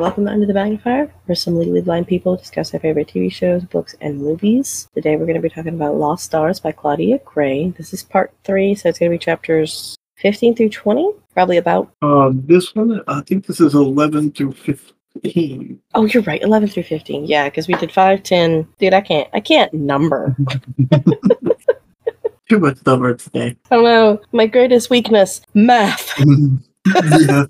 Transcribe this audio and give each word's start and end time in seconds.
Welcome 0.00 0.24
to 0.24 0.32
Under 0.32 0.46
the 0.46 0.54
Magnifier, 0.54 1.12
where 1.26 1.36
some 1.36 1.58
legally 1.58 1.82
blind 1.82 2.08
people 2.08 2.34
discuss 2.34 2.70
their 2.70 2.80
favorite 2.80 3.08
TV 3.08 3.30
shows, 3.30 3.64
books, 3.64 3.94
and 4.00 4.16
movies. 4.16 4.88
Today 4.94 5.16
we're 5.16 5.26
going 5.26 5.34
to 5.34 5.42
be 5.42 5.50
talking 5.50 5.74
about 5.74 5.96
Lost 5.96 6.24
Stars 6.24 6.58
by 6.58 6.72
Claudia 6.72 7.18
Gray. 7.22 7.68
This 7.76 7.92
is 7.92 8.02
part 8.02 8.32
three, 8.42 8.74
so 8.74 8.88
it's 8.88 8.98
going 8.98 9.12
to 9.12 9.14
be 9.14 9.22
chapters 9.22 9.98
15 10.16 10.56
through 10.56 10.70
20, 10.70 11.12
probably 11.34 11.58
about. 11.58 11.92
Uh, 12.00 12.30
this 12.32 12.74
one, 12.74 13.02
I 13.08 13.20
think 13.20 13.44
this 13.44 13.60
is 13.60 13.74
11 13.74 14.32
through 14.32 14.52
15. 14.52 15.78
Oh, 15.94 16.06
you're 16.06 16.22
right, 16.22 16.40
11 16.40 16.70
through 16.70 16.84
15. 16.84 17.26
Yeah, 17.26 17.50
because 17.50 17.68
we 17.68 17.74
did 17.74 17.92
5, 17.92 18.22
10. 18.22 18.66
Dude, 18.78 18.94
I 18.94 19.02
can't, 19.02 19.28
I 19.34 19.40
can't 19.40 19.70
number. 19.74 20.34
Too 22.48 22.58
much 22.58 22.78
number 22.86 23.12
today. 23.16 23.54
I 23.70 23.74
don't 23.74 23.84
know. 23.84 24.20
My 24.32 24.46
greatest 24.46 24.88
weakness, 24.88 25.42
math. 25.52 26.18
yeah. 26.86 27.44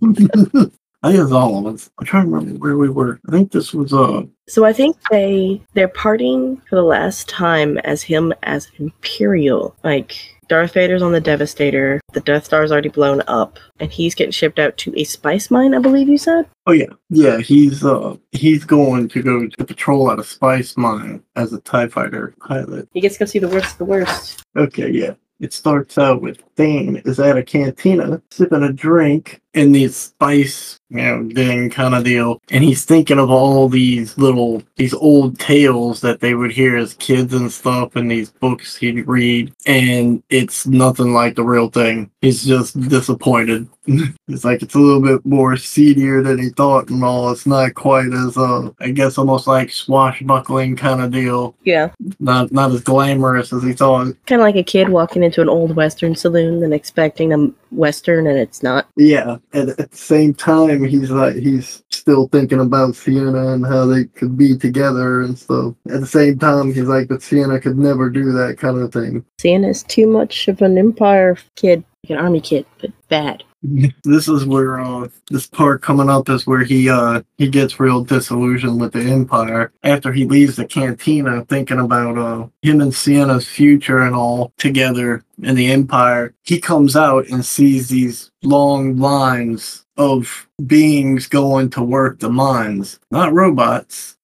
I 1.03 1.13
guess 1.13 1.33
all 1.33 1.67
of 1.67 1.75
us. 1.75 1.91
I'm 1.99 2.07
trying 2.07 2.27
to 2.27 2.31
remember 2.31 2.59
where 2.59 2.77
we 2.77 2.91
were. 2.91 3.21
I 3.27 3.33
think 3.33 3.53
this 3.53 3.73
was 3.73 3.93
uh 3.93 4.23
So 4.49 4.65
I 4.65 4.73
think 4.73 4.97
they 5.11 5.63
they're 5.75 5.89
parting 5.89 6.61
for 6.69 6.77
the 6.77 6.83
last 6.83 7.29
time 7.29 7.79
as 7.79 8.03
him 8.03 8.33
as 8.43 8.69
Imperial. 8.79 9.75
Like 9.83 10.17
Darth 10.49 10.75
Vader's 10.75 11.01
on 11.01 11.13
the 11.13 11.21
Devastator, 11.21 12.01
the 12.13 12.21
Death 12.21 12.45
Star's 12.45 12.73
already 12.73 12.89
blown 12.89 13.23
up, 13.29 13.59
and 13.79 13.91
he's 13.91 14.17
getting 14.17 14.33
shipped 14.33 14.59
out 14.59 14.77
to 14.79 14.93
a 14.97 15.05
spice 15.05 15.51
mine, 15.51 15.75
I 15.75 15.79
believe 15.79 16.09
you 16.09 16.19
said. 16.19 16.47
oh 16.67 16.73
yeah. 16.73 16.93
Yeah, 17.09 17.39
he's 17.39 17.85
uh 17.85 18.17
he's 18.33 18.65
going 18.65 19.09
to 19.09 19.23
go 19.23 19.47
to 19.47 19.65
patrol 19.65 20.11
at 20.11 20.19
a 20.19 20.25
spice 20.25 20.77
mine 20.77 21.23
as 21.37 21.53
a 21.53 21.61
TIE 21.61 21.89
fighter 21.89 22.35
pilot. 22.47 22.89
He 22.93 23.01
gets 23.01 23.15
to 23.15 23.21
go 23.21 23.27
see 23.27 23.39
the 23.39 23.49
worst 23.49 23.73
of 23.73 23.79
the 23.79 23.85
worst. 23.87 24.45
Okay, 24.57 24.91
yeah. 24.91 25.15
It 25.39 25.55
starts 25.55 25.97
out 25.97 26.21
with 26.21 26.43
Thane 26.57 26.97
is 27.07 27.19
at 27.19 27.39
a 27.39 27.43
cantina 27.43 28.21
sipping 28.31 28.63
a 28.63 28.73
drink 28.73 29.40
in 29.55 29.73
the 29.73 29.89
spice, 29.89 30.79
you 30.91 30.99
know, 30.99 31.29
thing 31.35 31.71
kind 31.71 31.95
of 31.95 32.05
deal. 32.05 32.41
And 32.51 32.63
he's 32.63 32.85
thinking 32.85 33.19
of 33.19 33.31
all 33.31 33.69
these 33.69 34.17
little, 34.17 34.63
these 34.77 34.95
old 34.95 35.39
tales 35.39 36.01
that 36.03 36.21
they 36.21 36.35
would 36.35 36.53
hear 36.53 36.77
as 36.77 36.95
kids 36.95 37.35
and 37.35 37.51
stuff 37.51 37.97
and 37.97 38.11
these 38.11 38.31
books 38.31 38.77
he'd 38.77 39.07
read. 39.09 39.53
And 39.67 40.23
it's 40.31 40.67
nothing 40.67 41.13
like 41.13 41.35
the 41.35 41.45
real 41.45 41.69
thing. 41.69 42.11
He's 42.21 42.45
just 42.45 42.81
disappointed. 42.89 43.69
it's 43.87 44.45
like 44.45 44.63
it's 44.63 44.75
a 44.75 44.79
little 44.79 45.03
bit 45.03 45.25
more 45.27 45.57
seedier 45.57 46.23
than 46.23 46.39
he 46.39 46.51
thought 46.51 46.89
and 46.91 47.03
all. 47.03 47.33
It's 47.33 47.47
not 47.47 47.75
quite 47.75 48.13
as, 48.13 48.37
uh, 48.37 48.71
I 48.79 48.91
guess 48.91 49.19
almost 49.19 49.47
like 49.47 49.73
swashbuckling 49.73 50.77
kind 50.77 51.01
of 51.03 51.11
deal. 51.11 51.57
Yeah. 51.65 51.91
Not, 52.21 52.53
not 52.53 52.71
as 52.71 52.83
glamorous 52.83 53.53
as 53.53 53.65
he 53.65 53.73
thought. 53.73 54.15
Kind 54.27 54.41
of 54.41 54.47
like 54.47 54.57
a 54.57 54.63
kid 54.63 54.91
walking 54.91 55.25
into 55.25 55.41
an 55.41 55.49
old 55.49 55.75
Western 55.75 56.15
saloon 56.15 56.63
and 56.63 56.73
expecting 56.73 57.33
a 57.33 57.51
Western, 57.71 58.27
and 58.27 58.39
it's 58.39 58.63
not. 58.63 58.87
Yeah, 58.97 59.39
and 59.53 59.71
at 59.71 59.91
the 59.91 59.97
same 59.97 60.35
time, 60.35 60.85
he's 60.85 61.11
like 61.11 61.37
he's 61.37 61.83
still 61.91 62.29
thinking 62.29 62.61
about 62.61 62.95
Ciena 62.95 63.55
and 63.55 63.67
how 63.67 63.87
they 63.87 64.05
could 64.05 64.37
be 64.37 64.57
together 64.57 65.23
and 65.23 65.39
stuff. 65.39 65.75
At 65.91 66.01
the 66.01 66.07
same 66.07 66.39
time, 66.39 66.73
he's 66.73 66.85
like, 66.85 67.09
but 67.09 67.21
Ciena 67.21 67.61
could 67.61 67.79
never 67.79 68.11
do 68.11 68.33
that 68.33 68.59
kind 68.59 68.79
of 68.79 68.93
thing. 68.93 69.25
Ciena 69.41 69.69
is 69.69 69.83
too 69.85 70.07
much 70.07 70.49
of 70.49 70.63
an 70.63 70.79
Empire 70.79 71.37
kid, 71.57 71.85
like 72.05 72.11
an 72.11 72.25
Army 72.25 72.41
kid, 72.41 72.67
but 72.81 72.91
bad. 73.09 73.45
This 73.63 74.27
is 74.27 74.47
where 74.47 74.81
uh, 74.81 75.09
this 75.31 75.47
part 75.47 75.83
coming 75.83 76.09
up 76.09 76.31
is 76.31 76.47
where 76.47 76.65
he 76.65 76.89
uh 76.89 77.21
he 77.37 77.49
gets 77.49 77.79
real 77.79 78.03
disillusioned 78.03 78.81
with 78.81 78.95
the 78.95 79.01
Empire 79.01 79.71
after 79.83 80.13
he 80.13 80.25
leaves 80.25 80.57
the 80.57 80.65
cantina, 80.65 81.45
thinking 81.45 81.79
about 81.79 82.17
uh 82.17 82.47
him 82.63 82.81
and 82.81 82.95
Ciena's 82.95 83.47
future 83.47 83.99
and 83.99 84.15
all 84.15 84.55
together 84.57 85.23
in 85.43 85.57
the 85.57 85.71
Empire. 85.71 86.35
He 86.43 86.59
comes 86.59 86.97
out 86.97 87.29
and 87.29 87.45
sees 87.45 87.89
these 87.91 88.31
long 88.43 88.97
lines 88.97 89.85
of 89.99 90.49
beings 90.67 91.29
going 91.29 91.69
to 91.71 91.83
work 91.83 92.21
the 92.21 92.31
mines, 92.31 92.99
not 93.11 93.35
robots, 93.35 94.17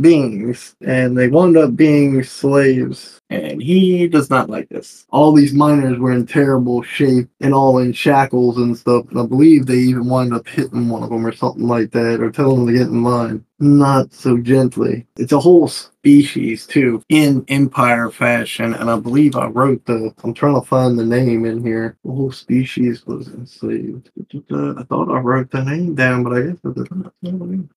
beings, 0.00 0.74
and 0.80 1.16
they 1.16 1.28
wound 1.28 1.56
up 1.56 1.76
being 1.76 2.22
slaves. 2.22 3.20
And 3.30 3.62
he 3.62 4.08
does 4.08 4.30
not 4.30 4.50
like 4.50 4.68
this. 4.68 5.06
All 5.10 5.32
these 5.32 5.52
miners 5.52 5.98
were 5.98 6.12
in 6.12 6.26
terrible 6.26 6.82
shape 6.82 7.28
and 7.40 7.54
all 7.54 7.78
in 7.78 7.92
shackles 7.92 8.58
and 8.58 8.76
stuff. 8.76 9.08
And 9.10 9.20
I 9.20 9.26
believe 9.26 9.66
they 9.66 9.76
even 9.76 10.08
wound 10.08 10.34
up 10.34 10.46
hitting 10.46 10.88
one 10.88 11.02
of 11.02 11.10
them 11.10 11.26
or 11.26 11.32
something 11.32 11.66
like 11.66 11.90
that, 11.92 12.20
or 12.20 12.30
telling 12.30 12.66
them 12.66 12.66
to 12.66 12.72
get 12.72 12.88
in 12.88 13.02
line. 13.02 13.44
Not 13.62 14.12
so 14.12 14.38
gently. 14.38 15.06
It's 15.16 15.30
a 15.30 15.38
whole 15.38 15.68
species 15.68 16.66
too, 16.66 17.00
in 17.08 17.44
Empire 17.46 18.10
fashion. 18.10 18.74
And 18.74 18.90
I 18.90 18.98
believe 18.98 19.36
I 19.36 19.46
wrote 19.46 19.86
the. 19.86 20.12
I'm 20.24 20.34
trying 20.34 20.60
to 20.60 20.66
find 20.66 20.98
the 20.98 21.04
name 21.04 21.44
in 21.44 21.64
here. 21.64 21.96
The 22.04 22.10
whole 22.10 22.32
species 22.32 23.06
was 23.06 23.28
enslaved. 23.28 24.10
Uh, 24.50 24.74
I 24.76 24.82
thought 24.82 25.12
I 25.12 25.20
wrote 25.20 25.52
the 25.52 25.62
name 25.62 25.94
down, 25.94 26.24
but 26.24 26.32
I 26.32 26.40
guess 26.42 26.56
I 26.64 26.72
did 26.72 26.90
not. 26.90 27.12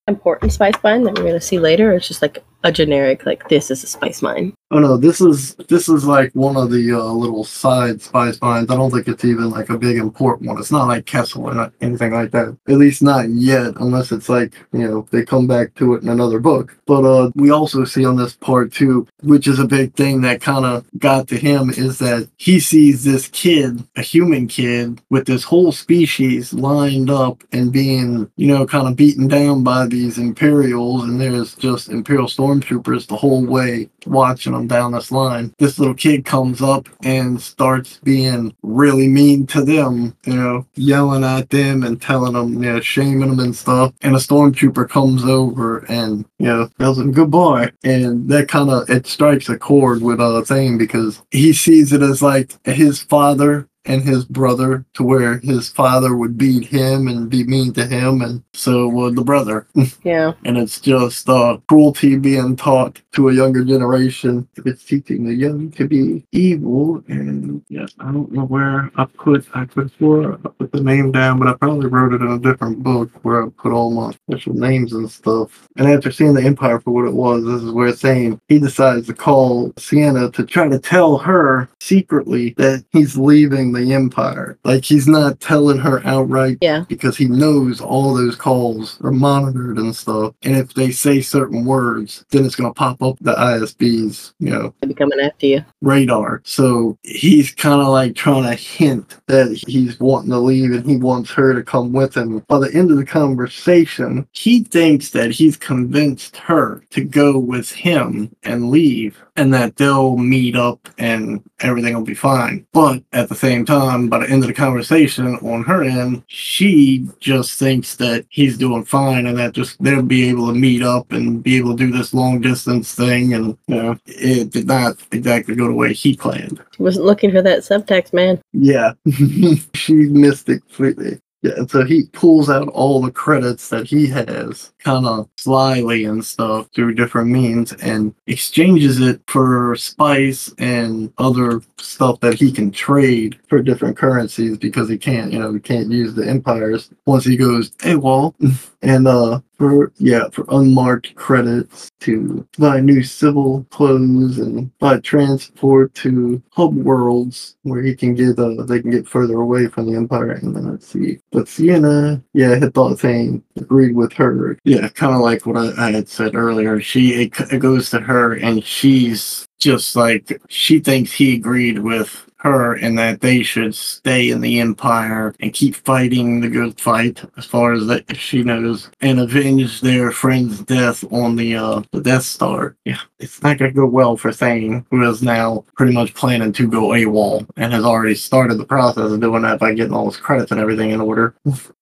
Important 0.08 0.52
spice 0.52 0.74
mine 0.82 1.04
that 1.04 1.20
we're 1.20 1.32
to 1.32 1.40
see 1.40 1.60
later. 1.60 1.92
It's 1.92 2.08
just 2.08 2.20
like 2.20 2.44
a 2.66 2.72
generic, 2.72 3.24
like, 3.24 3.48
this 3.48 3.70
is 3.70 3.84
a 3.84 3.86
spice 3.86 4.22
mine. 4.22 4.52
Oh 4.72 4.80
no, 4.80 4.96
this 4.96 5.20
is 5.20 5.54
this 5.68 5.88
is 5.88 6.06
like 6.06 6.32
one 6.32 6.56
of 6.56 6.72
the 6.72 6.90
uh, 6.90 7.12
little 7.12 7.44
side 7.44 8.02
spice 8.02 8.40
mines. 8.42 8.68
I 8.68 8.74
don't 8.74 8.90
think 8.90 9.06
it's 9.06 9.24
even 9.24 9.50
like 9.50 9.70
a 9.70 9.78
big 9.78 9.96
important 9.96 10.48
one. 10.48 10.58
It's 10.58 10.72
not 10.72 10.88
like 10.88 11.06
Kessel 11.06 11.44
or 11.44 11.54
not 11.54 11.72
anything 11.80 12.12
like 12.12 12.32
that. 12.32 12.56
At 12.66 12.74
least 12.74 13.00
not 13.00 13.28
yet, 13.28 13.74
unless 13.76 14.10
it's 14.10 14.28
like 14.28 14.54
you 14.72 14.80
know 14.80 15.06
they 15.12 15.24
come 15.24 15.46
back 15.46 15.76
to 15.76 15.94
it 15.94 16.02
in 16.02 16.08
another 16.08 16.40
book. 16.40 16.76
But 16.84 17.04
uh, 17.04 17.30
we 17.36 17.50
also 17.50 17.84
see 17.84 18.04
on 18.04 18.16
this 18.16 18.34
part 18.34 18.72
too, 18.72 19.06
which 19.22 19.46
is 19.46 19.60
a 19.60 19.68
big 19.68 19.94
thing 19.94 20.22
that 20.22 20.40
kind 20.40 20.64
of 20.64 20.84
got 20.98 21.28
to 21.28 21.36
him, 21.36 21.70
is 21.70 22.00
that 22.00 22.28
he 22.36 22.58
sees 22.58 23.04
this 23.04 23.28
kid, 23.28 23.84
a 23.94 24.02
human 24.02 24.48
kid, 24.48 25.00
with 25.10 25.26
this 25.26 25.44
whole 25.44 25.70
species 25.70 26.52
lined 26.52 27.08
up 27.08 27.44
and 27.52 27.72
being 27.72 28.28
you 28.34 28.48
know 28.48 28.66
kind 28.66 28.88
of 28.88 28.96
beaten 28.96 29.28
down 29.28 29.62
by 29.62 29.86
these 29.86 30.18
Imperials, 30.18 31.04
and 31.04 31.20
there's 31.20 31.54
just 31.54 31.88
Imperial 31.88 32.26
stormtroopers 32.60 33.06
the 33.06 33.16
whole 33.16 33.44
way 33.44 33.88
watching 34.06 34.52
them 34.52 34.66
down 34.66 34.92
this 34.92 35.10
line. 35.10 35.52
This 35.58 35.78
little 35.78 35.94
kid 35.94 36.24
comes 36.24 36.62
up 36.62 36.88
and 37.02 37.40
starts 37.40 37.98
being 38.02 38.54
really 38.62 39.08
mean 39.08 39.46
to 39.48 39.62
them, 39.62 40.16
you 40.24 40.34
know, 40.34 40.66
yelling 40.74 41.24
at 41.24 41.50
them 41.50 41.82
and 41.82 42.00
telling 42.00 42.34
them, 42.34 42.62
you 42.62 42.72
know, 42.72 42.80
shaming 42.80 43.28
them 43.28 43.40
and 43.40 43.54
stuff. 43.54 43.92
And 44.02 44.14
a 44.14 44.18
stormtrooper 44.18 44.88
comes 44.88 45.24
over 45.24 45.78
and, 45.88 46.24
you 46.38 46.46
know, 46.46 46.68
tells 46.78 46.98
him 46.98 47.12
good 47.12 47.30
boy. 47.30 47.70
And 47.84 48.28
that 48.30 48.48
kind 48.48 48.70
of, 48.70 48.88
it 48.88 49.06
strikes 49.06 49.48
a 49.48 49.58
chord 49.58 50.02
with 50.02 50.20
uh 50.20 50.42
Thane 50.42 50.78
because 50.78 51.22
he 51.30 51.52
sees 51.52 51.92
it 51.92 52.02
as 52.02 52.22
like 52.22 52.52
his 52.64 53.02
father 53.02 53.68
and 53.86 54.02
his 54.02 54.24
brother 54.24 54.84
to 54.94 55.02
where 55.02 55.38
his 55.38 55.68
father 55.68 56.16
would 56.16 56.36
beat 56.36 56.66
him 56.66 57.08
and 57.08 57.30
be 57.30 57.44
mean 57.44 57.72
to 57.74 57.86
him 57.86 58.20
and 58.22 58.42
so 58.52 58.88
would 58.88 59.16
the 59.16 59.22
brother 59.24 59.66
Yeah. 60.04 60.32
and 60.44 60.56
it's 60.58 60.80
just 60.80 61.28
uh, 61.28 61.58
cruelty 61.68 62.16
being 62.16 62.56
taught 62.56 63.00
to 63.12 63.28
a 63.28 63.34
younger 63.34 63.64
generation. 63.64 64.46
It's 64.64 64.84
teaching 64.84 65.24
the 65.24 65.34
young 65.34 65.70
to 65.72 65.88
be 65.88 66.24
evil, 66.32 67.02
and 67.08 67.62
yes, 67.68 67.92
I 67.98 68.12
don't 68.12 68.30
know 68.30 68.44
where 68.44 68.90
I 68.96 69.04
put 69.06 69.46
I 69.54 69.64
put 69.64 69.90
for 69.98 70.34
I 70.34 70.48
put 70.58 70.72
the 70.72 70.82
name 70.82 71.12
down, 71.12 71.38
but 71.38 71.48
I 71.48 71.54
probably 71.54 71.86
wrote 71.86 72.12
it 72.12 72.20
in 72.20 72.28
a 72.30 72.38
different 72.38 72.82
book 72.82 73.10
where 73.22 73.44
I 73.44 73.48
put 73.48 73.72
all 73.72 73.90
my 73.90 74.12
special 74.12 74.52
names 74.54 74.92
and 74.92 75.10
stuff. 75.10 75.66
And 75.76 75.88
after 75.88 76.10
seeing 76.10 76.34
the 76.34 76.42
Empire 76.42 76.78
for 76.80 76.90
what 76.90 77.06
it 77.06 77.14
was, 77.14 77.44
this 77.44 77.62
is 77.62 77.72
where 77.72 77.88
it's 77.88 78.00
saying 78.00 78.38
he 78.48 78.58
decides 78.58 79.06
to 79.06 79.14
call 79.14 79.70
Ciena 79.72 80.32
to 80.34 80.44
try 80.44 80.68
to 80.68 80.78
tell 80.78 81.16
her 81.18 81.68
secretly 81.80 82.54
that 82.58 82.84
he's 82.92 83.16
leaving 83.16 83.72
the 83.76 83.92
Empire. 83.92 84.58
Like 84.64 84.84
he's 84.84 85.06
not 85.08 85.40
telling 85.40 85.78
her 85.78 86.04
outright 86.06 86.58
Yeah. 86.60 86.84
because 86.88 87.16
he 87.16 87.26
knows 87.26 87.80
all 87.80 88.14
those 88.14 88.36
calls 88.36 88.98
are 89.02 89.12
monitored 89.12 89.78
and 89.78 89.94
stuff. 89.94 90.34
And 90.42 90.56
if 90.56 90.74
they 90.74 90.90
say 90.90 91.20
certain 91.20 91.64
words, 91.64 92.24
then 92.30 92.44
it's 92.44 92.56
going 92.56 92.68
to 92.72 92.74
pop 92.78 93.02
up 93.02 93.16
the 93.20 93.34
ISB's, 93.34 94.34
you 94.38 94.50
know, 94.50 94.74
They'll 94.80 94.88
be 94.88 94.94
coming 94.94 95.20
after 95.20 95.46
you. 95.46 95.64
radar. 95.82 96.42
So 96.44 96.98
he's 97.02 97.54
kind 97.54 97.80
of 97.80 97.88
like 97.88 98.14
trying 98.14 98.44
to 98.44 98.54
hint 98.54 99.16
that 99.26 99.62
he's 99.66 99.98
wanting 100.00 100.30
to 100.30 100.38
leave 100.38 100.72
and 100.72 100.84
he 100.88 100.96
wants 100.96 101.30
her 101.32 101.54
to 101.54 101.62
come 101.62 101.92
with 101.92 102.16
him. 102.16 102.40
By 102.48 102.58
the 102.58 102.72
end 102.74 102.90
of 102.90 102.96
the 102.96 103.04
conversation, 103.06 104.26
he 104.32 104.62
thinks 104.64 105.10
that 105.10 105.30
he's 105.30 105.56
convinced 105.56 106.36
her 106.38 106.82
to 106.90 107.04
go 107.04 107.38
with 107.38 107.70
him 107.70 108.34
and 108.42 108.70
leave 108.70 109.22
and 109.36 109.52
that 109.52 109.76
they'll 109.76 110.16
meet 110.16 110.56
up 110.56 110.88
and 110.98 111.42
everything 111.60 111.94
will 111.94 112.02
be 112.02 112.14
fine. 112.14 112.66
But 112.72 113.02
at 113.12 113.28
the 113.28 113.34
same 113.34 113.65
time, 113.66 114.08
by 114.08 114.20
the 114.20 114.30
end 114.30 114.42
of 114.42 114.48
the 114.48 114.54
conversation 114.54 115.36
on 115.36 115.64
her 115.64 115.82
end, 115.82 116.22
she 116.28 117.08
just 117.20 117.58
thinks 117.58 117.96
that 117.96 118.24
he's 118.28 118.56
doing 118.56 118.84
fine 118.84 119.26
and 119.26 119.38
that 119.38 119.52
just 119.52 119.82
they'll 119.82 120.02
be 120.02 120.28
able 120.28 120.46
to 120.48 120.54
meet 120.54 120.82
up 120.82 121.12
and 121.12 121.42
be 121.42 121.56
able 121.56 121.76
to 121.76 121.86
do 121.86 121.92
this 121.92 122.14
long 122.14 122.40
distance 122.40 122.94
thing. 122.94 123.34
And, 123.34 123.58
you 123.66 123.74
know, 123.74 123.98
it 124.06 124.50
did 124.50 124.66
not 124.66 124.96
exactly 125.12 125.54
go 125.54 125.66
the 125.66 125.74
way 125.74 125.92
he 125.92 126.16
planned. 126.16 126.62
Wasn't 126.78 127.04
looking 127.04 127.32
for 127.32 127.42
that 127.42 127.60
subtext, 127.60 128.12
man. 128.12 128.40
Yeah, 128.52 128.92
she 129.74 129.94
missed 129.94 130.48
it 130.48 130.62
completely. 130.66 131.20
Yeah, 131.46 131.66
so 131.68 131.84
he 131.84 132.04
pulls 132.12 132.50
out 132.50 132.68
all 132.68 133.00
the 133.00 133.10
credits 133.10 133.68
that 133.68 133.86
he 133.86 134.06
has, 134.08 134.72
kind 134.78 135.06
of 135.06 135.28
slyly 135.36 136.04
and 136.04 136.24
stuff, 136.24 136.68
through 136.74 136.94
different 136.94 137.30
means, 137.30 137.72
and 137.74 138.14
exchanges 138.26 139.00
it 139.00 139.20
for 139.28 139.76
spice 139.76 140.52
and 140.58 141.12
other 141.18 141.60
stuff 141.78 142.20
that 142.20 142.34
he 142.34 142.50
can 142.50 142.70
trade 142.70 143.38
for 143.48 143.62
different 143.62 143.96
currencies 143.96 144.56
because 144.58 144.88
he 144.88 144.98
can't, 144.98 145.32
you 145.32 145.38
know, 145.38 145.52
he 145.52 145.60
can't 145.60 145.90
use 145.90 146.14
the 146.14 146.26
empires 146.28 146.90
once 147.06 147.24
he 147.24 147.36
goes 147.36 147.70
AWOL. 147.82 148.34
And 148.82 149.08
uh 149.08 149.40
for 149.58 149.92
yeah 149.96 150.28
for 150.30 150.44
unmarked 150.50 151.14
credits 151.14 151.90
to 152.00 152.46
buy 152.58 152.80
new 152.80 153.02
civil 153.02 153.66
clothes 153.70 154.38
and 154.38 154.76
buy 154.78 154.98
transport 155.00 155.94
to 155.94 156.42
hub 156.50 156.74
worlds 156.74 157.56
where 157.62 157.82
he 157.82 157.94
can 157.94 158.14
get 158.14 158.38
uh, 158.38 158.62
they 158.64 158.80
can 158.80 158.90
get 158.90 159.08
further 159.08 159.40
away 159.40 159.66
from 159.66 159.86
the 159.90 159.96
empire 159.96 160.32
and 160.32 160.54
then 160.54 160.70
let's 160.70 160.86
see. 160.86 161.18
But 161.32 161.46
Ciena 161.46 162.22
yeah 162.34 162.56
had 162.56 162.74
thought 162.74 163.00
Thane 163.00 163.42
agreed 163.56 163.94
with 163.94 164.12
her. 164.14 164.58
Yeah 164.64 164.88
kind 164.88 165.14
of 165.14 165.20
like 165.20 165.46
what 165.46 165.56
I, 165.56 165.88
I 165.88 165.92
had 165.92 166.08
said 166.08 166.34
earlier 166.34 166.80
she 166.80 167.24
it, 167.24 167.32
it 167.52 167.58
goes 167.58 167.90
to 167.90 168.00
her 168.00 168.34
and 168.34 168.64
she's 168.64 169.46
just 169.58 169.96
like 169.96 170.40
she 170.48 170.80
thinks 170.80 171.12
he 171.12 171.34
agreed 171.34 171.78
with 171.78 172.25
her 172.46 172.74
and 172.74 172.98
that 172.98 173.20
they 173.20 173.42
should 173.42 173.74
stay 173.74 174.30
in 174.30 174.40
the 174.40 174.60
empire 174.60 175.34
and 175.40 175.52
keep 175.52 175.74
fighting 175.74 176.40
the 176.40 176.48
good 176.48 176.80
fight 176.80 177.22
as 177.36 177.44
far 177.44 177.72
as 177.72 177.86
that 177.86 178.16
she 178.16 178.42
knows 178.42 178.90
and 179.00 179.20
avenge 179.20 179.80
their 179.80 180.10
friend's 180.10 180.60
death 180.62 181.04
on 181.12 181.36
the 181.36 181.56
uh 181.56 181.82
the 181.92 182.00
Death 182.00 182.24
Star. 182.24 182.76
Yeah, 182.84 183.00
it's 183.18 183.42
not 183.42 183.58
gonna 183.58 183.72
go 183.72 183.86
well 183.86 184.16
for 184.16 184.32
Thane, 184.32 184.84
who 184.90 185.08
is 185.08 185.22
now 185.22 185.64
pretty 185.76 185.92
much 185.92 186.14
planning 186.14 186.52
to 186.52 186.68
go 186.68 186.88
AWOL 186.88 187.46
and 187.56 187.72
has 187.72 187.84
already 187.84 188.14
started 188.14 188.58
the 188.58 188.64
process 188.64 189.10
of 189.10 189.20
doing 189.20 189.42
that 189.42 189.58
by 189.58 189.74
getting 189.74 189.94
all 189.94 190.06
his 190.06 190.16
credits 190.16 190.50
and 190.50 190.60
everything 190.60 190.90
in 190.90 191.00
order. 191.00 191.34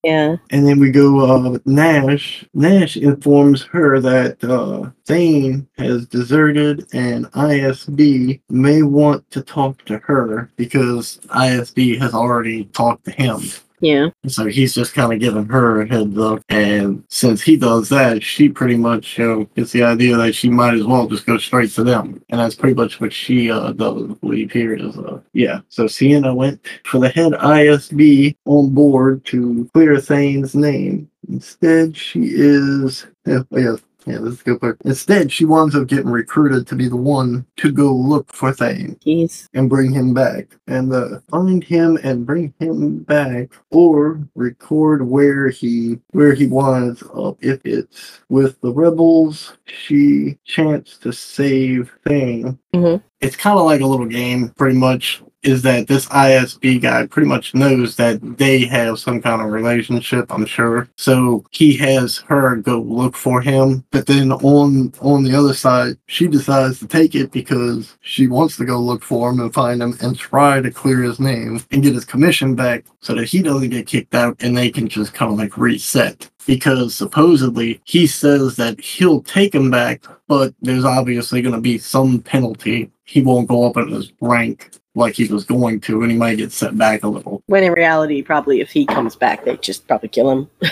Yeah. 0.04 0.36
And 0.50 0.66
then 0.66 0.78
we 0.78 0.90
go 0.90 1.54
uh, 1.54 1.58
Nash. 1.64 2.44
Nash 2.54 2.96
informs 2.96 3.62
her 3.62 4.00
that 4.00 4.44
uh, 4.44 4.90
Thane 5.06 5.66
has 5.78 6.06
deserted 6.06 6.86
and 6.92 7.26
ISB 7.32 8.40
may 8.48 8.82
want 8.82 9.28
to 9.30 9.42
talk 9.42 9.84
to 9.86 9.98
her 9.98 10.50
because 10.56 11.20
ISB 11.28 11.98
has 11.98 12.14
already 12.14 12.66
talked 12.66 13.04
to 13.06 13.10
him. 13.10 13.40
Yeah. 13.84 14.08
So 14.28 14.46
he's 14.46 14.74
just 14.74 14.94
kind 14.94 15.12
of 15.12 15.20
giving 15.20 15.44
her 15.44 15.82
a 15.82 15.86
heads 15.86 16.16
up. 16.16 16.42
And 16.48 17.04
since 17.10 17.42
he 17.42 17.58
does 17.58 17.90
that, 17.90 18.22
she 18.22 18.48
pretty 18.48 18.78
much 18.78 19.18
you 19.18 19.26
know, 19.26 19.44
gets 19.56 19.72
the 19.72 19.82
idea 19.82 20.16
that 20.16 20.34
she 20.34 20.48
might 20.48 20.72
as 20.72 20.84
well 20.84 21.06
just 21.06 21.26
go 21.26 21.36
straight 21.36 21.70
to 21.72 21.84
them. 21.84 22.22
And 22.30 22.40
that's 22.40 22.54
pretty 22.54 22.74
much 22.74 22.98
what 22.98 23.12
she 23.12 23.50
uh, 23.50 23.72
does, 23.72 24.14
believe, 24.14 24.52
here 24.52 24.74
is, 24.74 24.96
uh, 24.96 25.20
yeah. 25.34 25.60
So 25.68 25.84
Ciena 25.84 26.34
went 26.34 26.66
for 26.84 26.98
the 26.98 27.10
head 27.10 27.32
ISB 27.32 28.34
on 28.46 28.70
board 28.72 29.22
to 29.26 29.68
clear 29.74 30.00
Thane's 30.00 30.54
name. 30.54 31.10
Instead, 31.28 31.94
she 31.94 32.20
is, 32.22 33.06
yeah, 33.26 33.42
yeah, 33.50 33.76
yeah, 34.06 34.18
this 34.18 34.34
is 34.34 34.40
a 34.42 34.44
good 34.44 34.60
part. 34.60 34.78
Instead, 34.84 35.32
she 35.32 35.44
winds 35.44 35.74
up 35.74 35.86
getting 35.88 36.10
recruited 36.10 36.66
to 36.66 36.74
be 36.76 36.88
the 36.88 36.96
one 36.96 37.46
to 37.56 37.72
go 37.72 37.92
look 37.94 38.32
for 38.32 38.52
Thane 38.52 38.96
Jeez. 39.04 39.48
and 39.54 39.68
bring 39.70 39.92
him 39.92 40.12
back 40.14 40.56
and 40.66 40.92
uh, 40.92 41.20
find 41.30 41.64
him 41.64 41.98
and 42.02 42.26
bring 42.26 42.52
him 42.60 42.98
back 42.98 43.48
or 43.70 44.20
record 44.34 45.08
where 45.08 45.48
he 45.48 45.98
where 46.12 46.34
he 46.34 46.46
winds 46.46 47.02
up 47.16 47.36
if 47.40 47.60
it's 47.64 48.20
with 48.28 48.60
the 48.60 48.72
rebels 48.72 49.56
she 49.64 50.38
chants 50.44 50.98
to 50.98 51.12
save 51.12 51.90
Thane 52.06 52.58
Mhm. 52.74 53.02
it's 53.20 53.36
kind 53.36 53.58
of 53.58 53.64
like 53.64 53.80
a 53.80 53.86
little 53.86 54.06
game 54.06 54.50
pretty 54.50 54.76
much 54.76 55.22
is 55.44 55.62
that 55.62 55.86
this 55.86 56.06
ISB 56.06 56.80
guy 56.80 57.06
pretty 57.06 57.28
much 57.28 57.54
knows 57.54 57.96
that 57.96 58.38
they 58.38 58.64
have 58.64 58.98
some 58.98 59.20
kind 59.20 59.42
of 59.42 59.50
relationship, 59.50 60.32
I'm 60.32 60.46
sure. 60.46 60.88
So 60.96 61.44
he 61.50 61.76
has 61.76 62.18
her 62.28 62.56
go 62.56 62.80
look 62.80 63.16
for 63.16 63.40
him. 63.40 63.84
But 63.90 64.06
then 64.06 64.32
on 64.32 64.92
on 65.00 65.24
the 65.24 65.34
other 65.34 65.54
side, 65.54 65.96
she 66.06 66.26
decides 66.26 66.78
to 66.80 66.86
take 66.86 67.14
it 67.14 67.30
because 67.30 67.96
she 68.00 68.26
wants 68.26 68.56
to 68.56 68.64
go 68.64 68.80
look 68.80 69.02
for 69.02 69.30
him 69.30 69.40
and 69.40 69.52
find 69.52 69.82
him 69.82 69.94
and 70.00 70.18
try 70.18 70.60
to 70.60 70.70
clear 70.70 71.02
his 71.02 71.20
name 71.20 71.60
and 71.70 71.82
get 71.82 71.94
his 71.94 72.04
commission 72.04 72.54
back 72.54 72.84
so 73.00 73.14
that 73.14 73.26
he 73.26 73.42
doesn't 73.42 73.70
get 73.70 73.86
kicked 73.86 74.14
out 74.14 74.36
and 74.40 74.56
they 74.56 74.70
can 74.70 74.88
just 74.88 75.14
kind 75.14 75.32
of 75.32 75.38
like 75.38 75.58
reset. 75.58 76.30
Because 76.46 76.94
supposedly 76.94 77.80
he 77.84 78.06
says 78.06 78.56
that 78.56 78.78
he'll 78.78 79.22
take 79.22 79.54
him 79.54 79.70
back, 79.70 80.04
but 80.28 80.54
there's 80.60 80.84
obviously 80.84 81.40
going 81.40 81.54
to 81.54 81.60
be 81.60 81.78
some 81.78 82.20
penalty. 82.20 82.90
He 83.04 83.22
won't 83.22 83.48
go 83.48 83.64
up 83.66 83.78
in 83.78 83.88
his 83.88 84.12
rank 84.20 84.70
like 84.94 85.14
he 85.14 85.26
was 85.26 85.44
going 85.44 85.80
to, 85.80 86.02
and 86.02 86.10
he 86.10 86.16
might 86.16 86.36
get 86.36 86.52
set 86.52 86.76
back 86.76 87.02
a 87.02 87.08
little. 87.08 87.42
When 87.46 87.64
in 87.64 87.72
reality, 87.72 88.22
probably 88.22 88.60
if 88.60 88.70
he 88.70 88.86
comes 88.86 89.16
back, 89.16 89.44
they 89.44 89.56
just 89.56 89.86
probably 89.86 90.08
kill 90.08 90.30
him. 90.30 90.50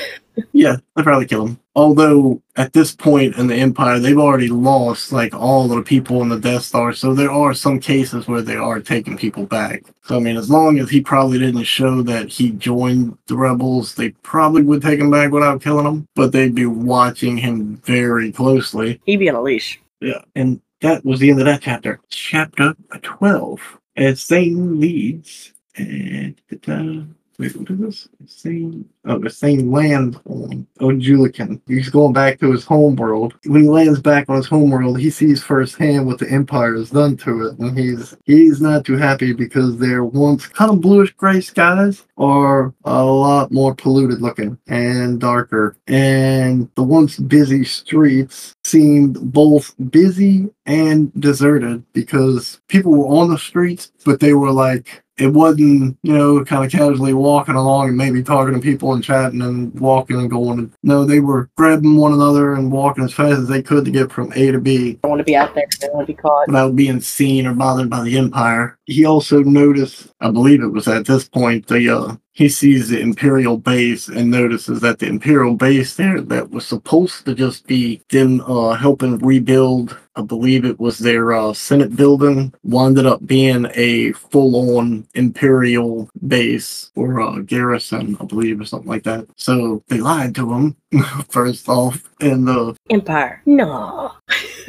Yeah, 0.52 0.76
they'd 0.94 1.02
probably 1.02 1.26
kill 1.26 1.46
him. 1.46 1.60
Although 1.74 2.42
at 2.56 2.72
this 2.72 2.94
point 2.94 3.36
in 3.36 3.46
the 3.46 3.54
Empire, 3.54 3.98
they've 3.98 4.18
already 4.18 4.48
lost 4.48 5.12
like 5.12 5.34
all 5.34 5.68
the 5.68 5.82
people 5.82 6.22
in 6.22 6.28
the 6.28 6.38
Death 6.38 6.62
Star, 6.62 6.92
so 6.92 7.14
there 7.14 7.30
are 7.30 7.54
some 7.54 7.80
cases 7.80 8.28
where 8.28 8.42
they 8.42 8.56
are 8.56 8.80
taking 8.80 9.16
people 9.16 9.46
back. 9.46 9.82
So 10.02 10.16
I 10.16 10.20
mean, 10.20 10.36
as 10.36 10.50
long 10.50 10.78
as 10.78 10.90
he 10.90 11.00
probably 11.00 11.38
didn't 11.38 11.64
show 11.64 12.02
that 12.02 12.28
he 12.28 12.50
joined 12.50 13.16
the 13.26 13.36
rebels, 13.36 13.94
they 13.94 14.10
probably 14.22 14.62
would 14.62 14.82
take 14.82 15.00
him 15.00 15.10
back 15.10 15.32
without 15.32 15.62
killing 15.62 15.86
him. 15.86 16.06
But 16.14 16.32
they'd 16.32 16.54
be 16.54 16.66
watching 16.66 17.36
him 17.36 17.76
very 17.84 18.32
closely. 18.32 19.00
He'd 19.06 19.18
be 19.18 19.28
on 19.28 19.36
a 19.36 19.42
leash. 19.42 19.80
Yeah, 20.00 20.22
and 20.34 20.60
that 20.80 21.04
was 21.04 21.20
the 21.20 21.30
end 21.30 21.40
of 21.40 21.46
that 21.46 21.62
chapter. 21.62 22.00
Chapter 22.10 22.74
twelve. 23.02 23.60
As 23.96 24.24
Thane 24.24 24.80
leads, 24.80 25.52
and 25.76 26.40
uh, 26.68 27.04
wait, 27.38 27.56
what 27.56 27.70
is 27.70 27.78
this? 27.80 28.08
Thane. 28.42 28.88
Oh, 29.04 29.18
the 29.18 29.30
Thane 29.30 29.72
lands 29.72 30.16
on 30.26 30.66
Ojulikan. 30.78 31.60
He's 31.66 31.90
going 31.90 32.12
back 32.12 32.38
to 32.38 32.52
his 32.52 32.64
home 32.64 32.94
world. 32.94 33.34
When 33.46 33.62
he 33.62 33.68
lands 33.68 34.00
back 34.00 34.28
on 34.28 34.36
his 34.36 34.46
home 34.46 34.70
world, 34.70 35.00
he 35.00 35.10
sees 35.10 35.42
firsthand 35.42 36.06
what 36.06 36.20
the 36.20 36.30
Empire 36.30 36.76
has 36.76 36.90
done 36.90 37.16
to 37.18 37.48
it, 37.48 37.58
and 37.58 37.76
he's 37.76 38.16
he's 38.24 38.60
not 38.60 38.84
too 38.84 38.96
happy 38.96 39.32
because 39.32 39.76
their 39.78 40.04
once 40.04 40.46
kind 40.46 40.70
of 40.70 40.80
bluish 40.80 41.12
gray 41.14 41.40
skies 41.40 42.06
are 42.16 42.72
a 42.84 43.04
lot 43.04 43.50
more 43.50 43.74
polluted 43.74 44.22
looking 44.22 44.56
and 44.68 45.20
darker, 45.20 45.76
and 45.88 46.70
the 46.76 46.84
once 46.84 47.18
busy 47.18 47.64
streets 47.64 48.54
seemed 48.64 49.32
both 49.32 49.74
busy 49.90 50.48
and 50.66 51.12
deserted 51.20 51.84
because 51.92 52.60
people 52.68 52.92
were 52.92 53.16
on 53.16 53.30
the 53.30 53.38
streets, 53.38 53.90
but 54.04 54.20
they 54.20 54.32
were 54.34 54.52
like 54.52 55.02
it 55.18 55.28
wasn't, 55.28 55.96
you 56.02 56.12
know, 56.12 56.44
kind 56.44 56.64
of 56.64 56.72
casually 56.72 57.12
walking 57.12 57.54
along 57.54 57.88
and 57.88 57.96
maybe 57.96 58.22
talking 58.22 58.54
to 58.54 58.60
people 58.60 58.91
and 58.94 59.04
chatting 59.04 59.42
and 59.42 59.78
walking 59.78 60.16
and 60.18 60.30
going. 60.30 60.72
No, 60.82 61.04
they 61.04 61.20
were 61.20 61.50
grabbing 61.56 61.96
one 61.96 62.12
another 62.12 62.54
and 62.54 62.72
walking 62.72 63.04
as 63.04 63.12
fast 63.12 63.40
as 63.40 63.48
they 63.48 63.62
could 63.62 63.84
to 63.84 63.90
get 63.90 64.12
from 64.12 64.32
A 64.34 64.50
to 64.50 64.60
B 64.60 64.90
I 64.90 64.98
don't 65.02 65.10
want 65.10 65.20
to 65.20 65.24
be 65.24 65.36
out 65.36 65.54
there. 65.54 65.66
I 65.82 65.86
don't 65.86 65.94
want 65.94 66.06
to 66.06 66.12
be 66.12 66.16
caught. 66.16 66.46
without 66.46 66.76
being 66.76 67.00
seen 67.00 67.46
or 67.46 67.54
bothered 67.54 67.90
by 67.90 68.02
the 68.02 68.18
Empire. 68.18 68.78
He 68.86 69.04
also 69.04 69.42
noticed, 69.42 70.12
I 70.20 70.30
believe 70.30 70.62
it 70.62 70.68
was 70.68 70.88
at 70.88 71.06
this 71.06 71.28
point, 71.28 71.66
the 71.66 71.96
uh, 71.96 72.16
he 72.32 72.48
sees 72.48 72.88
the 72.88 72.98
Imperial 72.98 73.58
base 73.58 74.08
and 74.08 74.30
notices 74.30 74.80
that 74.80 74.98
the 74.98 75.06
Imperial 75.06 75.54
base 75.54 75.96
there 75.96 76.20
that 76.20 76.50
was 76.50 76.66
supposed 76.66 77.26
to 77.26 77.34
just 77.34 77.66
be 77.66 78.00
them 78.08 78.40
uh, 78.40 78.74
helping 78.74 79.18
rebuild. 79.18 79.98
I 80.16 80.22
believe 80.22 80.64
it 80.64 80.80
was 80.80 80.98
their 80.98 81.32
uh, 81.32 81.52
Senate 81.52 81.94
building, 81.94 82.52
wound 82.64 82.98
up 82.98 83.26
being 83.26 83.66
a 83.74 84.12
full-on 84.12 85.06
Imperial 85.14 86.08
base 86.26 86.90
or 86.94 87.20
uh, 87.20 87.38
garrison, 87.40 88.16
I 88.20 88.24
believe, 88.24 88.60
or 88.60 88.64
something 88.64 88.88
like 88.88 89.04
that. 89.04 89.26
So 89.36 89.82
they 89.88 89.98
lied 89.98 90.34
to 90.36 90.52
him 90.52 90.76
first 91.28 91.68
off, 91.68 92.10
and 92.20 92.46
the 92.46 92.76
Empire. 92.90 93.42
No. 93.44 94.12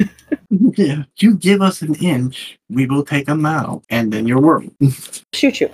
yeah, 0.50 1.04
you 1.16 1.34
give 1.34 1.62
us 1.62 1.82
an 1.82 1.94
inch, 1.96 2.58
we 2.68 2.86
will 2.86 3.04
take 3.04 3.28
a 3.28 3.34
mile, 3.34 3.82
and 3.90 4.12
then 4.12 4.26
you're 4.26 4.40
world. 4.40 4.70
Shoot 5.32 5.60
you. 5.60 5.70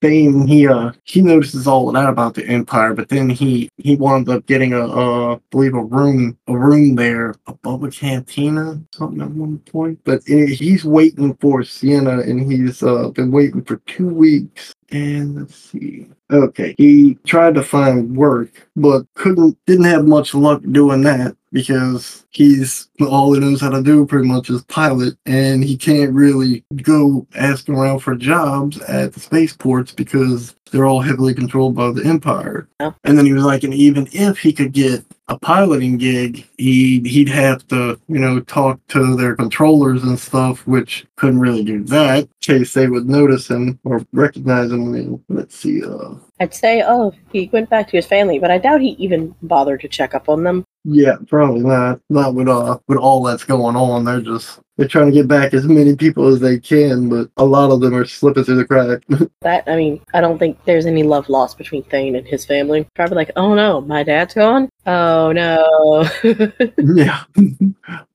Thane, 0.00 0.46
he 0.46 0.68
uh 0.68 0.92
he 1.04 1.22
notices 1.22 1.66
all 1.66 1.88
of 1.88 1.94
that 1.94 2.08
about 2.08 2.34
the 2.34 2.46
Empire, 2.46 2.94
but 2.94 3.08
then 3.08 3.28
he 3.28 3.68
he 3.78 3.96
wound 3.96 4.28
up 4.28 4.46
getting 4.46 4.72
a 4.72 4.86
uh 4.86 5.34
I 5.36 5.40
believe 5.50 5.74
a 5.74 5.82
room 5.82 6.38
a 6.46 6.56
room 6.56 6.94
there 6.94 7.34
above 7.48 7.82
a 7.82 7.90
cantina 7.90 8.80
something 8.92 9.20
at 9.20 9.30
one 9.30 9.58
point. 9.60 9.98
But 10.04 10.22
eh, 10.28 10.46
he's 10.46 10.84
waiting 10.84 11.34
for 11.40 11.62
Ciena, 11.62 12.22
and 12.28 12.50
he's 12.50 12.82
uh 12.82 13.08
been 13.10 13.32
waiting 13.32 13.64
for 13.64 13.78
two 13.86 14.08
weeks. 14.08 14.72
And 14.90 15.36
let's 15.36 15.56
see. 15.56 16.08
Okay, 16.30 16.76
he 16.78 17.16
tried 17.26 17.54
to 17.56 17.62
find 17.64 18.16
work, 18.16 18.67
but 18.80 19.04
couldn't 19.14 19.56
didn't 19.66 19.84
have 19.84 20.06
much 20.06 20.34
luck 20.34 20.62
doing 20.70 21.02
that 21.02 21.36
because 21.52 22.26
he's 22.30 22.88
all 23.00 23.32
he 23.32 23.40
knows 23.40 23.60
how 23.60 23.70
to 23.70 23.82
do 23.82 24.04
pretty 24.06 24.28
much 24.28 24.50
is 24.50 24.62
pilot 24.64 25.14
and 25.26 25.64
he 25.64 25.76
can't 25.76 26.12
really 26.12 26.62
go 26.82 27.26
asking 27.34 27.74
around 27.74 28.00
for 28.00 28.14
jobs 28.14 28.78
at 28.82 29.12
the 29.14 29.20
spaceports 29.20 29.92
because 29.92 30.54
they're 30.70 30.84
all 30.84 31.00
heavily 31.00 31.32
controlled 31.34 31.74
by 31.74 31.90
the 31.90 32.04
empire 32.04 32.68
Yeah. 32.80 32.92
and 33.04 33.16
then 33.16 33.24
he 33.24 33.32
was 33.32 33.44
like 33.44 33.64
and 33.64 33.72
even 33.72 34.08
if 34.12 34.38
he 34.38 34.52
could 34.52 34.72
get 34.72 35.04
a 35.28 35.38
piloting 35.38 35.96
gig 35.96 36.46
he 36.58 37.00
he'd 37.00 37.30
have 37.30 37.66
to 37.68 37.98
you 38.08 38.18
know 38.18 38.40
talk 38.40 38.78
to 38.88 39.16
their 39.16 39.34
controllers 39.34 40.02
and 40.02 40.18
stuff 40.20 40.66
which 40.66 41.06
couldn't 41.16 41.40
really 41.40 41.64
do 41.64 41.82
that 41.84 42.24
in 42.24 42.28
case 42.42 42.74
they 42.74 42.88
would 42.88 43.08
notice 43.08 43.48
him 43.48 43.78
or 43.84 44.04
recognize 44.12 44.70
him 44.70 44.82
I 44.82 44.98
mean, 44.98 45.24
let's 45.30 45.56
see 45.56 45.82
uh 45.82 46.14
I'd 46.40 46.54
say, 46.54 46.82
oh, 46.86 47.12
he 47.32 47.50
went 47.52 47.68
back 47.68 47.88
to 47.88 47.96
his 47.96 48.06
family, 48.06 48.38
but 48.38 48.50
I 48.50 48.58
doubt 48.58 48.80
he 48.80 48.90
even 48.90 49.34
bothered 49.42 49.80
to 49.80 49.88
check 49.88 50.14
up 50.14 50.28
on 50.28 50.44
them. 50.44 50.64
Yeah, 50.84 51.16
probably 51.26 51.60
not. 51.60 52.00
Not 52.08 52.34
with 52.34 52.48
uh 52.48 52.78
with 52.86 52.98
all 52.98 53.22
that's 53.22 53.44
going 53.44 53.76
on. 53.76 54.04
They're 54.04 54.20
just 54.20 54.60
they're 54.78 54.86
trying 54.86 55.06
to 55.06 55.12
get 55.12 55.26
back 55.26 55.54
as 55.54 55.66
many 55.66 55.96
people 55.96 56.28
as 56.28 56.38
they 56.38 56.58
can, 56.58 57.08
but 57.08 57.28
a 57.36 57.44
lot 57.44 57.72
of 57.72 57.80
them 57.80 57.94
are 57.94 58.04
slipping 58.04 58.44
through 58.44 58.56
the 58.56 58.64
crack. 58.64 59.02
That 59.40 59.64
I 59.68 59.76
mean, 59.76 60.00
I 60.14 60.20
don't 60.20 60.36
think 60.38 60.58
there's 60.64 60.84
any 60.86 61.04
love 61.04 61.28
lost 61.28 61.58
between 61.58 61.84
Thane 61.84 62.16
and 62.16 62.26
his 62.26 62.44
family. 62.44 62.88
Probably 62.94 63.14
like, 63.16 63.30
oh 63.36 63.54
no, 63.54 63.80
my 63.80 64.02
dad's 64.02 64.34
gone. 64.34 64.68
Oh 64.84 65.30
no, 65.30 66.08
yeah. 66.78 67.22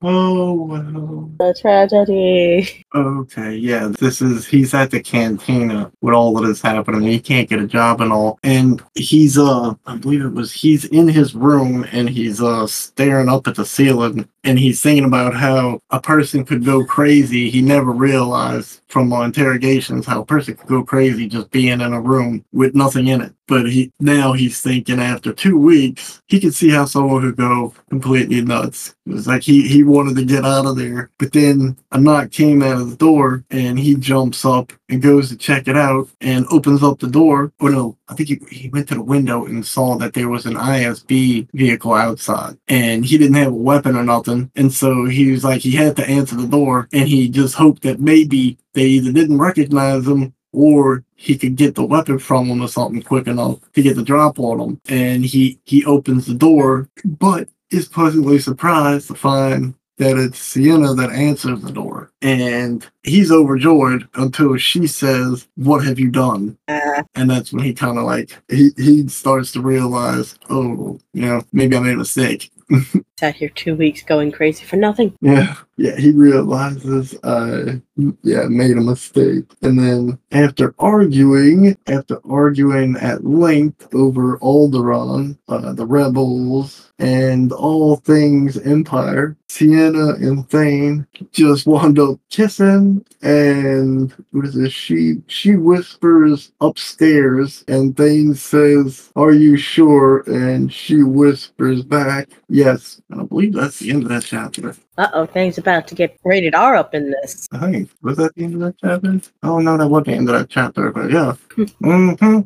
oh 0.02 0.54
wow. 0.54 1.30
a 1.40 1.54
tragedy. 1.54 2.86
Okay, 2.94 3.56
yeah. 3.56 3.90
This 4.00 4.22
is 4.22 4.46
he's 4.46 4.74
at 4.74 4.92
the 4.92 5.02
cantina 5.02 5.92
with 6.02 6.14
all 6.14 6.38
of 6.38 6.46
this 6.46 6.62
happening. 6.62 7.04
He 7.04 7.20
can't 7.20 7.50
get 7.50 7.62
a 7.62 7.68
job 7.68 8.02
and 8.02 8.12
all. 8.12 8.38
And 8.44 8.84
he's 8.96 9.38
uh 9.38 9.74
I 9.86 9.96
believe 9.96 10.26
it 10.26 10.34
was 10.34 10.52
he's 10.52 10.86
in 10.86 11.08
his 11.08 11.36
room 11.36 11.86
and 11.94 12.10
he's 12.10 12.42
uh 12.42 12.53
Uh, 12.54 12.68
staring 12.68 13.30
up 13.30 13.48
at 13.48 13.56
the 13.56 13.66
ceiling 13.66 14.30
and 14.44 14.60
he's 14.60 14.80
thinking 14.80 15.06
about 15.06 15.34
how 15.34 15.80
a 15.90 16.00
person 16.00 16.46
could 16.46 16.64
go 16.64 16.86
crazy. 16.86 17.50
He 17.50 17.64
never 17.64 17.92
realized 17.92 18.82
from 18.90 19.12
interrogations 19.12 20.06
how 20.06 20.22
a 20.22 20.26
person 20.26 20.54
could 20.54 20.68
go 20.68 20.84
crazy 20.84 21.28
just 21.28 21.50
being 21.50 21.82
in 21.82 21.94
a 21.94 22.00
room 22.00 22.46
with 22.52 22.76
nothing 22.76 23.08
in 23.08 23.22
it. 23.22 23.34
But 23.48 23.70
he 23.70 23.92
now 24.00 24.34
he's 24.34 24.62
thinking 24.62 25.00
after 25.00 25.34
two 25.34 25.58
weeks, 25.58 26.22
he 26.28 26.40
could 26.40 26.56
see 26.56 26.70
how 26.70 26.86
someone 26.86 27.22
could 27.22 27.36
go 27.36 27.74
completely 27.90 28.42
nuts. 28.42 28.96
It 29.06 29.14
was 29.14 29.28
like 29.28 29.44
he, 29.44 29.68
he 29.68 29.84
wanted 29.84 30.16
to 30.16 30.26
get 30.26 30.46
out 30.46 30.66
of 30.66 30.78
there. 30.78 31.12
But 31.20 31.34
then 31.34 31.78
a 31.92 32.00
knock 32.00 32.32
came 32.32 32.62
out 32.62 32.82
of 32.82 32.90
the 32.90 32.96
door 32.96 33.44
and 33.50 33.78
he 33.78 33.96
jumps 33.96 34.46
up 34.46 34.72
and 34.88 35.02
goes 35.02 35.30
to 35.30 35.36
check 35.36 35.68
it 35.68 35.76
out 35.76 36.08
and 36.22 36.46
opens 36.52 36.84
up 36.84 37.00
the 37.00 37.10
door. 37.10 37.52
Oh 37.60 37.68
no, 37.68 37.98
I 38.08 38.16
think 38.16 38.30
he, 38.30 38.40
he 38.50 38.70
went 38.70 38.88
to 38.90 38.96
the 38.96 39.02
window 39.02 39.46
and 39.46 39.66
saw 39.66 39.98
that 39.98 40.14
there 40.14 40.30
was 40.30 40.46
an 40.46 40.56
ISB 40.56 41.50
vehicle 41.54 41.94
outside 41.94 42.58
and 42.70 43.06
he 43.06 43.18
didn't 43.18 43.36
have 43.36 43.52
a 43.52 43.56
weapon 43.56 43.98
or 43.98 44.04
nothing. 44.04 44.52
And 44.56 44.74
so 44.74 45.06
he 45.06 45.32
was 45.32 45.44
like, 45.44 45.62
he 45.62 45.72
had 45.72 45.98
to 45.98 46.10
answer 46.10 46.38
the 46.38 46.48
door 46.48 46.88
and 46.94 47.10
he 47.10 47.28
just 47.28 47.56
hoped 47.56 47.82
that 47.82 48.00
maybe 48.00 48.58
they 48.74 48.86
either 48.86 49.12
didn't 49.12 49.38
recognize 49.38 50.08
him 50.08 50.34
or 50.54 51.04
he 51.16 51.38
could 51.38 51.56
get 51.56 51.76
the 51.76 51.86
weapon 51.86 52.20
from 52.20 52.48
him 52.48 52.62
or 52.62 52.68
something 52.68 53.02
quick 53.02 53.28
enough 53.28 53.60
to 53.74 53.82
get 53.82 53.96
the 53.96 54.04
drop 54.04 54.40
on 54.40 54.60
him. 54.60 54.82
And 54.88 55.26
he 55.26 55.60
he 55.66 55.84
opens 55.86 56.26
the 56.26 56.36
door, 56.36 56.90
but 57.04 57.48
is 57.72 57.88
pleasantly 57.88 58.40
surprised 58.40 59.08
to 59.08 59.16
find 59.16 59.74
that 59.98 60.18
it's 60.18 60.40
Ciena 60.40 60.96
that 60.98 61.12
answers 61.12 61.62
the 61.62 61.72
door. 61.72 62.12
And 62.22 62.86
he's 63.04 63.32
overjoyed 63.32 64.08
until 64.16 64.58
she 64.58 64.88
says, 64.88 65.48
What 65.56 65.86
have 65.86 66.00
you 66.00 66.10
done? 66.10 66.58
Uh, 66.68 67.04
And 67.16 67.30
that's 67.30 67.54
when 67.54 67.64
he 67.64 67.74
kind 67.74 67.98
of 67.98 68.06
like 68.06 68.32
he, 68.50 68.72
he 68.78 69.08
starts 69.08 69.52
to 69.54 69.62
realize, 69.62 70.38
oh, 70.50 71.00
you 71.14 71.22
know, 71.26 71.44
maybe 71.52 71.76
I 71.76 71.80
made 71.80 71.94
a 71.94 71.98
mistake. 71.98 72.52
sat 73.20 73.36
here 73.36 73.50
two 73.50 73.76
weeks 73.76 74.04
going 74.04 74.32
crazy 74.32 74.66
for 74.66 74.76
nothing. 74.76 75.16
Yeah, 75.22 75.56
yeah, 75.78 75.96
he 75.98 76.12
realizes 76.12 77.16
uh 77.24 77.76
yeah, 78.24 78.46
made 78.48 78.78
a 78.78 78.82
mistake. 78.82 79.46
And 79.62 79.80
then 79.80 80.20
after 80.32 80.74
arguing, 80.80 81.78
after 81.88 82.20
arguing 82.30 82.96
at 82.98 83.26
length 83.26 83.94
over 83.94 84.38
Alderaan, 84.40 85.38
uh, 85.48 85.74
the 85.74 85.86
rebels, 85.86 86.92
and 87.00 87.52
all 87.52 87.98
things 87.98 88.58
Empire, 88.58 89.38
Ciena 89.54 90.16
and 90.16 90.50
Thane 90.50 91.06
just 91.32 91.68
wound 91.68 92.00
up 92.00 92.18
kissing 92.32 93.06
and 93.22 94.12
what 94.32 94.46
is 94.46 94.56
this? 94.56 94.74
She 94.74 95.22
she 95.28 95.56
whispers 95.56 96.52
upstairs 96.60 97.64
and 97.68 97.96
Thane 97.96 98.34
says, 98.34 99.12
Are 99.16 99.32
you 99.32 99.56
sure? 99.56 100.24
And 100.26 100.74
she 100.74 101.04
whispers 101.04 101.84
back, 101.84 102.30
Yes. 102.50 103.00
And 103.12 103.22
I 103.22 103.26
believe 103.26 103.54
that's 103.54 103.78
the 103.78 103.92
end 103.92 104.02
of 104.02 104.10
that 104.10 104.24
chapter. 104.24 104.76
Uh 104.98 105.10
oh, 105.14 105.28
things 105.28 105.60
about 105.60 105.88
to 105.90 105.96
get 105.96 106.18
rated 106.24 106.56
R 106.56 106.76
up 106.76 106.96
in 106.96 107.12
this. 107.12 107.48
Think 107.60 107.92
was 108.02 108.18
that 108.18 108.34
the 108.34 108.46
end 108.46 108.56
of 108.56 108.60
that 108.62 108.76
chapter? 108.82 109.22
Oh 109.44 109.60
no, 109.60 109.78
that 109.78 109.88
wasn't 109.88 110.08
the 110.08 110.14
end 110.14 110.30
of 110.30 110.40
that 110.40 110.50
chapter, 110.50 110.92
but 110.92 111.12
yeah. 111.12 111.36
mm-hmm. 111.58 112.42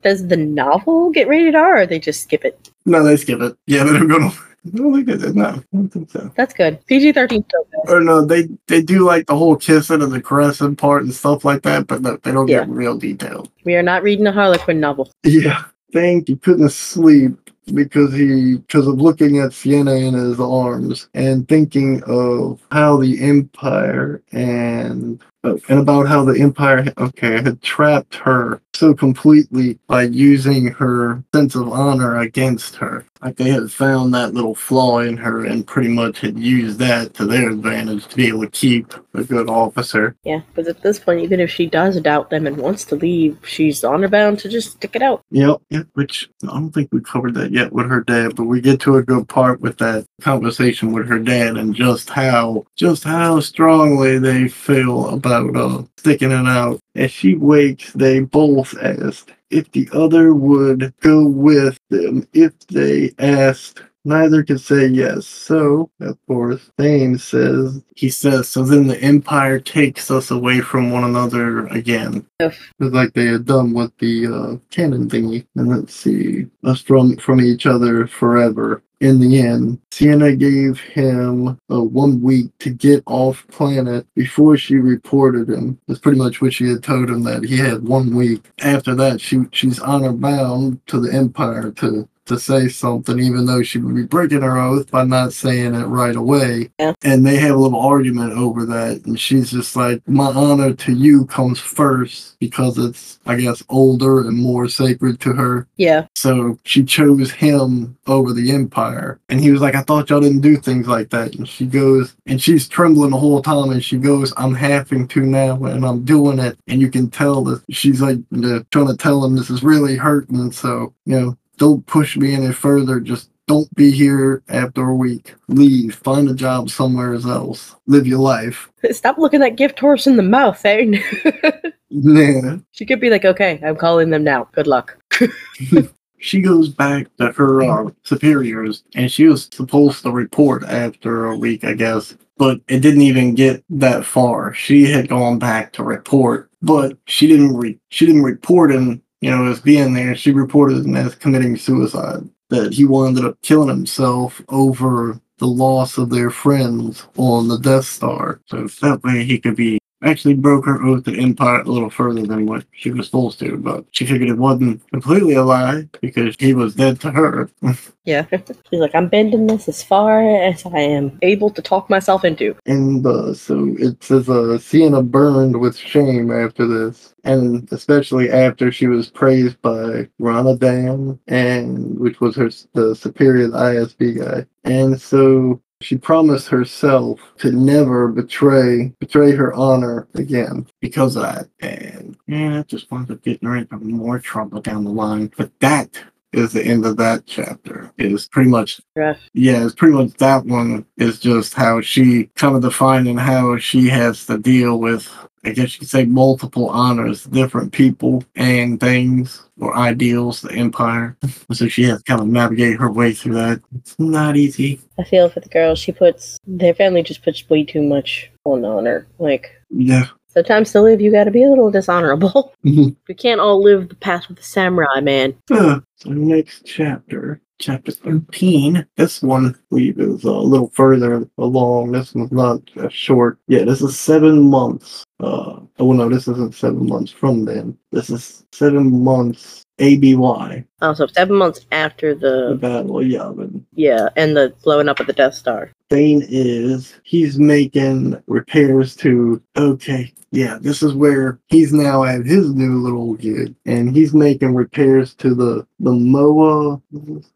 Does 0.00 0.28
the 0.28 0.36
novel 0.36 1.10
get 1.10 1.26
rated 1.26 1.56
R 1.56 1.80
or 1.80 1.86
they 1.86 1.98
just 1.98 2.22
skip 2.22 2.44
it? 2.44 2.70
No, 2.86 3.02
they 3.02 3.16
skip 3.16 3.40
it. 3.40 3.56
Yeah, 3.66 3.82
they're 3.82 4.06
gonna. 4.06 4.30
I 4.66 4.76
don't 4.76 4.92
Thane 4.92 5.04
they 5.04 5.16
did. 5.16 5.36
No, 5.36 5.44
I 5.44 5.62
don't 5.72 5.88
think 5.88 6.10
so. 6.10 6.32
That's 6.36 6.54
good. 6.54 6.84
PG 6.86 7.12
13 7.12 7.44
still 7.44 7.66
good. 7.70 7.92
Or 7.92 8.00
no, 8.00 8.24
they 8.24 8.48
they 8.66 8.82
do 8.82 9.04
like 9.04 9.26
the 9.26 9.36
whole 9.36 9.56
kissing 9.56 10.02
and 10.02 10.12
the 10.12 10.22
caressing 10.22 10.76
part 10.76 11.02
and 11.02 11.14
stuff 11.14 11.44
like 11.44 11.62
that, 11.62 11.86
but 11.86 12.00
no, 12.00 12.16
they 12.16 12.32
don't 12.32 12.46
get 12.46 12.68
real 12.68 12.96
detail. 12.96 13.46
We 13.64 13.74
are 13.74 13.82
not 13.82 14.02
reading 14.02 14.26
a 14.26 14.32
Harlequin 14.32 14.80
novel. 14.80 15.10
Yeah, 15.22 15.64
think 15.92 16.28
he 16.28 16.36
couldn't 16.36 16.70
sleep 16.70 17.50
because 17.72 18.12
he 18.12 18.56
because 18.58 18.86
of 18.86 19.00
looking 19.00 19.38
at 19.38 19.50
Ciena 19.50 20.06
in 20.06 20.14
his 20.14 20.40
arms 20.40 21.08
and 21.14 21.48
thinking 21.48 22.02
of 22.06 22.60
how 22.70 22.96
the 22.96 23.22
Empire 23.22 24.22
and 24.32 25.22
Uh, 25.44 25.56
and 25.68 25.78
about 25.78 26.08
how 26.08 26.24
the 26.24 26.40
Empire 26.40 26.90
okay 26.98 27.42
had 27.42 27.60
trapped 27.60 28.14
her 28.14 28.62
so 28.74 28.94
completely 28.94 29.78
by 29.86 30.02
using 30.02 30.66
her 30.66 31.22
sense 31.34 31.54
of 31.54 31.68
honor 31.68 32.18
against 32.18 32.76
her. 32.76 33.04
Like 33.22 33.36
they 33.36 33.50
had 33.50 33.72
found 33.72 34.12
that 34.12 34.34
little 34.34 34.54
flaw 34.54 34.98
in 34.98 35.16
her 35.16 35.46
and 35.46 35.66
pretty 35.66 35.88
much 35.88 36.20
had 36.20 36.38
used 36.38 36.78
that 36.80 37.14
to 37.14 37.24
their 37.24 37.50
advantage 37.50 38.06
to 38.08 38.16
be 38.16 38.28
able 38.28 38.42
to 38.42 38.48
keep 38.48 38.92
a 39.14 39.24
good 39.24 39.48
officer. 39.48 40.14
Yeah, 40.24 40.40
because 40.48 40.68
at 40.68 40.82
this 40.82 40.98
point, 40.98 41.20
even 41.20 41.40
if 41.40 41.50
she 41.50 41.66
does 41.66 41.98
doubt 42.00 42.28
them 42.28 42.46
and 42.46 42.58
wants 42.58 42.84
to 42.86 42.96
leave, 42.96 43.38
she's 43.46 43.82
honor 43.82 44.08
bound 44.08 44.40
to 44.40 44.48
just 44.48 44.72
stick 44.72 44.94
it 44.94 45.02
out. 45.02 45.22
Yep, 45.30 45.62
yep, 45.70 45.86
which 45.94 46.28
I 46.42 46.48
don't 46.48 46.72
think 46.72 46.90
we 46.92 47.00
covered 47.00 47.34
that 47.34 47.50
yet 47.50 47.72
with 47.72 47.88
her 47.88 48.02
dad, 48.02 48.36
but 48.36 48.44
we 48.44 48.60
get 48.60 48.80
to 48.82 48.96
a 48.96 49.02
good 49.02 49.26
part 49.28 49.60
with 49.60 49.78
that 49.78 50.04
conversation 50.20 50.92
with 50.92 51.08
her 51.08 51.18
dad 51.18 51.56
and 51.56 51.74
just 51.74 52.10
how 52.10 52.66
just 52.76 53.04
how 53.04 53.40
strongly 53.40 54.18
they 54.18 54.48
feel 54.48 55.08
about 55.08 55.33
uh 55.40 55.82
sticking 55.98 56.32
it 56.32 56.46
out. 56.46 56.80
As 56.94 57.10
she 57.10 57.34
wakes, 57.34 57.92
they 57.92 58.20
both 58.20 58.76
asked 58.82 59.32
if 59.50 59.70
the 59.72 59.88
other 59.92 60.34
would 60.34 60.94
go 61.00 61.26
with 61.26 61.78
them 61.90 62.26
if 62.32 62.58
they 62.68 63.12
asked. 63.18 63.82
Neither 64.04 64.42
could 64.42 64.60
say 64.60 64.86
yes. 64.86 65.26
So, 65.26 65.90
of 66.00 66.18
course, 66.26 66.70
Thane 66.78 67.16
says, 67.16 67.82
he 67.96 68.10
says, 68.10 68.48
so 68.48 68.62
then 68.62 68.86
the 68.86 69.00
Empire 69.00 69.58
takes 69.58 70.10
us 70.10 70.30
away 70.30 70.60
from 70.60 70.90
one 70.90 71.04
another 71.04 71.66
again. 71.68 72.26
Oof. 72.42 72.72
It's 72.80 72.94
like 72.94 73.14
they 73.14 73.26
had 73.26 73.46
done 73.46 73.72
with 73.72 73.96
the 73.98 74.26
uh, 74.26 74.56
cannon 74.70 75.08
thingy. 75.08 75.46
And 75.56 75.68
let's 75.68 75.94
see, 75.94 76.46
us 76.64 76.82
from, 76.82 77.16
from 77.16 77.40
each 77.40 77.64
other 77.66 78.06
forever. 78.06 78.82
In 79.00 79.20
the 79.20 79.40
end, 79.40 79.80
Ciena 79.90 80.38
gave 80.38 80.80
him 80.80 81.58
uh, 81.70 81.82
one 81.82 82.22
week 82.22 82.56
to 82.60 82.70
get 82.70 83.02
off 83.06 83.46
planet 83.48 84.06
before 84.14 84.56
she 84.56 84.76
reported 84.76 85.50
him. 85.50 85.78
That's 85.86 86.00
pretty 86.00 86.16
much 86.16 86.40
what 86.40 86.54
she 86.54 86.68
had 86.68 86.82
told 86.82 87.10
him 87.10 87.22
that 87.24 87.44
he 87.44 87.58
had 87.58 87.86
one 87.86 88.14
week. 88.14 88.50
After 88.60 88.94
that, 88.94 89.20
she 89.20 89.40
she's 89.50 89.78
honor 89.78 90.12
bound 90.12 90.80
to 90.86 91.00
the 91.00 91.12
Empire 91.12 91.70
to 91.72 92.08
to 92.26 92.38
say 92.38 92.68
something, 92.68 93.18
even 93.18 93.46
though 93.46 93.62
she 93.62 93.78
would 93.78 93.94
be 93.94 94.04
breaking 94.04 94.42
her 94.42 94.58
oath 94.58 94.90
by 94.90 95.04
not 95.04 95.32
saying 95.32 95.74
it 95.74 95.86
right 95.86 96.16
away. 96.16 96.70
Yeah. 96.78 96.94
And 97.02 97.26
they 97.26 97.36
have 97.36 97.56
a 97.56 97.58
little 97.58 97.80
argument 97.80 98.32
over 98.32 98.64
that. 98.66 99.04
And 99.06 99.18
she's 99.18 99.50
just 99.50 99.76
like, 99.76 100.06
My 100.08 100.26
honor 100.26 100.72
to 100.72 100.92
you 100.92 101.26
comes 101.26 101.60
first 101.60 102.38
because 102.38 102.78
it's, 102.78 103.18
I 103.26 103.36
guess, 103.36 103.62
older 103.68 104.20
and 104.20 104.36
more 104.36 104.68
sacred 104.68 105.20
to 105.20 105.32
her. 105.32 105.66
Yeah. 105.76 106.06
So 106.14 106.58
she 106.64 106.84
chose 106.84 107.30
him 107.30 107.96
over 108.06 108.32
the 108.32 108.52
Empire. 108.52 109.20
And 109.28 109.40
he 109.40 109.50
was 109.50 109.60
like, 109.60 109.74
I 109.74 109.82
thought 109.82 110.10
y'all 110.10 110.20
didn't 110.20 110.40
do 110.40 110.56
things 110.56 110.86
like 110.86 111.10
that. 111.10 111.34
And 111.34 111.48
she 111.48 111.66
goes, 111.66 112.16
and 112.26 112.40
she's 112.40 112.68
trembling 112.68 113.10
the 113.10 113.18
whole 113.18 113.42
time. 113.42 113.70
And 113.70 113.84
she 113.84 113.98
goes, 113.98 114.32
I'm 114.36 114.54
having 114.54 115.08
to 115.08 115.20
now 115.20 115.62
and 115.64 115.84
I'm 115.84 116.04
doing 116.04 116.38
it. 116.38 116.58
And 116.66 116.80
you 116.80 116.90
can 116.90 117.10
tell 117.10 117.44
that 117.44 117.62
she's 117.70 118.00
like 118.00 118.18
uh, 118.34 118.60
trying 118.70 118.88
to 118.88 118.96
tell 118.96 119.24
him 119.24 119.36
this 119.36 119.50
is 119.50 119.62
really 119.62 119.96
hurting. 119.96 120.52
So, 120.52 120.94
you 121.04 121.20
know, 121.20 121.38
don't 121.56 121.86
push 121.86 122.16
me 122.16 122.34
any 122.34 122.52
further. 122.52 123.00
Just 123.00 123.30
don't 123.46 123.72
be 123.74 123.90
here 123.90 124.42
after 124.48 124.88
a 124.88 124.94
week. 124.94 125.34
Leave. 125.48 125.94
Find 125.96 126.28
a 126.28 126.34
job 126.34 126.70
somewhere 126.70 127.14
else. 127.14 127.74
Live 127.86 128.06
your 128.06 128.20
life. 128.20 128.70
Stop 128.90 129.18
looking 129.18 129.40
that 129.40 129.56
gift 129.56 129.78
horse 129.78 130.06
in 130.06 130.16
the 130.16 130.22
mouth, 130.22 130.64
eh? 130.64 131.00
Yeah. 131.96 132.56
she 132.72 132.86
could 132.86 132.98
be 132.98 133.08
like, 133.08 133.24
okay, 133.24 133.60
I'm 133.62 133.76
calling 133.76 134.10
them 134.10 134.24
now. 134.24 134.48
Good 134.52 134.66
luck. 134.66 134.98
She 136.24 136.40
goes 136.40 136.70
back 136.70 137.14
to 137.18 137.32
her 137.32 137.60
uh, 137.60 137.90
superiors 138.02 138.82
and 138.94 139.12
she 139.12 139.26
was 139.26 139.50
supposed 139.52 140.02
to 140.04 140.10
report 140.10 140.64
after 140.64 141.26
a 141.26 141.36
week, 141.36 141.64
I 141.64 141.74
guess. 141.74 142.16
But 142.38 142.60
it 142.66 142.80
didn't 142.80 143.02
even 143.02 143.34
get 143.34 143.62
that 143.68 144.06
far. 144.06 144.54
She 144.54 144.90
had 144.90 145.10
gone 145.10 145.38
back 145.38 145.74
to 145.74 145.84
report, 145.84 146.50
but 146.62 146.96
she 147.06 147.26
didn't 147.26 147.54
re- 147.54 147.78
she 147.90 148.06
didn't 148.06 148.22
report 148.22 148.72
him, 148.72 149.02
you 149.24 149.30
know, 149.30 149.46
as 149.46 149.58
being 149.58 149.94
there. 149.94 150.14
She 150.14 150.32
reported 150.32 150.84
him 150.84 150.94
as 150.96 151.14
committing 151.14 151.56
suicide. 151.56 152.28
That 152.50 152.74
he 152.74 152.84
wound 152.84 153.18
up 153.18 153.40
killing 153.40 153.70
himself 153.70 154.42
over 154.50 155.18
the 155.38 155.46
loss 155.46 155.96
of 155.96 156.10
their 156.10 156.28
friends 156.28 157.06
on 157.16 157.48
the 157.48 157.58
Death 157.58 157.86
Star. 157.86 158.42
So 158.44 158.66
that 158.82 159.02
way 159.02 159.24
he 159.24 159.38
could 159.38 159.56
be 159.56 159.78
actually 160.04 160.34
broke 160.34 160.66
her 160.66 160.82
oath 160.82 161.04
to 161.04 161.18
Empire 161.18 161.60
a 161.62 161.64
little 161.64 161.90
further 161.90 162.26
than 162.26 162.46
what 162.46 162.64
she 162.72 162.90
was 162.90 163.06
supposed 163.06 163.38
to, 163.40 163.56
but 163.56 163.84
she 163.90 164.06
figured 164.06 164.28
it 164.30 164.38
wasn't 164.38 164.86
completely 164.90 165.34
a 165.34 165.42
lie 165.44 165.88
because 166.00 166.36
he 166.38 166.54
was 166.54 166.74
dead 166.74 167.00
to 167.00 167.10
her. 167.10 167.50
Yeah. 168.06 168.26
She's 168.70 168.80
like, 168.80 168.94
I'm 168.94 169.08
bending 169.08 169.46
this 169.46 169.66
as 169.66 169.82
far 169.82 170.20
as 170.42 170.66
I 170.66 170.78
am 170.80 171.18
able 171.22 171.48
to 171.48 171.62
talk 171.62 171.88
myself 171.88 172.22
into. 172.22 172.54
and 172.66 173.06
uh, 173.06 173.32
so 173.32 173.74
it 173.78 174.04
says 174.04 174.28
uh, 174.28 174.58
Ciena 174.60 175.02
burned 175.10 175.58
with 175.58 175.74
shame 175.74 176.30
after 176.30 176.66
this, 176.66 177.14
and 177.24 177.66
especially 177.72 178.30
after 178.30 178.70
she 178.70 178.88
was 178.88 179.08
praised 179.08 179.60
by 179.62 180.06
Ronnadam, 180.20 181.18
and 181.28 181.98
which 181.98 182.20
was 182.20 182.36
her 182.36 182.50
the 182.74 182.94
superior 182.94 183.48
ISB 183.48 184.18
guy, 184.18 184.44
and 184.64 185.00
so 185.00 185.62
she 185.84 185.96
promised 185.96 186.48
herself 186.48 187.20
to 187.38 187.52
never 187.52 188.08
betray 188.08 188.92
betray 189.00 189.32
her 189.32 189.52
honor 189.54 190.08
again 190.14 190.66
because 190.80 191.16
of 191.16 191.22
that. 191.22 191.48
And 191.60 192.16
yeah, 192.26 192.60
it 192.60 192.68
just 192.68 192.90
wound 192.90 193.10
up 193.10 193.22
getting 193.22 193.48
her 193.48 193.56
into 193.56 193.76
more 193.76 194.18
trouble 194.18 194.60
down 194.60 194.84
the 194.84 194.90
line. 194.90 195.30
But 195.36 195.50
that 195.60 196.02
is 196.34 196.52
the 196.52 196.64
end 196.64 196.84
of 196.84 196.96
that 196.98 197.24
chapter. 197.26 197.92
Is 197.98 198.28
pretty 198.28 198.50
much 198.50 198.80
Rough. 198.96 199.18
yeah, 199.32 199.64
it's 199.64 199.74
pretty 199.74 199.94
much 199.94 200.12
that 200.14 200.44
one 200.44 200.84
is 200.96 201.18
just 201.20 201.54
how 201.54 201.80
she 201.80 202.24
kind 202.34 202.56
of 202.56 202.62
defining 202.62 203.16
how 203.16 203.56
she 203.58 203.88
has 203.88 204.26
to 204.26 204.38
deal 204.38 204.78
with, 204.78 205.08
I 205.44 205.50
guess 205.50 205.74
you 205.74 205.80
could 205.80 205.88
say, 205.88 206.04
multiple 206.04 206.68
honors, 206.68 207.24
different 207.24 207.72
people 207.72 208.24
and 208.34 208.80
things 208.80 209.48
or 209.60 209.76
ideals, 209.76 210.40
the 210.40 210.52
empire. 210.52 211.16
so 211.52 211.68
she 211.68 211.84
has 211.84 211.98
to 211.98 212.04
kind 212.04 212.20
of 212.20 212.26
navigate 212.26 212.78
her 212.80 212.90
way 212.90 213.12
through 213.12 213.34
that. 213.34 213.60
It's 213.76 213.98
not 213.98 214.36
easy. 214.36 214.80
I 214.98 215.04
feel 215.04 215.28
for 215.28 215.40
the 215.40 215.48
girl. 215.48 215.74
She 215.74 215.92
puts, 215.92 216.38
their 216.46 216.74
family 216.74 217.02
just 217.02 217.22
puts 217.22 217.48
way 217.48 217.64
too 217.64 217.82
much 217.82 218.30
on 218.44 218.64
honor. 218.64 219.06
Like, 219.18 219.50
Yeah. 219.70 220.06
Sometimes 220.34 220.72
to 220.72 220.82
live, 220.82 221.00
you 221.00 221.10
gotta 221.10 221.30
be 221.30 221.42
a 221.44 221.48
little 221.48 221.70
dishonorable. 221.70 222.52
Mhm. 222.64 222.96
we 223.08 223.14
can't 223.14 223.40
all 223.40 223.62
live 223.62 223.88
the 223.88 223.94
path 223.94 224.28
of 224.30 224.36
the 224.36 224.42
samurai, 224.42 225.00
man. 225.00 225.34
Uh, 225.50 225.80
so 225.96 226.10
next 226.10 226.64
chapter, 226.64 227.40
chapter 227.58 227.92
13. 227.92 228.86
This 228.96 229.22
one, 229.22 229.54
believe, 229.70 230.00
is 230.00 230.24
a 230.24 230.30
little 230.32 230.70
further 230.70 231.28
along. 231.38 231.92
This 231.92 232.14
one's 232.14 232.32
not 232.32 232.60
as 232.76 232.92
short. 232.92 233.38
Yeah, 233.48 233.64
this 233.64 233.82
is 233.82 233.98
seven 234.00 234.40
months. 234.42 235.04
Uh, 235.20 235.60
oh 235.78 235.92
no, 235.92 236.08
this 236.08 236.26
isn't 236.26 236.54
seven 236.54 236.86
months 236.88 237.12
from 237.12 237.44
then. 237.44 237.76
This 237.92 238.08
is 238.10 238.44
seven 238.52 239.04
months 239.04 239.63
ABY, 239.78 240.64
Oh, 240.82 240.94
so 240.94 241.06
seven 241.06 241.36
months 241.36 241.66
after 241.72 242.14
the 242.14 242.50
the, 242.50 242.54
Battle 242.56 243.00
of 243.00 243.06
Yavin. 243.06 243.64
yeah, 243.74 244.08
and 244.16 244.36
the 244.36 244.54
blowing 244.62 244.88
up 244.88 245.00
of 245.00 245.06
the 245.06 245.12
Death 245.12 245.34
Star. 245.34 245.70
Thane 245.90 246.24
is, 246.28 246.94
he's 247.04 247.38
making 247.38 248.20
repairs 248.26 248.94
to. 248.96 249.42
Okay, 249.56 250.12
yeah, 250.30 250.58
this 250.60 250.82
is 250.82 250.94
where 250.94 251.40
he's 251.48 251.72
now 251.72 252.04
at 252.04 252.24
his 252.26 252.54
new 252.54 252.80
little 252.82 253.14
gig, 253.14 253.54
and 253.66 253.94
he's 253.96 254.14
making 254.14 254.54
repairs 254.54 255.14
to 255.16 255.34
the 255.34 255.66
the 255.80 255.92
Moa. 255.92 256.80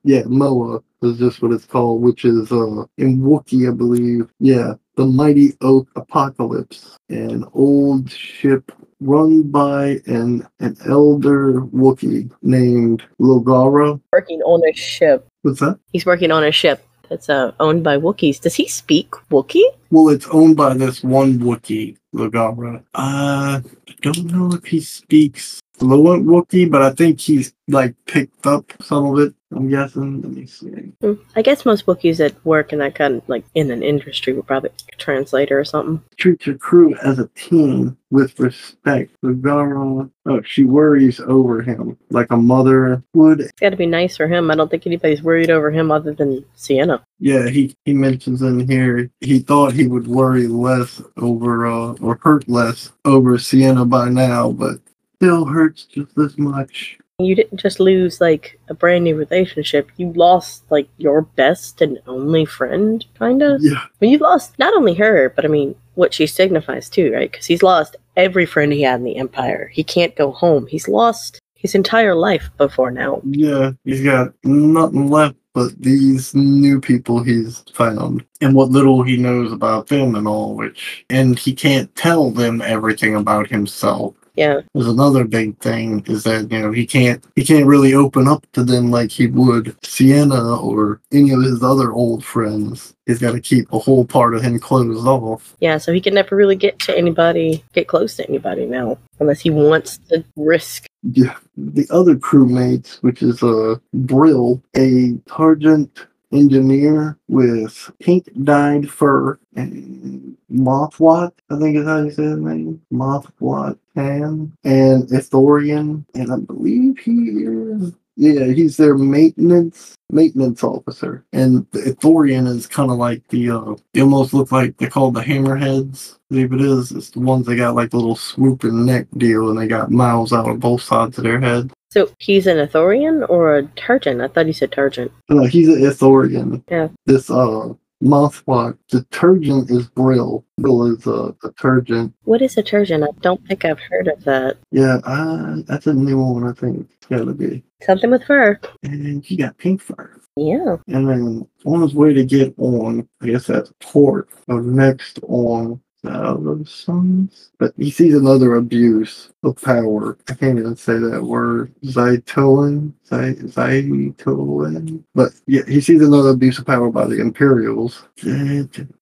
Yeah, 0.04 0.22
Moa 0.26 0.80
is 1.02 1.18
just 1.18 1.42
what 1.42 1.52
it's 1.52 1.64
called, 1.66 2.02
which 2.02 2.24
is 2.24 2.52
uh 2.52 2.84
in 2.98 3.20
Wookiee, 3.20 3.68
I 3.68 3.74
believe. 3.74 4.28
Yeah, 4.40 4.74
the 4.98 5.06
Mighty 5.06 5.52
Oak 5.60 5.88
Apocalypse, 5.94 6.96
an 7.08 7.44
old 7.54 8.10
ship 8.10 8.72
run 9.00 9.42
by 9.44 10.00
an 10.06 10.44
an 10.58 10.76
elder 10.86 11.60
Wookiee 11.60 12.28
named 12.42 13.04
Logara. 13.20 14.00
Working 14.12 14.40
on 14.42 14.60
a 14.68 14.74
ship. 14.74 15.24
What's 15.42 15.60
that? 15.60 15.78
He's 15.92 16.04
working 16.04 16.32
on 16.32 16.42
a 16.42 16.50
ship 16.50 16.84
that's 17.08 17.28
uh, 17.28 17.52
owned 17.60 17.84
by 17.84 17.96
Wookiees. 17.96 18.40
Does 18.40 18.56
he 18.56 18.66
speak 18.66 19.12
Wookiee? 19.30 19.70
Well, 19.92 20.08
it's 20.08 20.26
owned 20.32 20.56
by 20.56 20.74
this 20.74 21.04
one 21.04 21.38
Wookiee, 21.38 21.96
Lagara. 22.12 22.82
Uh, 22.92 23.60
I 23.62 23.94
don't 24.02 24.24
know 24.24 24.52
if 24.52 24.64
he 24.64 24.80
speaks 24.80 25.60
fluent 25.78 26.26
Wookiee, 26.26 26.70
but 26.70 26.82
I 26.82 26.90
think 26.90 27.20
he's 27.20 27.52
like 27.68 27.94
picked 28.06 28.46
up 28.46 28.72
some 28.82 29.06
of 29.06 29.18
it. 29.18 29.34
I'm 29.50 29.68
guessing. 29.68 30.20
Let 30.20 30.32
me 30.32 30.46
see. 30.46 30.92
Hmm. 31.00 31.14
I 31.34 31.40
guess 31.40 31.64
most 31.64 31.86
Wookiees 31.86 32.18
that 32.18 32.44
work 32.44 32.72
in 32.72 32.80
that 32.80 32.94
kind 32.94 33.14
of 33.14 33.28
like 33.28 33.44
in 33.54 33.70
an 33.70 33.82
industry 33.82 34.34
would 34.34 34.46
probably 34.46 34.70
translator 34.98 35.58
or 35.58 35.64
something. 35.64 36.02
Treat 36.18 36.46
your 36.46 36.58
crew 36.58 36.94
as 36.96 37.18
a 37.18 37.28
team 37.28 37.96
with 38.10 38.38
respect. 38.38 39.14
Lagara, 39.24 40.10
oh, 40.26 40.42
she 40.42 40.64
worries 40.64 41.18
over 41.20 41.62
him 41.62 41.96
like 42.10 42.30
a 42.30 42.36
mother 42.36 43.02
would. 43.14 43.40
It's 43.40 43.52
got 43.52 43.70
to 43.70 43.76
be 43.76 43.86
nice 43.86 44.18
for 44.18 44.28
him. 44.28 44.50
I 44.50 44.54
don't 44.54 44.70
think 44.70 44.86
anybody's 44.86 45.22
worried 45.22 45.50
over 45.50 45.70
him 45.70 45.90
other 45.90 46.12
than 46.12 46.44
Ciena. 46.56 47.02
Yeah, 47.18 47.48
he, 47.48 47.74
he 47.86 47.94
mentions 47.94 48.42
in 48.42 48.68
here 48.68 49.10
he 49.20 49.40
thought 49.40 49.72
he 49.72 49.86
would 49.86 50.06
worry 50.06 50.46
less 50.46 51.02
over 51.16 51.66
uh 51.66 51.94
or 52.00 52.18
hurt 52.22 52.48
less 52.48 52.92
over 53.04 53.38
Ciena 53.38 53.88
by 53.88 54.08
now, 54.08 54.52
but 54.52 54.78
still 55.18 55.44
hurts 55.44 55.84
just 55.84 56.16
as 56.18 56.38
much. 56.38 56.98
You 57.18 57.34
didn't 57.34 57.58
just 57.58 57.80
lose 57.80 58.20
like 58.20 58.60
a 58.68 58.74
brand 58.74 59.02
new 59.02 59.16
relationship. 59.16 59.90
You 59.96 60.12
lost 60.12 60.62
like 60.70 60.88
your 60.98 61.22
best 61.22 61.82
and 61.82 61.98
only 62.06 62.44
friend, 62.44 63.04
kind 63.18 63.42
of. 63.42 63.60
Yeah. 63.60 63.78
I 63.78 63.88
mean, 64.00 64.12
you 64.12 64.18
lost 64.18 64.56
not 64.60 64.74
only 64.74 64.94
her, 64.94 65.30
but 65.34 65.44
I 65.44 65.48
mean 65.48 65.74
what 65.94 66.14
she 66.14 66.28
signifies 66.28 66.88
too, 66.88 67.12
right? 67.12 67.30
Because 67.30 67.46
he's 67.46 67.64
lost 67.64 67.96
every 68.16 68.46
friend 68.46 68.72
he 68.72 68.82
had 68.82 69.00
in 69.00 69.04
the 69.04 69.16
Empire. 69.16 69.68
He 69.72 69.82
can't 69.82 70.14
go 70.14 70.30
home. 70.30 70.68
He's 70.68 70.86
lost 70.86 71.40
his 71.54 71.74
entire 71.74 72.14
life 72.14 72.50
before 72.56 72.92
now. 72.92 73.20
Yeah, 73.24 73.72
he's 73.84 74.04
got 74.04 74.32
nothing 74.44 75.10
left 75.10 75.34
but 75.54 75.76
these 75.80 76.36
new 76.36 76.80
people 76.80 77.20
he's 77.20 77.64
found 77.74 78.24
and 78.40 78.54
what 78.54 78.70
little 78.70 79.02
he 79.02 79.16
knows 79.16 79.50
about 79.50 79.88
them 79.88 80.14
and 80.14 80.28
all, 80.28 80.54
which, 80.54 81.04
and 81.10 81.36
he 81.36 81.52
can't 81.52 81.92
tell 81.96 82.30
them 82.30 82.62
everything 82.62 83.16
about 83.16 83.48
himself. 83.48 84.14
Yeah, 84.38 84.60
There's 84.72 84.86
another 84.86 85.24
big 85.24 85.58
thing 85.58 86.04
is 86.06 86.22
that, 86.22 86.52
you 86.52 86.60
know, 86.60 86.70
he 86.70 86.86
can't, 86.86 87.24
he 87.34 87.44
can't 87.44 87.66
really 87.66 87.92
open 87.92 88.28
up 88.28 88.46
to 88.52 88.62
them 88.62 88.88
like 88.92 89.10
he 89.10 89.26
would 89.26 89.76
Ciena 89.82 90.62
or 90.62 91.00
any 91.10 91.32
of 91.32 91.42
his 91.42 91.60
other 91.60 91.90
old 91.90 92.24
friends. 92.24 92.94
He's 93.06 93.18
got 93.18 93.32
to 93.32 93.40
keep 93.40 93.72
a 93.72 93.80
whole 93.80 94.04
part 94.04 94.36
of 94.36 94.42
him 94.42 94.60
closed 94.60 95.04
off. 95.08 95.56
yeah. 95.58 95.76
So 95.76 95.92
he 95.92 96.00
can 96.00 96.14
never 96.14 96.36
really 96.36 96.54
get 96.54 96.78
to 96.80 96.96
anybody, 96.96 97.64
get 97.72 97.88
close 97.88 98.14
to 98.16 98.28
anybody 98.28 98.64
now, 98.66 98.96
unless 99.18 99.40
he 99.40 99.50
wants 99.50 99.98
to 100.10 100.24
risk. 100.36 100.86
Yeah. 101.02 101.34
The 101.56 101.88
other 101.90 102.14
crewmates, 102.14 103.02
which 103.02 103.22
is 103.22 103.42
uh 103.42 103.76
Brill, 103.92 104.62
a 104.76 105.18
sergeant 105.28 106.06
engineer 106.32 107.18
with 107.28 107.90
pink 108.00 108.28
dyed 108.44 108.90
fur 108.90 109.38
and 109.56 110.36
Mothwat, 110.50 111.32
I 111.50 111.58
think 111.58 111.76
is 111.76 111.86
how 111.86 112.04
you 112.04 112.10
say 112.10 112.22
his 112.24 112.38
name. 112.38 112.80
Mothwat 112.92 113.78
Tan 113.94 114.56
and 114.64 115.08
Ithorian, 115.08 116.04
and 116.14 116.32
I 116.32 116.36
believe 116.36 116.98
he 116.98 117.12
is 117.12 117.92
yeah, 118.18 118.52
he's 118.52 118.76
their 118.76 118.98
maintenance 118.98 119.94
maintenance 120.10 120.64
officer. 120.64 121.24
And 121.32 121.66
the 121.70 121.80
Ithorian 121.80 122.48
is 122.48 122.66
kind 122.66 122.90
of 122.90 122.96
like 122.96 123.26
the 123.28 123.50
uh 123.50 123.74
they 123.92 124.00
almost 124.00 124.34
look 124.34 124.50
like 124.50 124.76
they're 124.76 124.90
called 124.90 125.14
the 125.14 125.20
hammerheads. 125.22 126.14
I 126.14 126.18
believe 126.34 126.52
it 126.52 126.60
is. 126.60 126.90
It's 126.90 127.10
the 127.10 127.20
ones 127.20 127.46
that 127.46 127.56
got 127.56 127.76
like 127.76 127.90
the 127.90 127.96
little 127.96 128.16
swooping 128.16 128.84
neck 128.84 129.06
deal 129.16 129.50
and 129.50 129.58
they 129.58 129.68
got 129.68 129.92
mouths 129.92 130.32
out 130.32 130.48
on 130.48 130.58
both 130.58 130.82
sides 130.82 131.16
of 131.18 131.24
their 131.24 131.40
head. 131.40 131.72
So 131.90 132.10
he's 132.18 132.48
an 132.48 132.56
Ithorian 132.56 133.28
or 133.30 133.56
a 133.56 133.62
Turgeon? 133.62 134.22
I 134.22 134.28
thought 134.28 134.46
he 134.46 134.52
said 134.52 134.72
Turgeon. 134.72 135.10
No, 135.28 135.44
he's 135.44 135.68
an 135.68 135.80
Ithorian. 135.80 136.64
Yeah. 136.68 136.88
This 137.06 137.30
uh 137.30 137.72
Mothwat 138.02 138.78
detergent 138.88 139.70
is 139.70 139.88
Brill. 139.88 140.44
Brill 140.58 140.94
is 140.94 141.06
a 141.06 141.34
detergent. 141.42 142.14
What 142.24 142.42
is 142.42 142.56
a 142.56 142.62
Turgeon? 142.62 143.04
I 143.04 143.10
don't 143.20 143.44
think 143.46 143.64
I've 143.64 143.80
heard 143.80 144.08
of 144.08 144.22
that. 144.24 144.56
Yeah, 144.70 144.98
uh, 145.04 145.56
that's 145.66 145.86
a 145.86 145.94
new 145.94 146.18
one, 146.18 146.48
I 146.48 146.52
think. 146.52 146.88
It's 146.90 147.06
gotta 147.06 147.32
be. 147.32 147.64
Something 147.82 148.10
with 148.10 148.24
fur. 148.24 148.58
And 148.84 149.24
he 149.24 149.36
got 149.36 149.58
pink 149.58 149.80
fur. 149.80 150.20
Yeah. 150.36 150.76
And 150.86 151.08
then 151.08 151.48
on 151.66 151.82
his 151.82 151.94
way 151.94 152.12
to 152.12 152.24
get 152.24 152.54
on, 152.58 153.08
I 153.20 153.26
guess 153.26 153.46
that's 153.46 153.72
port 153.80 154.28
of 154.48 154.64
next 154.64 155.18
on 155.24 155.80
Salvos 156.04 156.72
Sons. 156.72 157.50
But 157.58 157.72
he 157.76 157.90
sees 157.90 158.14
another 158.14 158.54
abuse 158.54 159.30
of 159.42 159.60
power. 159.60 160.16
I 160.28 160.34
can't 160.34 160.58
even 160.58 160.76
say 160.76 160.98
that 160.98 161.24
word. 161.24 161.74
Zaitoan? 161.84 162.92
Zaitoan? 163.10 165.02
But 165.14 165.32
yeah, 165.46 165.62
he 165.66 165.80
sees 165.80 166.02
another 166.02 166.30
abuse 166.30 166.58
of 166.58 166.66
power 166.66 166.90
by 166.90 167.06
the 167.06 167.20
Imperials. 167.20 168.04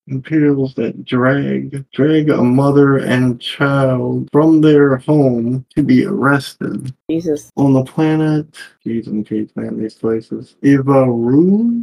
Imperials 0.09 0.75
that 0.75 1.05
drag 1.05 1.85
drag 1.91 2.31
a 2.31 2.41
mother 2.41 2.99
and 2.99 3.41
child 3.41 4.29
from 4.31 4.61
their 4.61 4.99
home 4.99 5.67
to 5.75 5.83
be 5.83 6.05
arrested 6.07 6.95
Jesus. 7.11 7.51
on 7.57 7.73
the 7.73 7.83
planet. 7.83 8.47
Jeez, 8.85 9.09
I'm 9.09 9.25
keep 9.25 9.51
saying 9.53 9.79
these 9.81 9.95
places. 9.95 10.55
Ivarujar? 10.63 11.83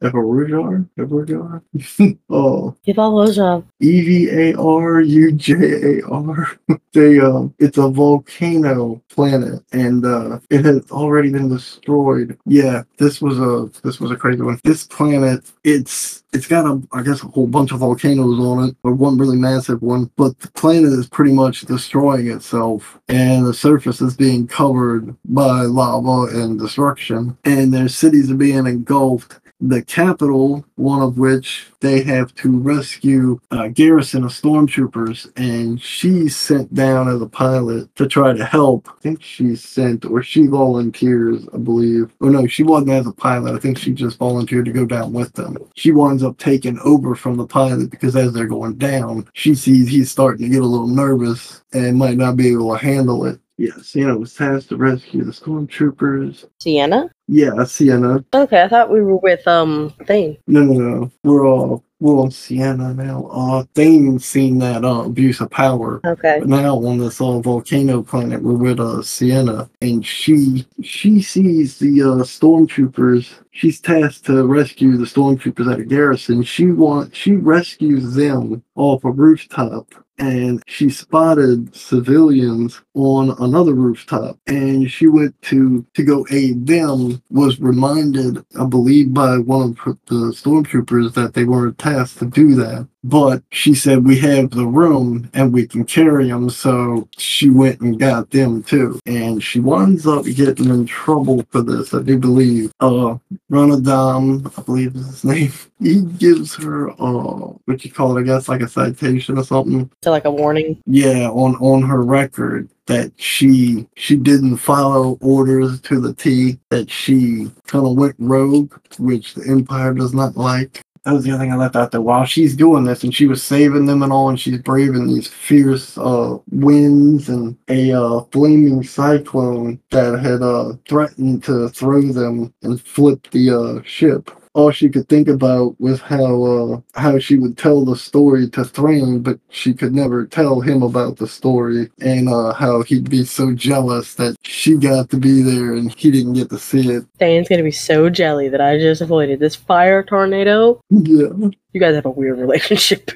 Ivarujar? 0.00 0.88
Ivarujar? 0.98 2.18
oh, 2.30 2.74
Ivalozha. 2.88 3.62
E 3.80 4.00
V 4.00 4.30
A 4.30 4.54
R 4.58 5.02
U 5.02 5.32
J 5.32 6.00
A 6.00 6.06
R. 6.06 6.58
They 6.96 7.20
um, 7.20 7.54
it's 7.58 7.76
a 7.76 7.90
volcano 7.90 9.02
planet, 9.10 9.62
and 9.70 10.06
uh, 10.06 10.38
it 10.48 10.64
has 10.64 10.90
already 10.90 11.25
already 11.26 11.38
been 11.38 11.54
destroyed. 11.54 12.38
Yeah, 12.46 12.82
this 12.98 13.20
was 13.20 13.38
a 13.38 13.70
this 13.82 14.00
was 14.00 14.10
a 14.10 14.16
crazy 14.16 14.42
one. 14.42 14.60
This 14.64 14.86
planet, 14.86 15.50
it's 15.64 16.24
it's 16.32 16.46
got 16.46 16.66
a 16.66 16.82
I 16.92 17.02
guess 17.02 17.22
a 17.22 17.28
whole 17.28 17.46
bunch 17.46 17.72
of 17.72 17.80
volcanoes 17.80 18.38
on 18.38 18.68
it, 18.68 18.76
or 18.82 18.94
one 18.94 19.18
really 19.18 19.36
massive 19.36 19.82
one, 19.82 20.10
but 20.16 20.38
the 20.40 20.48
planet 20.52 20.92
is 20.92 21.08
pretty 21.08 21.32
much 21.32 21.62
destroying 21.62 22.30
itself, 22.30 22.98
and 23.08 23.46
the 23.46 23.54
surface 23.54 24.00
is 24.00 24.16
being 24.16 24.46
covered 24.46 25.16
by 25.24 25.62
lava 25.62 26.36
and 26.36 26.58
destruction, 26.58 27.36
and 27.44 27.72
their 27.72 27.88
cities 27.88 28.30
are 28.30 28.36
being 28.36 28.66
engulfed 28.66 29.40
the 29.60 29.82
capital, 29.82 30.64
one 30.74 31.02
of 31.02 31.18
which 31.18 31.66
they 31.80 32.02
have 32.02 32.34
to 32.34 32.58
rescue 32.58 33.40
a 33.50 33.68
garrison 33.68 34.24
of 34.24 34.30
stormtroopers, 34.30 35.30
and 35.36 35.80
she's 35.80 36.36
sent 36.36 36.72
down 36.74 37.08
as 37.08 37.22
a 37.22 37.26
pilot 37.26 37.94
to 37.96 38.06
try 38.06 38.32
to 38.32 38.44
help. 38.44 38.88
I 38.88 39.00
think 39.00 39.22
she's 39.22 39.64
sent, 39.64 40.04
or 40.04 40.22
she 40.22 40.46
volunteers, 40.46 41.46
I 41.54 41.58
believe. 41.58 42.12
Or 42.20 42.30
no, 42.30 42.46
she 42.46 42.62
wasn't 42.62 42.90
as 42.90 43.06
a 43.06 43.12
pilot. 43.12 43.54
I 43.54 43.58
think 43.58 43.78
she 43.78 43.92
just 43.92 44.18
volunteered 44.18 44.66
to 44.66 44.72
go 44.72 44.84
down 44.84 45.12
with 45.12 45.32
them. 45.32 45.56
She 45.74 45.92
winds 45.92 46.22
up 46.22 46.38
taking 46.38 46.78
over 46.80 47.14
from 47.14 47.36
the 47.36 47.46
pilot 47.46 47.90
because 47.90 48.16
as 48.16 48.32
they're 48.32 48.46
going 48.46 48.76
down, 48.76 49.28
she 49.32 49.54
sees 49.54 49.88
he's 49.88 50.10
starting 50.10 50.46
to 50.46 50.52
get 50.52 50.62
a 50.62 50.66
little 50.66 50.86
nervous 50.86 51.62
and 51.72 51.96
might 51.96 52.16
not 52.16 52.36
be 52.36 52.52
able 52.52 52.76
to 52.76 52.84
handle 52.84 53.24
it. 53.24 53.40
Yes, 53.58 53.78
Ciena 53.78 54.18
was 54.18 54.34
tasked 54.34 54.68
to 54.68 54.76
rescue 54.76 55.24
the 55.24 55.32
stormtroopers. 55.32 56.44
Ciena? 56.60 57.08
Yeah, 57.28 57.50
Ciena. 57.64 58.24
Okay, 58.32 58.62
I 58.62 58.68
thought 58.68 58.90
we 58.90 59.02
were 59.02 59.16
with 59.16 59.46
um 59.48 59.92
Thane. 60.06 60.38
No, 60.46 60.62
no, 60.62 60.72
no. 60.74 61.12
We're 61.24 61.46
all 61.46 61.84
we're 61.98 62.20
on 62.20 62.28
Ciena 62.28 62.94
now. 62.94 63.26
Uh, 63.32 63.64
Thane's 63.74 64.24
seen 64.24 64.58
that 64.58 64.84
uh, 64.84 65.04
abuse 65.04 65.40
of 65.40 65.50
power. 65.50 66.00
Okay. 66.04 66.38
But 66.40 66.48
now 66.48 66.76
on 66.76 66.98
this 66.98 67.20
uh, 67.20 67.38
volcano 67.40 68.02
planet, 68.02 68.42
we're 68.42 68.52
with 68.52 68.80
uh, 68.80 69.02
Sienna, 69.02 69.70
and 69.80 70.04
she 70.04 70.66
she 70.82 71.22
sees 71.22 71.78
the 71.78 72.02
uh, 72.02 72.22
stormtroopers. 72.22 73.32
She's 73.50 73.80
tasked 73.80 74.26
to 74.26 74.46
rescue 74.46 74.96
the 74.96 75.06
stormtroopers 75.06 75.72
at 75.72 75.80
a 75.80 75.84
garrison. 75.84 76.42
She 76.42 76.66
wants 76.66 77.16
she 77.16 77.32
rescues 77.32 78.14
them 78.14 78.62
off 78.76 79.04
a 79.04 79.10
rooftop 79.10 79.94
and 80.18 80.62
she 80.66 80.88
spotted 80.88 81.74
civilians 81.74 82.80
on 82.94 83.30
another 83.38 83.74
rooftop 83.74 84.38
and 84.46 84.90
she 84.90 85.06
went 85.06 85.40
to 85.42 85.84
to 85.94 86.02
go 86.02 86.26
aid 86.30 86.66
them 86.66 87.15
was 87.30 87.60
reminded 87.60 88.44
i 88.60 88.64
believe 88.64 89.12
by 89.14 89.38
one 89.38 89.76
of 89.86 89.98
the 90.06 90.32
stormtroopers 90.32 91.14
that 91.14 91.34
they 91.34 91.44
weren't 91.44 91.78
tasked 91.78 92.18
to 92.18 92.26
do 92.26 92.54
that 92.54 92.88
but 93.08 93.42
she 93.52 93.74
said 93.74 94.04
we 94.04 94.18
have 94.18 94.50
the 94.50 94.66
room 94.66 95.30
and 95.32 95.52
we 95.52 95.66
can 95.66 95.84
carry 95.84 96.28
them 96.28 96.50
so 96.50 97.08
she 97.16 97.50
went 97.50 97.80
and 97.80 98.00
got 98.00 98.30
them 98.30 98.62
too. 98.62 98.98
And 99.06 99.42
she 99.42 99.60
winds 99.60 100.06
up 100.06 100.24
getting 100.24 100.70
in 100.70 100.86
trouble 100.86 101.44
for 101.50 101.62
this. 101.62 101.94
I 101.94 102.02
do 102.02 102.18
believe 102.18 102.72
uh 102.80 103.16
Ronnadam, 103.50 104.58
i 104.58 104.62
believe 104.62 104.96
is 104.96 105.06
his 105.06 105.24
name 105.24 105.52
he 105.80 106.00
gives 106.02 106.54
her 106.56 106.90
uh 106.90 107.52
what 107.66 107.84
you 107.84 107.92
call 107.92 108.16
it 108.16 108.20
i 108.22 108.24
guess 108.24 108.48
like 108.48 108.60
a 108.62 108.68
citation 108.68 109.38
or 109.38 109.44
something. 109.44 109.90
So 110.02 110.10
like 110.10 110.24
a 110.24 110.30
warning. 110.30 110.82
yeah 110.86 111.28
on 111.28 111.54
on 111.56 111.82
her 111.82 112.02
record 112.02 112.68
that 112.86 113.12
she 113.16 113.86
she 113.96 114.16
didn't 114.16 114.56
follow 114.58 115.18
orders 115.20 115.80
to 115.82 116.00
the 116.00 116.14
T 116.14 116.58
that 116.70 116.90
she 116.90 117.50
kind 117.66 117.86
of 117.86 117.96
went 117.96 118.14
rogue 118.18 118.74
which 118.98 119.34
the 119.34 119.48
empire 119.48 119.92
does 119.92 120.14
not 120.14 120.36
like 120.36 120.80
that 121.06 121.12
was 121.12 121.22
the 121.22 121.30
other 121.30 121.38
thing 121.38 121.52
I 121.52 121.56
left 121.56 121.76
out 121.76 121.92
there. 121.92 122.00
While 122.00 122.24
she's 122.24 122.56
doing 122.56 122.82
this 122.82 123.04
and 123.04 123.14
she 123.14 123.26
was 123.26 123.40
saving 123.40 123.86
them 123.86 124.02
and 124.02 124.12
all, 124.12 124.28
and 124.28 124.40
she's 124.40 124.58
braving 124.58 125.06
these 125.06 125.28
fierce 125.28 125.96
uh, 125.96 126.36
winds 126.50 127.28
and 127.28 127.56
a 127.68 127.92
uh, 127.92 128.22
flaming 128.32 128.82
cyclone 128.82 129.80
that 129.92 130.18
had 130.18 130.42
uh, 130.42 130.72
threatened 130.88 131.44
to 131.44 131.68
throw 131.68 132.02
them 132.02 132.52
and 132.62 132.80
flip 132.80 133.30
the 133.30 133.50
uh, 133.50 133.82
ship 133.84 134.32
all 134.56 134.70
she 134.70 134.88
could 134.88 135.06
think 135.08 135.28
about 135.28 135.78
was 135.78 136.00
how 136.00 136.42
uh, 136.42 136.80
how 136.94 137.18
she 137.18 137.36
would 137.36 137.58
tell 137.58 137.84
the 137.84 137.94
story 137.94 138.48
to 138.50 138.64
Thane, 138.64 139.20
but 139.20 139.38
she 139.50 139.74
could 139.74 139.94
never 139.94 140.26
tell 140.26 140.60
him 140.60 140.82
about 140.82 141.18
the 141.18 141.28
story, 141.28 141.90
and 142.00 142.28
uh, 142.28 142.54
how 142.54 142.82
he'd 142.82 143.10
be 143.10 143.24
so 143.24 143.52
jealous 143.52 144.14
that 144.14 144.34
she 144.42 144.76
got 144.76 145.10
to 145.10 145.18
be 145.18 145.42
there 145.42 145.74
and 145.74 145.94
he 145.94 146.10
didn't 146.10 146.32
get 146.32 146.48
to 146.50 146.58
see 146.58 146.88
it. 146.88 147.04
Thane's 147.18 147.48
gonna 147.48 147.62
be 147.62 147.70
so 147.70 148.08
jelly 148.08 148.48
that 148.48 148.62
I 148.62 148.78
just 148.78 149.02
avoided 149.02 149.40
this 149.40 149.54
fire 149.54 150.02
tornado. 150.02 150.80
Yeah, 150.88 151.50
You 151.72 151.80
guys 151.80 151.94
have 151.94 152.06
a 152.06 152.10
weird 152.10 152.38
relationship. 152.38 153.10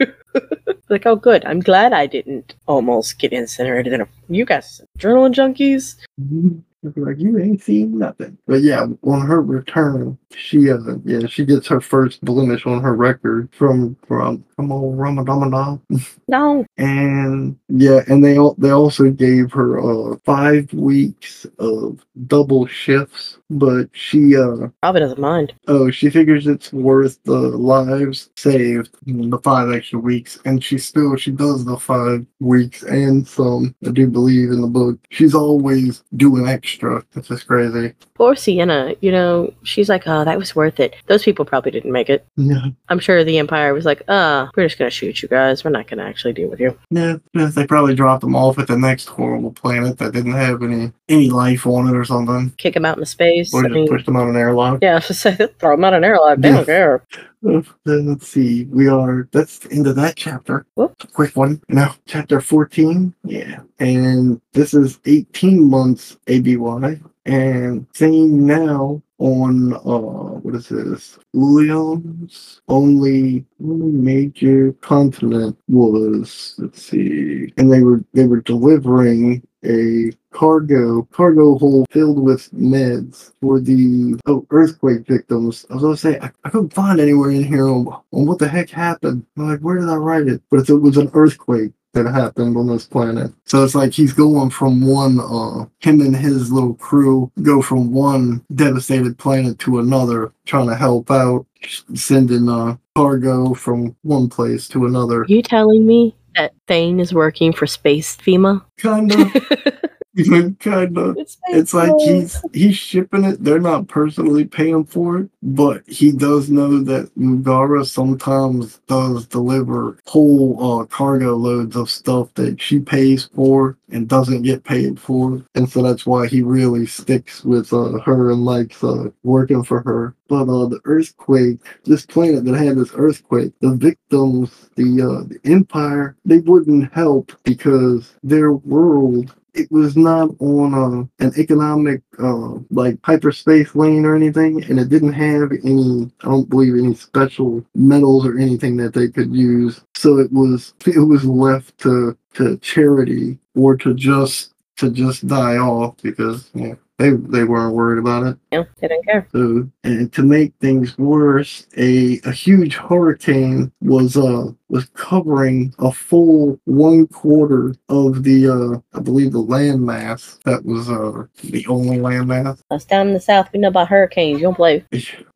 like, 0.90 1.06
oh, 1.06 1.16
good. 1.16 1.44
I'm 1.46 1.60
glad 1.60 1.94
I 1.94 2.06
didn't 2.06 2.54
almost 2.68 3.18
get 3.18 3.32
incinerated. 3.32 3.94
In 3.94 4.02
a, 4.02 4.08
you 4.28 4.44
guys, 4.44 4.82
adrenaline 4.98 5.34
junkies. 5.34 5.96
Be 6.18 6.60
like 6.82 7.18
you 7.18 7.38
ain't 7.38 7.62
seen 7.62 7.98
nothing. 7.98 8.38
But 8.46 8.62
yeah, 8.62 8.86
on 9.02 9.26
her 9.26 9.42
return, 9.42 10.18
she 10.34 10.70
uh, 10.70 10.78
yeah, 11.04 11.26
she 11.26 11.44
gets 11.44 11.66
her 11.68 11.80
first 11.80 12.24
blemish 12.24 12.64
on 12.66 12.80
her 12.82 12.94
record 12.94 13.48
from 13.52 13.96
from 14.06 14.44
from 14.56 14.72
old 14.72 14.96
Ronnadam. 14.98 15.80
No, 16.28 16.64
and 16.78 17.58
yeah, 17.68 18.00
and 18.08 18.24
they 18.24 18.38
they 18.58 18.70
also 18.70 19.10
gave 19.10 19.52
her 19.52 19.80
uh 19.80 20.16
five 20.24 20.72
weeks 20.72 21.46
of 21.58 22.04
double 22.26 22.66
shifts, 22.66 23.38
but 23.50 23.88
she 23.92 24.36
uh 24.36 24.68
probably 24.80 25.00
doesn't 25.00 25.20
mind. 25.20 25.52
oh 25.68 25.90
she 25.90 26.08
figures 26.08 26.46
it's 26.46 26.72
worth 26.72 27.18
the 27.24 27.32
lives 27.38 28.30
saved 28.36 28.90
the 29.06 29.38
five 29.42 29.70
extra 29.72 29.98
weeks, 29.98 30.38
and 30.44 30.62
she 30.62 30.78
still 30.78 31.16
she 31.16 31.30
does 31.32 31.64
the 31.64 31.76
five 31.76 32.24
weeks 32.40 32.82
and 32.84 33.26
some. 33.26 33.74
I 33.86 33.90
do 33.90 34.06
believe 34.06 34.50
in 34.50 34.60
the 34.60 34.68
book. 34.68 34.98
She's 35.10 35.34
always 35.34 36.04
doing 36.16 36.48
extra. 36.48 36.69
It's 37.14 37.30
is 37.30 37.42
crazy. 37.42 37.94
Poor 38.14 38.34
Ciena. 38.34 38.96
You 39.00 39.12
know, 39.12 39.52
she's 39.62 39.88
like, 39.88 40.04
oh, 40.06 40.24
that 40.24 40.38
was 40.38 40.54
worth 40.54 40.78
it. 40.80 40.94
Those 41.06 41.22
people 41.22 41.44
probably 41.44 41.70
didn't 41.70 41.92
make 41.92 42.08
it. 42.10 42.26
Yeah, 42.36 42.66
I'm 42.88 42.98
sure 42.98 43.24
the 43.24 43.38
Empire 43.38 43.74
was 43.74 43.84
like, 43.84 44.02
uh, 44.08 44.46
we're 44.56 44.66
just 44.66 44.78
gonna 44.78 44.90
shoot 44.90 45.22
you 45.22 45.28
guys. 45.28 45.64
We're 45.64 45.70
not 45.70 45.86
gonna 45.88 46.04
actually 46.04 46.32
deal 46.34 46.48
with 46.48 46.60
you. 46.60 46.78
yeah. 46.90 47.16
They 47.34 47.66
probably 47.66 47.94
dropped 47.94 48.20
them 48.22 48.36
off 48.36 48.58
at 48.58 48.68
the 48.68 48.76
next 48.76 49.06
horrible 49.06 49.52
planet 49.52 49.98
that 49.98 50.12
didn't 50.12 50.32
have 50.32 50.62
any 50.62 50.92
any 51.08 51.30
life 51.30 51.66
on 51.66 51.88
it 51.88 51.96
or 51.96 52.04
something, 52.04 52.50
Kick 52.58 52.74
them 52.74 52.84
out 52.84 52.96
into 52.96 53.06
space. 53.06 53.52
or 53.52 53.60
I 53.60 53.68
just 53.68 53.74
mean, 53.74 53.88
pushed 53.88 54.06
them 54.06 54.16
on 54.16 54.28
an 54.28 54.36
airlock. 54.36 54.78
yeah, 54.82 54.98
throw 55.00 55.46
them 55.76 55.84
out 55.84 55.94
an 55.94 56.04
airlock. 56.04 56.38
They 56.38 56.50
don't 56.52 56.64
care. 56.64 57.02
Then 57.42 58.06
let's 58.06 58.28
see. 58.28 58.64
We 58.64 58.88
are 58.88 59.28
that's 59.32 59.60
the 59.60 59.72
end 59.72 59.86
of 59.86 59.96
that 59.96 60.16
chapter. 60.16 60.66
Quick 61.12 61.36
one. 61.36 61.62
Now, 61.68 61.94
chapter 62.06 62.40
14. 62.40 63.14
Yeah. 63.24 63.60
And 63.78 64.40
this 64.52 64.74
is 64.74 64.98
18 65.06 65.68
months 65.68 66.18
ABY. 66.26 67.00
And 67.30 67.88
Thane 67.94 68.44
now 68.44 69.00
on 69.18 69.74
uh 69.74 70.40
what 70.42 70.56
is 70.56 70.68
this? 70.68 71.16
Leon's 71.32 72.60
only 72.66 73.46
only 73.62 73.92
major 73.92 74.72
continent 74.80 75.56
was 75.68 76.56
let's 76.58 76.82
see. 76.82 77.52
And 77.56 77.72
they 77.72 77.84
were 77.84 78.02
they 78.14 78.26
were 78.26 78.40
delivering 78.40 79.46
a 79.64 80.10
cargo 80.32 81.02
cargo 81.12 81.56
hold 81.56 81.86
filled 81.92 82.20
with 82.20 82.50
meds 82.52 83.32
for 83.40 83.60
the 83.60 84.18
oh 84.26 84.44
earthquake 84.50 85.06
victims. 85.06 85.66
I 85.70 85.74
was 85.74 85.82
gonna 85.84 85.96
say 85.96 86.18
I, 86.18 86.32
I 86.44 86.50
couldn't 86.50 86.74
find 86.74 86.98
anywhere 86.98 87.30
in 87.30 87.44
here 87.44 87.68
on, 87.68 87.86
on 87.86 88.26
what 88.26 88.40
the 88.40 88.48
heck 88.48 88.70
happened. 88.70 89.24
I'm 89.38 89.50
like, 89.50 89.60
where 89.60 89.78
did 89.78 89.88
I 89.88 89.94
write 89.94 90.26
it? 90.26 90.42
But 90.50 90.68
it 90.68 90.74
was 90.74 90.96
an 90.96 91.12
earthquake 91.14 91.70
that 91.92 92.06
happened 92.06 92.56
on 92.56 92.68
this 92.68 92.86
planet. 92.86 93.32
So 93.44 93.64
it's 93.64 93.74
like 93.74 93.92
he's 93.92 94.12
going 94.12 94.50
from 94.50 94.86
one 94.86 95.20
uh 95.20 95.66
him 95.80 96.00
and 96.00 96.14
his 96.14 96.52
little 96.52 96.74
crew 96.74 97.30
go 97.42 97.62
from 97.62 97.92
one 97.92 98.44
devastated 98.54 99.18
planet 99.18 99.58
to 99.60 99.78
another 99.78 100.32
trying 100.46 100.68
to 100.68 100.76
help 100.76 101.10
out 101.10 101.46
sending 101.94 102.48
uh 102.48 102.76
cargo 102.96 103.54
from 103.54 103.96
one 104.02 104.28
place 104.28 104.68
to 104.68 104.86
another. 104.86 105.22
Are 105.22 105.26
you 105.26 105.42
telling 105.42 105.86
me 105.86 106.14
that 106.36 106.52
Thane 106.68 107.00
is 107.00 107.12
working 107.12 107.52
for 107.52 107.66
Space 107.66 108.16
FEMA? 108.16 108.62
Kinda 110.16 110.54
kinda 110.58 111.14
it's 111.50 111.72
like 111.72 111.92
he's 112.00 112.40
he's 112.52 112.76
shipping 112.76 113.24
it. 113.24 113.42
They're 113.44 113.60
not 113.60 113.86
personally 113.86 114.44
paying 114.44 114.84
for 114.84 115.18
it, 115.18 115.30
but 115.42 115.82
he 115.86 116.10
does 116.10 116.50
know 116.50 116.80
that 116.82 117.14
Mugara 117.16 117.86
sometimes 117.86 118.80
does 118.88 119.26
deliver 119.26 119.98
whole 120.06 120.80
uh, 120.82 120.86
cargo 120.86 121.36
loads 121.36 121.76
of 121.76 121.90
stuff 121.90 122.32
that 122.34 122.60
she 122.60 122.80
pays 122.80 123.26
for 123.34 123.76
and 123.92 124.08
doesn't 124.08 124.42
get 124.42 124.64
paid 124.64 124.98
for, 124.98 125.42
and 125.54 125.68
so 125.68 125.82
that's 125.82 126.06
why 126.06 126.26
he 126.26 126.42
really 126.42 126.86
sticks 126.86 127.44
with 127.44 127.72
uh, 127.72 127.98
her 128.00 128.30
and 128.30 128.44
likes 128.44 128.82
uh, 128.82 129.10
working 129.22 129.62
for 129.62 129.80
her. 129.82 130.14
But 130.28 130.42
uh, 130.48 130.66
the 130.66 130.80
earthquake, 130.84 131.58
this 131.84 132.06
planet 132.06 132.44
that 132.44 132.54
had 132.56 132.76
this 132.76 132.92
earthquake, 132.94 133.52
the 133.60 133.74
victims, 133.74 134.70
the 134.76 135.02
uh, 135.02 135.24
the 135.28 135.38
Empire, 135.44 136.16
they 136.24 136.38
wouldn't 136.38 136.92
help 136.92 137.32
because 137.44 138.14
their 138.22 138.52
world 138.52 139.34
it 139.54 139.70
was 139.70 139.96
not 139.96 140.30
on 140.38 140.74
uh, 140.74 141.24
an 141.24 141.32
economic 141.36 142.02
uh, 142.18 142.54
like 142.70 142.98
hyperspace 143.04 143.74
lane 143.74 144.04
or 144.04 144.14
anything, 144.14 144.64
and 144.64 144.78
it 144.78 144.88
didn't 144.88 145.12
have 145.12 145.52
any. 145.64 146.10
I 146.22 146.26
don't 146.26 146.48
believe 146.48 146.74
any 146.74 146.94
special 146.94 147.64
metals 147.74 148.26
or 148.26 148.38
anything 148.38 148.76
that 148.78 148.94
they 148.94 149.08
could 149.08 149.34
use. 149.34 149.80
So 149.94 150.18
it 150.18 150.32
was 150.32 150.74
it 150.86 151.00
was 151.00 151.24
left 151.24 151.78
to 151.78 152.16
to 152.34 152.56
charity 152.58 153.38
or 153.54 153.76
to 153.78 153.94
just 153.94 154.54
to 154.78 154.90
just 154.90 155.26
die 155.26 155.58
off 155.58 155.96
because 156.02 156.50
yeah, 156.54 156.74
they 157.00 157.10
they 157.10 157.44
weren't 157.44 157.74
worried 157.74 157.98
about 157.98 158.26
it. 158.26 158.36
Yeah, 158.52 158.64
they 158.78 158.88
didn't 158.88 159.04
care. 159.06 159.26
So, 159.32 159.68
and 159.84 160.12
to 160.12 160.22
make 160.22 160.52
things 160.60 160.98
worse, 160.98 161.66
a 161.78 162.20
a 162.24 162.32
huge 162.32 162.76
hurricane 162.76 163.72
was 163.80 164.18
uh 164.18 164.48
was 164.68 164.84
covering 164.94 165.74
a 165.78 165.90
full 165.90 166.60
one 166.66 167.06
quarter 167.06 167.74
of 167.88 168.22
the 168.22 168.48
uh 168.48 168.98
I 168.98 169.00
believe 169.00 169.32
the 169.32 169.42
landmass 169.42 170.38
that 170.44 170.64
was 170.64 170.90
uh 170.90 171.24
the 171.42 171.66
only 171.68 171.96
landmass. 171.96 172.60
Us 172.70 172.84
down 172.84 173.08
in 173.08 173.14
the 173.14 173.20
south, 173.20 173.48
we 173.52 173.60
know 173.60 173.68
about 173.68 173.88
hurricanes. 173.88 174.38
You 174.40 174.48
don't 174.48 174.54
play. 174.54 174.84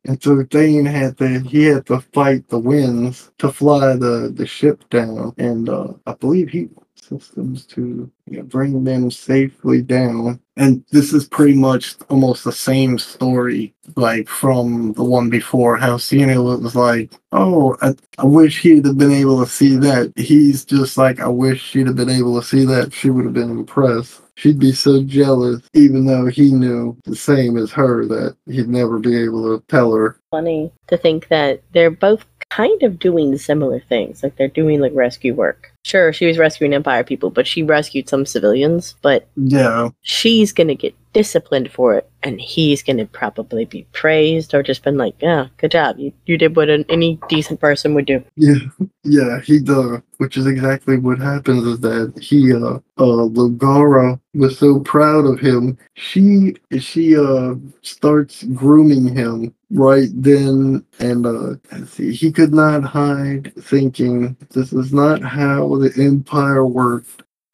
And 0.05 0.21
so 0.21 0.43
Thane 0.43 0.85
had 0.85 1.17
to 1.17 1.39
he 1.39 1.63
had 1.63 1.87
to 1.87 1.99
fight 2.13 2.47
the 2.49 2.59
winds 2.59 3.31
to 3.39 3.51
fly 3.51 3.95
the 3.95 4.31
the 4.33 4.45
ship 4.45 4.87
down, 4.89 5.33
and 5.39 5.67
uh 5.67 5.93
I 6.05 6.13
believe 6.13 6.49
he 6.49 6.69
systems 7.07 7.65
to 7.67 8.11
you 8.27 8.37
know, 8.37 8.43
bring 8.43 8.83
them 8.83 9.11
safely 9.11 9.81
down. 9.81 10.39
And 10.57 10.83
this 10.91 11.13
is 11.13 11.27
pretty 11.27 11.55
much 11.55 11.95
almost 12.09 12.43
the 12.43 12.51
same 12.51 12.97
story, 12.97 13.73
like 13.95 14.27
from 14.27 14.93
the 14.93 15.03
one 15.03 15.29
before, 15.29 15.75
how 15.75 15.97
Ciena 15.97 16.61
was 16.61 16.75
like, 16.75 17.11
Oh, 17.31 17.75
I, 17.81 17.93
I 18.17 18.25
wish 18.25 18.61
he'd 18.61 18.85
have 18.85 18.97
been 18.97 19.11
able 19.11 19.43
to 19.43 19.51
see 19.51 19.75
that. 19.77 20.13
He's 20.15 20.63
just 20.63 20.97
like, 20.97 21.19
I 21.19 21.27
wish 21.27 21.61
she'd 21.61 21.87
have 21.87 21.97
been 21.97 22.09
able 22.09 22.39
to 22.39 22.47
see 22.47 22.63
that. 22.65 22.93
She 22.93 23.09
would 23.09 23.25
have 23.25 23.33
been 23.33 23.51
impressed. 23.51 24.21
She'd 24.35 24.59
be 24.59 24.73
so 24.73 25.01
jealous, 25.03 25.61
even 25.73 26.05
though 26.05 26.25
he 26.25 26.51
knew 26.51 26.97
the 27.05 27.15
same 27.15 27.57
as 27.57 27.71
her 27.71 28.05
that 28.05 28.35
he'd 28.47 28.67
never 28.67 28.99
be 28.99 29.15
able 29.23 29.43
to 29.43 29.65
tell 29.67 29.93
her. 29.93 30.19
Funny 30.31 30.71
to 30.87 30.97
think 30.97 31.29
that 31.29 31.63
they're 31.71 31.91
both 31.91 32.25
kind 32.55 32.83
of 32.83 32.99
doing 32.99 33.37
similar 33.37 33.79
things. 33.79 34.23
Like 34.23 34.37
they're 34.37 34.47
doing 34.47 34.79
like 34.79 34.93
rescue 34.95 35.33
work. 35.33 35.71
Sure, 35.83 36.13
she 36.13 36.25
was 36.25 36.37
rescuing 36.37 36.73
Empire 36.73 37.03
people, 37.03 37.29
but 37.29 37.45
she 37.45 37.61
rescued 37.61 38.09
some 38.09 38.25
civilians. 38.25 38.95
But 39.01 39.27
Yeah, 39.35 39.89
she's 40.01 40.53
gonna 40.53 40.73
get 40.73 40.95
disciplined 41.13 41.71
for 41.71 41.95
it, 41.95 42.09
and 42.23 42.39
he's 42.39 42.81
gonna 42.81 43.05
probably 43.05 43.65
be 43.65 43.85
praised 43.91 44.53
or 44.53 44.63
just 44.63 44.83
been 44.83 44.97
like, 44.97 45.15
"Yeah, 45.19 45.47
good 45.57 45.71
job. 45.71 45.99
You 45.99 46.13
you 46.25 46.37
did 46.37 46.55
what 46.55 46.69
an, 46.69 46.85
any 46.89 47.19
decent 47.29 47.59
person 47.59 47.93
would 47.93 48.05
do." 48.05 48.23
yeah, 48.37 48.55
yeah. 49.03 49.41
He 49.41 49.59
does, 49.59 50.01
which 50.17 50.37
is 50.37 50.47
exactly 50.47 50.97
what 50.97 51.19
happens. 51.19 51.67
Is 51.67 51.81
that 51.81 52.17
he, 52.19 52.53
uh, 52.53 52.79
uh, 52.97 53.27
Lugara 53.37 54.19
was 54.33 54.57
so 54.57 54.79
proud 54.79 55.25
of 55.25 55.39
him. 55.39 55.77
She, 55.95 56.55
she, 56.79 57.15
uh, 57.17 57.55
starts 57.81 58.43
grooming 58.43 59.07
him 59.07 59.53
right 59.75 60.09
then, 60.13 60.85
and 60.99 61.25
uh, 61.25 61.55
see, 61.85 62.13
he 62.13 62.31
could 62.31 62.53
not 62.53 62.83
hide, 62.83 63.53
thinking 63.55 64.35
this 64.51 64.73
is 64.73 64.93
not 64.93 65.21
how 65.21 65.75
the 65.75 65.93
Empire 65.97 66.65
worked. 66.65 67.23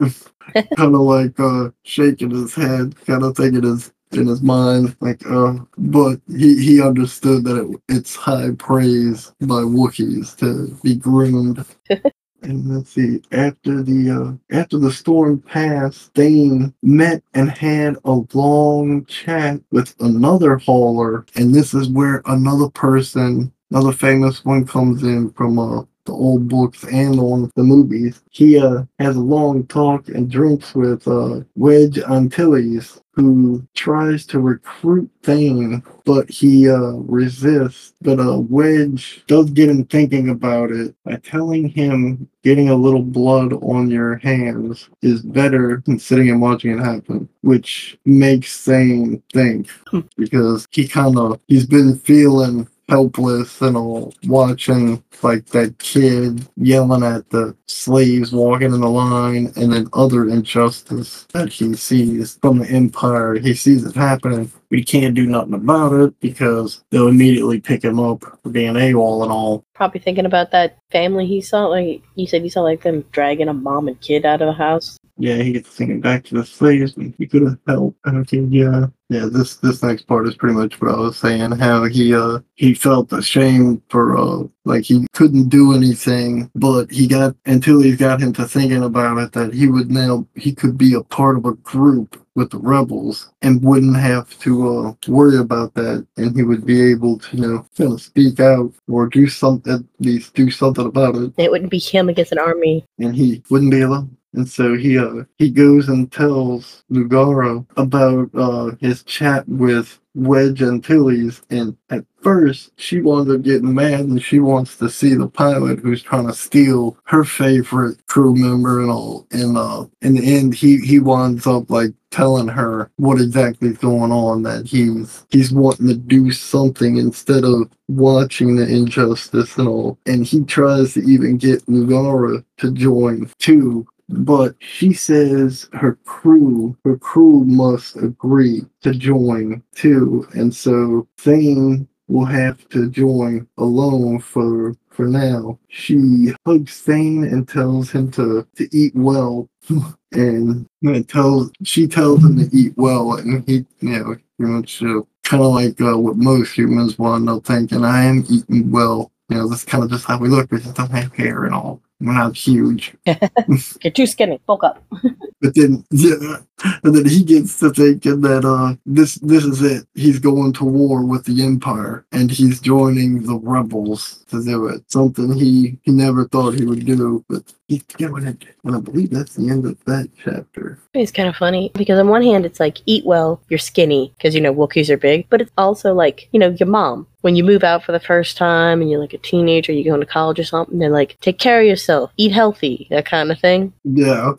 kind 0.76 0.94
of 0.94 1.00
like 1.02 1.38
uh 1.38 1.70
shaking 1.84 2.30
his 2.30 2.54
head, 2.54 2.96
kind 3.06 3.22
of 3.22 3.36
thinking 3.36 3.62
his 3.62 3.92
in 4.12 4.26
his 4.26 4.42
mind, 4.42 4.96
like 5.00 5.24
uh, 5.26 5.54
but 5.78 6.20
he 6.28 6.62
he 6.62 6.82
understood 6.82 7.44
that 7.44 7.56
it, 7.56 7.80
it's 7.88 8.14
high 8.14 8.50
praise 8.58 9.32
by 9.40 9.62
Wookiees 9.62 10.36
to 10.38 10.76
be 10.82 10.94
groomed. 10.94 11.64
And 12.42 12.68
let's 12.68 12.90
see, 12.90 13.22
after 13.32 13.82
the 13.82 14.10
uh, 14.10 14.56
after 14.56 14.78
the 14.78 14.92
storm 14.92 15.40
passed, 15.40 16.14
Thane 16.14 16.74
met 16.82 17.22
and 17.34 17.50
had 17.50 17.96
a 18.04 18.22
long 18.34 19.04
chat 19.06 19.60
with 19.72 19.94
another 20.00 20.58
hauler, 20.58 21.26
and 21.36 21.54
this 21.54 21.74
is 21.74 21.88
where 21.90 22.22
another 22.26 22.70
person, 22.70 23.52
another 23.70 23.92
famous 23.92 24.44
one, 24.44 24.66
comes 24.66 25.04
in 25.04 25.30
from 25.32 25.58
uh, 25.58 25.82
the 26.04 26.12
old 26.12 26.48
books 26.48 26.84
and 26.84 27.18
on 27.18 27.50
the 27.54 27.62
movies. 27.62 28.22
He 28.30 28.58
uh, 28.58 28.84
has 28.98 29.16
a 29.16 29.20
long 29.20 29.66
talk 29.66 30.08
and 30.08 30.30
drinks 30.30 30.74
with 30.74 31.06
uh, 31.06 31.40
Wedge 31.54 31.98
Antilles, 31.98 33.00
who 33.14 33.66
tries 33.74 34.24
to 34.26 34.40
recruit 34.40 35.10
Thane, 35.22 35.82
but 36.04 36.30
he 36.30 36.68
uh, 36.68 36.92
resists. 37.06 37.92
But 38.00 38.18
uh, 38.18 38.38
Wedge 38.38 39.22
does 39.26 39.50
get 39.50 39.68
him 39.68 39.84
thinking 39.84 40.30
about 40.30 40.70
it 40.70 40.94
by 41.04 41.16
telling 41.16 41.68
him 41.68 42.28
getting 42.42 42.70
a 42.70 42.74
little 42.74 43.02
blood 43.02 43.52
on 43.52 43.90
your 43.90 44.16
hands 44.16 44.88
is 45.02 45.22
better 45.22 45.82
than 45.86 45.98
sitting 45.98 46.30
and 46.30 46.40
watching 46.40 46.78
it 46.78 46.82
happen, 46.82 47.28
which 47.42 47.98
makes 48.04 48.64
Thane 48.64 49.22
think 49.32 49.68
because 50.16 50.66
he 50.70 50.88
kind 50.88 51.18
of 51.18 51.38
he's 51.48 51.66
been 51.66 51.98
feeling 51.98 52.66
helpless 52.92 53.62
and 53.62 53.74
all 53.74 54.12
watching 54.24 55.02
like 55.22 55.46
that 55.46 55.78
kid 55.78 56.46
yelling 56.56 57.02
at 57.02 57.28
the 57.30 57.56
slaves 57.66 58.32
walking 58.32 58.74
in 58.74 58.82
the 58.82 58.88
line 58.88 59.50
and 59.56 59.72
then 59.72 59.88
other 59.94 60.28
injustice 60.28 61.26
that 61.32 61.48
he 61.48 61.72
sees 61.72 62.38
from 62.42 62.58
the 62.58 62.68
empire 62.68 63.32
he 63.38 63.54
sees 63.54 63.82
it 63.82 63.94
happening 63.94 64.52
he 64.68 64.82
can't 64.82 65.14
do 65.14 65.26
nothing 65.26 65.54
about 65.54 65.92
it 65.92 66.18
because 66.20 66.82
they'll 66.90 67.08
immediately 67.08 67.60
pick 67.60 67.84
him 67.84 68.00
up 68.00 68.24
for 68.42 68.50
being 68.50 68.74
AWOL 68.74 69.22
and 69.22 69.30
all. 69.30 69.64
Probably 69.74 70.00
thinking 70.00 70.24
about 70.24 70.50
that 70.52 70.78
family 70.90 71.26
he 71.26 71.42
saw. 71.42 71.66
Like 71.66 72.02
you 72.14 72.26
said, 72.26 72.42
he 72.42 72.48
saw 72.48 72.62
like 72.62 72.82
them 72.82 73.04
dragging 73.12 73.48
a 73.48 73.52
mom 73.52 73.88
and 73.88 74.00
kid 74.00 74.24
out 74.24 74.40
of 74.40 74.46
the 74.46 74.52
house. 74.54 74.96
Yeah, 75.18 75.36
he 75.36 75.52
gets 75.52 75.68
thinking 75.68 76.00
back 76.00 76.24
to 76.24 76.36
the 76.36 76.44
slaves 76.46 76.96
and 76.96 77.14
he 77.18 77.26
could 77.26 77.42
have 77.42 77.58
helped. 77.66 77.98
Okay, 78.06 78.40
yeah. 78.40 78.86
Yeah, 79.12 79.26
this 79.30 79.56
this 79.56 79.82
next 79.82 80.06
part 80.06 80.26
is 80.26 80.34
pretty 80.36 80.54
much 80.54 80.80
what 80.80 80.90
I 80.90 80.96
was 80.96 81.18
saying, 81.18 81.50
how 81.52 81.84
he 81.84 82.14
uh 82.14 82.38
he 82.54 82.72
felt 82.72 83.12
ashamed 83.12 83.82
for 83.90 84.16
uh 84.16 84.44
like 84.64 84.84
he 84.84 85.06
couldn't 85.12 85.48
do 85.50 85.74
anything, 85.74 86.50
but 86.54 86.90
he 86.90 87.06
got 87.06 87.36
until 87.44 87.80
he 87.80 87.94
got 87.96 88.20
him 88.22 88.32
to 88.34 88.46
thinking 88.46 88.82
about 88.82 89.18
it 89.18 89.32
that 89.32 89.52
he 89.52 89.66
would 89.68 89.90
now 89.90 90.26
he 90.34 90.54
could 90.54 90.78
be 90.78 90.94
a 90.94 91.02
part 91.02 91.36
of 91.36 91.44
a 91.44 91.52
group 91.56 92.18
with 92.34 92.48
the 92.50 92.58
rebels 92.58 93.30
and 93.42 93.62
wouldn't 93.62 93.96
have 93.98 94.38
to 94.38 94.52
uh, 94.78 94.94
worry 95.08 95.36
about 95.36 95.74
that 95.74 96.06
and 96.16 96.34
he 96.34 96.42
would 96.42 96.64
be 96.64 96.80
able 96.90 97.18
to 97.18 97.36
you 97.36 97.42
know 97.46 97.66
kind 97.76 97.92
of 97.92 98.00
speak 98.00 98.40
out 98.40 98.72
or 98.88 99.06
do 99.08 99.26
something 99.28 99.74
at 99.74 99.80
least 100.00 100.32
do 100.32 100.50
something 100.50 100.86
about 100.86 101.14
it 101.16 101.30
It 101.36 101.50
wouldn't 101.50 101.70
be 101.70 101.78
him 101.78 102.08
against 102.08 102.32
an 102.32 102.38
army. 102.38 102.86
and 102.98 103.14
he 103.14 103.42
wouldn't 103.50 103.70
be 103.70 103.82
alone 103.82 104.16
and 104.34 104.48
so 104.48 104.74
he 104.76 104.98
uh, 104.98 105.24
he 105.38 105.50
goes 105.50 105.88
and 105.88 106.10
tells 106.10 106.84
Lugaro 106.90 107.66
about 107.76 108.30
uh, 108.34 108.72
his 108.80 109.02
chat 109.02 109.46
with 109.48 110.00
Wedge 110.14 110.62
Antilles, 110.62 111.42
and 111.50 111.76
at 111.90 112.04
first 112.20 112.72
she 112.76 113.00
winds 113.00 113.30
up 113.30 113.42
getting 113.42 113.74
mad 113.74 114.00
and 114.00 114.22
she 114.22 114.38
wants 114.38 114.76
to 114.76 114.88
see 114.88 115.14
the 115.14 115.28
pilot 115.28 115.80
who's 115.80 116.02
trying 116.02 116.26
to 116.26 116.34
steal 116.34 116.96
her 117.04 117.24
favorite 117.24 118.04
crew 118.06 118.34
member 118.34 118.80
and 118.80 118.90
all. 118.90 119.26
And 119.32 119.56
uh, 119.56 119.86
in 120.02 120.14
the 120.14 120.36
end, 120.36 120.54
he 120.54 120.78
he 120.78 120.98
winds 120.98 121.46
up 121.46 121.70
like 121.70 121.92
telling 122.10 122.48
her 122.48 122.90
what 122.96 123.20
exactly 123.20 123.70
is 123.70 123.78
going 123.78 124.12
on 124.12 124.42
that 124.42 124.66
he's 124.66 125.26
he's 125.30 125.50
wanting 125.52 125.88
to 125.88 125.94
do 125.96 126.30
something 126.30 126.98
instead 126.98 127.44
of 127.44 127.70
watching 127.88 128.56
the 128.56 128.68
injustice 128.68 129.56
and 129.56 129.68
all. 129.68 129.98
And 130.06 130.24
he 130.24 130.44
tries 130.44 130.94
to 130.94 131.00
even 131.00 131.38
get 131.38 131.64
Lugara 131.66 132.44
to 132.58 132.72
join 132.72 133.30
too 133.38 133.86
but 134.08 134.54
she 134.60 134.92
says 134.92 135.68
her 135.72 135.94
crew 136.04 136.76
her 136.84 136.96
crew 136.96 137.44
must 137.44 137.96
agree 137.96 138.62
to 138.82 138.92
join 138.92 139.62
too. 139.74 140.26
And 140.34 140.54
so 140.54 141.08
Thane 141.18 141.88
will 142.08 142.26
have 142.26 142.68
to 142.70 142.90
join 142.90 143.48
alone 143.58 144.20
for 144.20 144.74
for 144.90 145.06
now. 145.06 145.58
She 145.68 146.32
hugs 146.46 146.80
Thane 146.80 147.24
and 147.24 147.48
tells 147.48 147.90
him 147.90 148.10
to 148.12 148.46
to 148.56 148.68
eat 148.76 148.94
well. 148.94 149.48
And 150.14 150.68
tells 151.08 151.50
she 151.64 151.86
tells 151.86 152.22
him 152.22 152.36
to 152.38 152.54
eat 152.54 152.74
well. 152.76 153.14
And 153.14 153.48
he 153.48 153.64
you 153.80 153.98
know 153.98 154.16
much 154.38 154.82
uh, 154.82 155.00
kind 155.22 155.42
of 155.42 155.52
like 155.52 155.80
uh, 155.80 155.96
what 155.96 156.18
most 156.18 156.52
humans 156.52 156.98
want 156.98 157.26
to 157.28 157.40
thinking 157.40 157.82
i 157.82 158.04
am 158.04 158.22
eating 158.28 158.70
well. 158.70 159.10
You 159.30 159.38
know 159.38 159.48
that's 159.48 159.64
kind 159.64 159.82
of 159.82 159.90
just 159.90 160.04
how 160.04 160.18
we 160.18 160.28
look. 160.28 160.52
We 160.52 160.58
just 160.58 160.76
don't 160.76 160.90
have 160.90 161.14
hair 161.14 161.44
and 161.44 161.54
all 161.54 161.80
we're 162.02 162.14
not 162.14 162.36
huge. 162.36 162.94
You're 163.06 163.92
too 163.92 164.06
skinny. 164.06 164.40
Bulk 164.46 164.64
up. 164.64 164.82
but 165.40 165.54
then 165.54 165.84
yeah. 165.90 166.38
And 166.84 166.94
then 166.94 167.06
he 167.06 167.24
gets 167.24 167.58
to 167.60 167.70
thinking 167.70 168.20
that 168.22 168.44
uh 168.44 168.74
this 168.86 169.16
this 169.16 169.44
is 169.44 169.62
it. 169.62 169.86
He's 169.94 170.18
going 170.18 170.52
to 170.54 170.64
war 170.64 171.04
with 171.04 171.24
the 171.24 171.42
empire 171.44 172.04
and 172.12 172.30
he's 172.30 172.60
joining 172.60 173.22
the 173.22 173.36
rebels 173.36 174.24
to 174.30 174.42
do 174.42 174.66
it. 174.66 174.82
Something 174.90 175.32
he 175.32 175.78
he 175.82 175.92
never 175.92 176.26
thought 176.28 176.54
he 176.54 176.64
would 176.64 176.84
do 176.84 177.24
but 177.28 177.52
he's 177.68 177.82
doing 177.84 178.26
it. 178.26 178.44
And 178.64 178.76
i 178.76 178.80
believe 178.80 179.10
that's 179.10 179.34
the 179.34 179.48
end 179.50 179.64
of 179.66 179.82
that 179.84 180.08
chapter. 180.16 180.78
It's 180.94 181.12
kind 181.12 181.28
of 181.28 181.36
funny 181.36 181.70
because 181.74 181.98
on 181.98 182.08
one 182.08 182.22
hand, 182.22 182.44
it's 182.44 182.60
like 182.60 182.78
eat 182.86 183.04
well, 183.04 183.40
you're 183.48 183.58
skinny 183.58 184.12
because 184.16 184.34
you 184.34 184.40
know 184.40 184.54
Wookiees 184.54 184.90
are 184.90 184.96
big, 184.96 185.28
but 185.30 185.40
it's 185.40 185.50
also 185.56 185.94
like 185.94 186.28
you 186.32 186.38
know 186.38 186.50
your 186.50 186.68
mom. 186.68 187.06
When 187.22 187.36
you 187.36 187.44
move 187.44 187.62
out 187.62 187.84
for 187.84 187.92
the 187.92 188.00
first 188.00 188.36
time 188.36 188.80
and 188.80 188.90
you're 188.90 189.00
like 189.00 189.14
a 189.14 189.18
teenager, 189.18 189.72
you 189.72 189.84
go 189.84 189.94
into 189.94 190.06
college 190.06 190.40
or 190.40 190.44
something. 190.44 190.78
They're 190.78 190.90
like, 190.90 191.18
take 191.20 191.38
care 191.38 191.60
of 191.60 191.66
yourself, 191.66 191.91
eat 192.16 192.32
healthy, 192.32 192.86
that 192.90 193.06
kind 193.06 193.30
of 193.30 193.38
thing. 193.38 193.72
Yeah. 193.84 194.32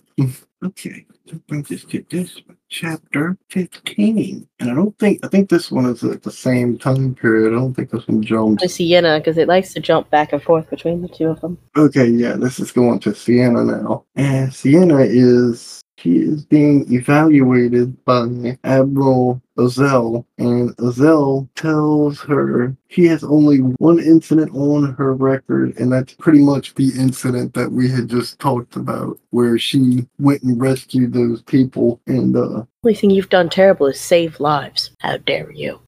Okay. 0.63 1.05
That 1.27 1.47
brings 1.47 1.71
us 1.71 1.83
to 1.85 2.05
this 2.09 2.41
chapter 2.69 3.37
15. 3.49 4.47
And 4.59 4.71
I 4.71 4.73
don't 4.73 4.97
think, 4.99 5.23
I 5.23 5.29
think 5.29 5.49
this 5.49 5.71
one 5.71 5.85
is 5.85 6.03
at 6.03 6.21
the 6.21 6.31
same 6.31 6.77
time 6.77 7.15
period. 7.15 7.53
I 7.53 7.55
don't 7.55 7.73
think 7.73 7.91
this 7.91 8.07
one 8.07 8.21
jumps. 8.21 8.63
Ciena 8.65 9.19
because 9.19 9.37
it 9.37 9.47
likes 9.47 9.73
to 9.73 9.79
jump 9.79 10.09
back 10.09 10.33
and 10.33 10.43
forth 10.43 10.69
between 10.69 11.01
the 11.01 11.07
two 11.07 11.27
of 11.27 11.39
them. 11.41 11.57
Okay, 11.77 12.07
yeah, 12.07 12.33
this 12.33 12.59
is 12.59 12.71
going 12.71 12.99
to 12.99 13.11
Ciena 13.11 13.65
now. 13.65 14.05
And 14.15 14.51
Ciena 14.51 15.05
is, 15.07 15.81
she 15.97 16.17
is 16.17 16.45
being 16.45 16.91
evaluated 16.91 18.03
by 18.03 18.57
Admiral 18.65 19.41
Azel, 19.57 20.25
and 20.37 20.73
Azel 20.79 21.49
tells 21.55 22.19
her 22.21 22.75
she 22.89 23.05
has 23.07 23.23
only 23.23 23.57
one 23.57 23.99
incident 23.99 24.53
on 24.53 24.93
her 24.95 25.13
record, 25.13 25.77
and 25.77 25.91
that's 25.91 26.13
pretty 26.13 26.39
much 26.39 26.75
the 26.75 26.91
incident 26.97 27.53
that 27.53 27.71
we 27.71 27.89
had 27.89 28.09
just 28.09 28.39
talked 28.39 28.75
about, 28.75 29.19
where 29.29 29.57
she 29.57 30.07
went 30.19 30.43
and 30.43 30.59
rescued 30.59 31.13
those 31.13 31.41
people. 31.43 32.01
And 32.07 32.35
uh, 32.35 32.63
only 32.83 32.95
thing 32.95 33.09
you've 33.09 33.29
done 33.29 33.49
terrible 33.49 33.87
is 33.87 33.99
save 33.99 34.39
lives. 34.39 34.91
How 34.99 35.17
dare 35.17 35.51
you? 35.51 35.79